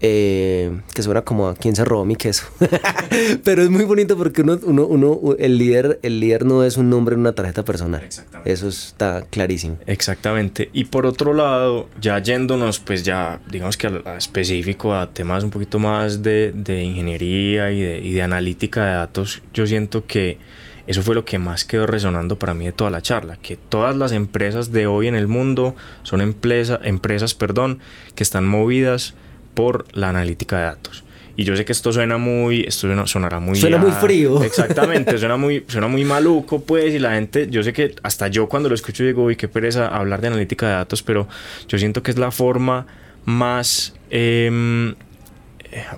eh, 0.00 0.70
que 0.92 1.02
suena 1.02 1.22
como 1.22 1.48
a 1.48 1.54
quién 1.54 1.74
se 1.76 1.84
robó 1.84 2.04
mi 2.04 2.16
queso 2.16 2.44
pero 3.44 3.62
es 3.62 3.70
muy 3.70 3.84
bonito 3.84 4.16
porque 4.18 4.42
uno, 4.42 4.58
uno, 4.64 4.84
uno 4.86 5.20
el 5.38 5.56
líder 5.56 5.98
el 6.02 6.20
líder 6.20 6.44
no 6.44 6.62
es 6.64 6.76
un 6.76 6.90
nombre 6.90 7.14
en 7.14 7.20
una 7.20 7.32
tarjeta 7.32 7.64
personal 7.64 8.02
Exactamente. 8.04 8.52
eso 8.52 8.68
está 8.68 9.24
clarísimo 9.30 9.78
Exactamente. 9.86 10.68
Y 10.72 10.84
por 10.86 11.06
otro 11.06 11.32
lado, 11.32 11.88
ya 12.00 12.18
yéndonos, 12.18 12.80
pues 12.80 13.02
ya, 13.02 13.40
digamos 13.50 13.76
que 13.76 13.86
a, 13.86 14.02
a 14.04 14.16
específico, 14.16 14.94
a 14.94 15.08
temas 15.10 15.44
un 15.44 15.50
poquito 15.50 15.78
más 15.78 16.22
de, 16.22 16.52
de 16.54 16.82
ingeniería 16.82 17.70
y 17.70 17.80
de, 17.80 17.98
y 18.00 18.12
de 18.12 18.22
analítica 18.54 18.86
de 18.86 18.94
datos, 18.94 19.42
yo 19.52 19.66
siento 19.66 20.06
que 20.06 20.38
eso 20.86 21.02
fue 21.02 21.14
lo 21.14 21.24
que 21.24 21.38
más 21.38 21.64
quedó 21.64 21.86
resonando 21.86 22.38
para 22.38 22.54
mí 22.54 22.66
de 22.66 22.72
toda 22.72 22.90
la 22.90 23.00
charla, 23.02 23.36
que 23.42 23.56
todas 23.56 23.96
las 23.96 24.12
empresas 24.12 24.70
de 24.70 24.86
hoy 24.86 25.08
en 25.08 25.14
el 25.16 25.26
mundo 25.26 25.74
son 26.02 26.20
empresa, 26.20 26.78
empresas 26.84 27.34
perdón, 27.34 27.80
que 28.14 28.22
están 28.22 28.46
movidas 28.46 29.14
por 29.54 29.86
la 29.92 30.10
analítica 30.10 30.58
de 30.58 30.64
datos. 30.64 31.04
Y 31.36 31.42
yo 31.44 31.56
sé 31.56 31.64
que 31.64 31.72
esto 31.72 31.92
suena 31.92 32.16
muy, 32.16 32.60
esto 32.60 32.86
suena- 32.86 33.08
sonará 33.08 33.40
muy... 33.40 33.56
Suena 33.56 33.78
muy 33.78 33.90
frío. 33.90 34.40
Exactamente, 34.44 35.18
suena 35.18 35.36
muy, 35.36 35.64
suena 35.68 35.88
muy 35.88 36.04
maluco, 36.04 36.60
pues, 36.62 36.94
y 36.94 37.00
la 37.00 37.14
gente, 37.14 37.48
yo 37.50 37.62
sé 37.64 37.72
que 37.72 37.96
hasta 38.04 38.28
yo 38.28 38.48
cuando 38.48 38.68
lo 38.68 38.74
escucho 38.76 39.02
digo, 39.02 39.24
uy, 39.24 39.34
qué 39.34 39.48
pereza 39.48 39.88
hablar 39.88 40.20
de 40.20 40.28
analítica 40.28 40.66
de 40.68 40.72
datos, 40.74 41.02
pero 41.02 41.26
yo 41.66 41.76
siento 41.78 42.02
que 42.04 42.12
es 42.12 42.18
la 42.18 42.30
forma 42.30 42.86
más, 43.24 43.94
eh, 44.10 44.94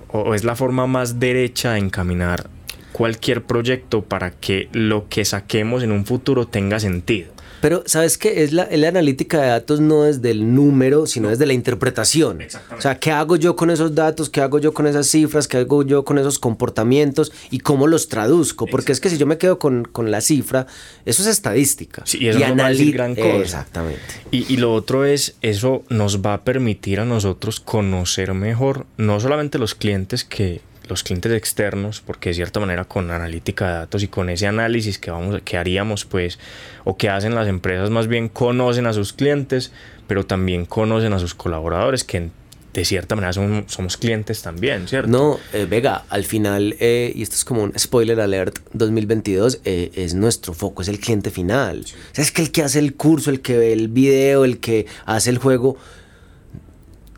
o 0.09 0.33
es 0.33 0.43
la 0.43 0.55
forma 0.55 0.87
más 0.87 1.19
derecha 1.19 1.73
de 1.73 1.79
encaminar 1.79 2.49
cualquier 2.91 3.43
proyecto 3.43 4.03
para 4.03 4.31
que 4.31 4.69
lo 4.71 5.07
que 5.07 5.23
saquemos 5.23 5.83
en 5.83 5.91
un 5.91 6.05
futuro 6.05 6.47
tenga 6.47 6.79
sentido. 6.79 7.31
Pero 7.61 7.83
sabes 7.85 8.17
que 8.17 8.43
es 8.43 8.53
la, 8.53 8.63
es 8.63 8.79
la 8.79 8.89
analítica 8.89 9.41
de 9.41 9.47
datos 9.47 9.79
no 9.79 10.05
es 10.05 10.21
del 10.21 10.53
número 10.53 11.07
sino 11.07 11.29
es 11.29 11.39
de 11.39 11.45
la 11.45 11.53
interpretación. 11.53 12.39
O 12.77 12.81
sea 12.81 12.99
qué 12.99 13.11
hago 13.11 13.35
yo 13.35 13.55
con 13.55 13.69
esos 13.69 13.95
datos 13.95 14.29
qué 14.29 14.41
hago 14.41 14.59
yo 14.59 14.73
con 14.73 14.87
esas 14.87 15.07
cifras 15.07 15.47
qué 15.47 15.57
hago 15.57 15.83
yo 15.83 16.05
con 16.05 16.17
esos 16.17 16.39
comportamientos 16.39 17.31
y 17.51 17.59
cómo 17.59 17.87
los 17.87 18.07
traduzco 18.07 18.67
porque 18.67 18.91
es 18.91 18.99
que 18.99 19.09
si 19.09 19.17
yo 19.17 19.25
me 19.25 19.37
quedo 19.37 19.59
con, 19.59 19.85
con 19.85 20.11
la 20.11 20.21
cifra 20.21 20.67
eso 21.05 21.21
es 21.21 21.27
estadística. 21.27 22.03
Sí, 22.05 22.19
y 22.21 22.27
eso 22.27 22.39
no 22.39 22.55
va 22.57 22.67
a 22.67 22.69
decir 22.69 22.93
gran 22.93 23.15
cosa. 23.15 23.37
exactamente. 23.37 24.01
Y, 24.31 24.51
y 24.53 24.57
lo 24.57 24.73
otro 24.73 25.05
es, 25.05 25.35
eso 25.41 25.83
nos 25.89 26.21
va 26.21 26.33
a 26.33 26.43
permitir 26.43 26.99
a 26.99 27.05
nosotros 27.05 27.59
conocer 27.59 28.33
mejor 28.33 28.85
no 28.97 29.19
solamente 29.19 29.59
los 29.59 29.75
clientes 29.75 30.23
que 30.23 30.61
los 30.89 31.03
clientes 31.03 31.31
externos, 31.31 32.01
porque 32.05 32.29
de 32.29 32.35
cierta 32.35 32.59
manera 32.59 32.85
con 32.85 33.11
analítica 33.11 33.67
de 33.67 33.73
datos 33.73 34.03
y 34.03 34.07
con 34.07 34.29
ese 34.29 34.47
análisis 34.47 34.97
que 34.99 35.11
vamos 35.11 35.41
que 35.43 35.57
haríamos 35.57 36.05
pues 36.05 36.39
o 36.83 36.97
que 36.97 37.09
hacen 37.09 37.35
las 37.35 37.47
empresas 37.47 37.89
más 37.89 38.07
bien 38.07 38.29
conocen 38.29 38.85
a 38.87 38.93
sus 38.93 39.13
clientes, 39.13 39.71
pero 40.07 40.25
también 40.25 40.65
conocen 40.65 41.13
a 41.13 41.19
sus 41.19 41.33
colaboradores 41.35 42.03
que 42.03 42.29
de 42.73 42.85
cierta 42.85 43.15
manera 43.15 43.33
son- 43.33 43.63
somos 43.67 43.97
clientes 43.97 44.43
también, 44.43 44.87
¿cierto? 44.87 45.09
No, 45.09 45.39
eh, 45.51 45.65
Vega, 45.67 46.03
al 46.09 46.23
final, 46.25 46.75
eh, 46.79 47.11
y 47.15 47.23
esto 47.23 47.35
es 47.35 47.43
como 47.43 47.63
un 47.63 47.73
spoiler 47.79 48.19
alert 48.21 48.59
2022, 48.73 49.61
eh, 49.65 49.89
es 49.95 50.13
nuestro 50.13 50.53
foco, 50.53 50.83
es 50.83 50.87
el 50.87 50.99
cliente 50.99 51.31
final. 51.31 51.85
O 51.85 52.15
sea, 52.15 52.23
es 52.23 52.31
que 52.31 52.43
el 52.43 52.51
que 52.51 52.61
hace 52.61 52.77
el 52.77 52.93
curso, 52.93 53.31
el 53.31 53.41
que 53.41 53.57
ve 53.57 53.73
el 53.73 53.87
video, 53.87 54.45
el 54.45 54.59
que 54.59 54.85
hace 55.05 55.31
el 55.31 55.39
juego, 55.39 55.77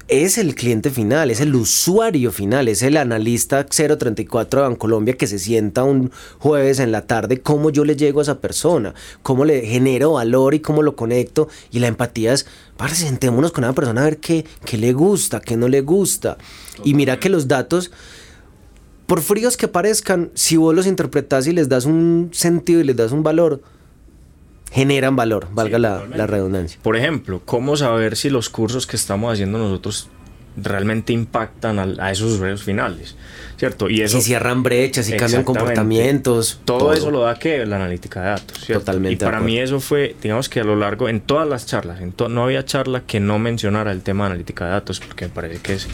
es 0.10 0.40
el 0.40 0.56
cliente 0.56 0.90
final, 0.90 1.30
es 1.30 1.40
el 1.40 1.54
usuario 1.54 2.32
final, 2.32 2.68
es 2.68 2.82
el 2.82 2.98
analista 2.98 3.68
034 3.68 4.62
de 4.62 4.68
Bancolombia 4.68 5.14
que 5.16 5.28
se 5.28 5.38
sienta 5.38 5.84
un 5.84 6.12
jueves 6.40 6.80
en 6.80 6.92
la 6.92 7.06
tarde, 7.06 7.42
cómo 7.42 7.70
yo 7.70 7.86
le 7.86 7.96
llego 7.96 8.20
a 8.20 8.24
esa 8.24 8.40
persona, 8.40 8.96
cómo 9.22 9.46
le 9.46 9.62
genero 9.62 10.14
valor 10.14 10.56
y 10.56 10.62
cómo 10.62 10.82
lo 10.82 10.96
conecto. 10.96 11.48
Y 11.72 11.78
la 11.78 11.88
empatía 11.88 12.34
es, 12.34 12.48
parce, 12.76 13.06
sentémonos 13.06 13.52
con 13.52 13.64
una 13.64 13.74
persona 13.74 14.02
a 14.02 14.06
ver 14.06 14.18
qué, 14.18 14.46
qué 14.66 14.80
le 14.80 14.94
gusta, 14.94 15.42
qué 15.42 15.56
no 15.56 15.68
le 15.68 15.82
gusta. 15.82 16.40
Y 16.84 16.96
mira 16.96 17.20
que 17.20 17.30
los 17.30 17.48
datos, 17.48 17.92
por 19.06 19.22
fríos 19.22 19.58
que 19.58 19.68
parezcan, 19.68 20.32
si 20.34 20.58
vos 20.58 20.74
los 20.74 20.88
interpretas 20.88 21.46
y 21.46 21.54
les 21.54 21.70
das 21.70 21.86
un 21.86 22.32
sentido 22.34 22.82
y 22.82 22.84
les 22.84 22.96
das 22.96 23.12
un 23.12 23.22
valor, 23.22 23.62
generan 24.72 25.16
valor, 25.16 25.48
valga 25.52 25.80
la, 25.80 26.04
la 26.16 26.28
redundancia. 26.28 26.80
Por 26.82 26.96
ejemplo, 26.96 27.42
¿cómo 27.46 27.76
saber 27.78 28.16
si 28.16 28.30
los 28.30 28.50
cursos 28.50 28.86
que 28.88 28.96
estamos 28.96 29.34
haciendo 29.34 29.58
nosotros 29.58 30.10
realmente 30.62 31.14
impactan 31.14 31.80
al- 31.80 32.00
a, 32.00 32.12
esos 32.12 32.34
usuarios 32.34 32.64
finales? 32.64 33.16
¿Cierto? 33.58 33.90
Y 33.90 34.02
eso 34.02 34.20
si 34.20 34.24
cierran 34.28 34.64
brechas, 34.64 35.06
si 35.08 35.18
cambian 35.18 35.44
comportamientos. 35.44 36.62
todo, 36.64 36.94
eso 36.94 37.12
lo 37.12 37.22
da 37.22 37.36
que 37.36 37.66
la 37.66 37.76
analítica 37.76 38.22
de 38.22 38.28
datos. 38.30 38.58
¿cierto? 38.60 38.86
Totalmente 38.86 39.14
Y 39.14 39.18
para 39.18 39.42
mí 39.42 39.58
eso 39.60 39.82
fue, 39.82 40.16
digamos 40.22 40.48
que 40.48 40.62
a 40.62 40.64
lo 40.64 40.78
largo, 40.78 41.10
en 41.10 41.20
todas 41.20 41.46
las 41.48 41.66
charlas, 41.66 42.00
en 42.00 42.14
to- 42.14 42.30
no 42.30 42.44
había 42.46 42.64
charla 42.64 43.02
que 43.06 43.20
no 43.20 43.38
mencionara 43.38 43.92
el 43.92 44.02
tema 44.02 44.24
de 44.26 44.32
analítica 44.32 44.66
de 44.66 44.72
datos, 44.72 45.02
porque 45.02 45.26
me 45.26 45.32
parece 45.32 45.62
que 45.62 45.74
es, 45.74 45.88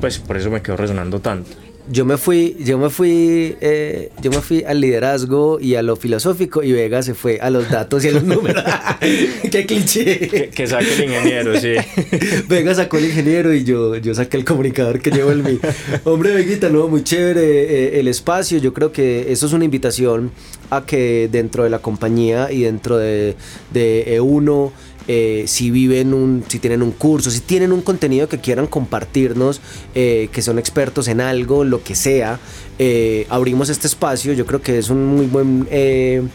pues 0.00 0.18
por 0.20 0.36
eso 0.36 0.48
me 0.50 0.62
quedó 0.62 0.76
resonando 0.76 1.18
tanto. 1.20 1.50
Yo 1.90 2.04
me 2.04 2.16
fui, 2.16 2.56
yo 2.60 2.78
me 2.78 2.90
fui, 2.90 3.56
eh, 3.60 4.10
yo 4.20 4.30
me 4.30 4.40
fui 4.40 4.62
al 4.64 4.80
liderazgo 4.80 5.58
y 5.60 5.74
a 5.74 5.82
lo 5.82 5.96
filosófico 5.96 6.62
y 6.62 6.72
Vega 6.72 7.02
se 7.02 7.14
fue 7.14 7.38
a 7.40 7.50
los 7.50 7.70
datos 7.70 8.04
y 8.04 8.08
a 8.08 8.12
los 8.12 8.24
números. 8.24 8.62
Qué 9.50 9.66
cliché. 9.66 10.50
Que, 10.50 10.66
saque 10.66 10.94
el 10.94 11.04
ingeniero, 11.04 11.58
sí. 11.58 11.74
Vega 12.48 12.74
sacó 12.74 12.98
el 12.98 13.06
ingeniero 13.06 13.54
y 13.54 13.64
yo, 13.64 13.96
yo 13.96 14.14
saqué 14.14 14.36
el 14.36 14.44
comunicador 14.44 15.00
que 15.00 15.10
llevo 15.10 15.32
en 15.32 15.42
mí. 15.42 15.58
Hombre, 16.04 16.34
Veguita, 16.34 16.68
no, 16.68 16.88
muy 16.88 17.02
chévere 17.02 17.40
eh, 17.42 18.00
el 18.00 18.08
espacio. 18.08 18.58
Yo 18.58 18.74
creo 18.74 18.92
que 18.92 19.32
eso 19.32 19.46
es 19.46 19.52
una 19.52 19.64
invitación 19.64 20.30
a 20.70 20.84
que 20.84 21.28
dentro 21.32 21.64
de 21.64 21.70
la 21.70 21.78
compañía 21.78 22.52
y 22.52 22.62
dentro 22.62 22.98
de, 22.98 23.34
de 23.72 24.18
E1 24.18 24.70
eh, 25.10 25.44
si 25.46 25.70
viven 25.70 26.12
un, 26.12 26.44
si 26.46 26.58
tienen 26.58 26.82
un 26.82 26.92
curso, 26.92 27.30
si 27.30 27.40
tienen 27.40 27.72
un 27.72 27.80
contenido 27.80 28.28
que 28.28 28.40
quieran 28.40 28.66
compartirnos, 28.66 29.62
eh, 29.94 30.28
que 30.32 30.42
son 30.42 30.58
expertos 30.58 31.08
en 31.08 31.22
algo, 31.22 31.64
lo 31.64 31.82
que 31.82 31.94
sea, 31.94 32.38
eh, 32.78 33.26
abrimos 33.30 33.70
este 33.70 33.86
espacio. 33.86 34.34
Yo 34.34 34.44
creo 34.44 34.60
que 34.60 34.76
es 34.76 34.90
un 34.90 35.06
muy 35.06 35.24
buen 35.24 35.66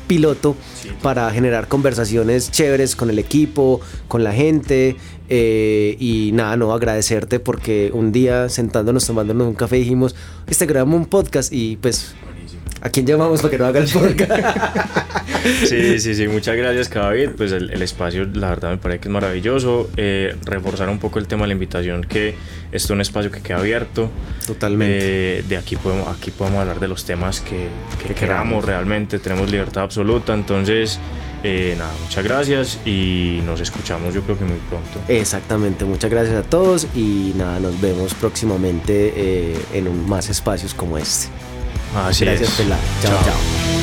piloto 0.07 0.55
para 1.03 1.29
generar 1.31 1.67
conversaciones 1.67 2.49
chéveres 2.49 2.95
con 2.95 3.11
el 3.11 3.19
equipo, 3.19 3.79
con 4.07 4.23
la 4.23 4.33
gente. 4.33 4.95
y 5.29 6.31
nada, 6.33 6.57
no 6.57 6.73
agradecerte 6.73 7.39
porque 7.39 7.91
un 7.93 8.11
día 8.11 8.49
sentándonos, 8.49 9.05
tomándonos 9.05 9.47
un 9.47 9.55
café, 9.55 9.77
dijimos, 9.77 10.15
este 10.47 10.65
grabamos 10.65 10.99
un 10.99 11.05
podcast 11.05 11.53
y 11.53 11.77
pues 11.77 12.13
¿A 12.83 12.89
quién 12.89 13.05
llamamos 13.05 13.41
para 13.41 13.49
que 13.49 13.57
no 13.57 13.65
haga 13.65 13.79
el 13.79 13.87
podcast? 13.87 14.31
sí, 15.69 15.99
sí, 15.99 16.15
sí, 16.15 16.27
muchas 16.27 16.57
gracias, 16.57 16.89
David. 16.89 17.29
Pues 17.37 17.53
el, 17.53 17.81
espacio, 17.81 18.25
la 18.33 18.49
verdad, 18.49 18.71
me 18.71 18.77
parece 18.77 18.99
que 18.99 19.07
es 19.07 19.11
maravilloso. 19.13 19.89
Eh, 19.95 20.35
reforzar 20.43 20.89
un 20.89 20.99
poco 20.99 21.17
el 21.17 21.25
tema 21.25 21.43
de 21.43 21.47
la 21.47 21.53
invitación, 21.53 22.03
que 22.03 22.35
esto 22.73 22.87
es 22.87 22.89
un 22.89 22.99
espacio 22.99 23.31
que 23.31 23.39
queda 23.39 23.59
abierto. 23.59 24.09
Totalmente. 24.45 24.97
Eh, 25.39 25.43
de 25.47 25.55
aquí 25.55 25.77
podemos, 25.77 26.09
aquí 26.09 26.31
podemos 26.31 26.59
hablar 26.59 26.81
de 26.81 26.89
los 26.89 27.05
temas 27.05 27.39
que, 27.39 27.69
que 28.05 28.13
queramos 28.13 28.65
realmente. 28.65 29.17
Tenemos 29.17 29.49
libertad 29.49 29.83
absoluta. 29.83 30.33
Entonces, 30.33 30.99
eh, 31.41 31.75
nada, 31.77 31.93
muchas 32.03 32.23
gracias 32.25 32.79
y 32.85 33.39
nos 33.45 33.61
escuchamos 33.61 34.13
yo 34.13 34.23
creo 34.23 34.37
que 34.37 34.43
muy 34.43 34.59
pronto. 34.67 34.99
Exactamente, 35.07 35.85
muchas 35.85 36.11
gracias 36.11 36.35
a 36.35 36.43
todos 36.43 36.87
y 36.93 37.31
nada, 37.37 37.61
nos 37.61 37.79
vemos 37.79 38.13
próximamente 38.13 39.53
en 39.73 40.09
más 40.09 40.29
espacios 40.29 40.73
como 40.73 40.97
este. 40.97 41.29
Así 41.95 42.25
Gracias, 42.25 42.49
es. 42.49 42.55
Pela. 42.55 42.77
chao. 43.01 43.23
chao. 43.23 43.82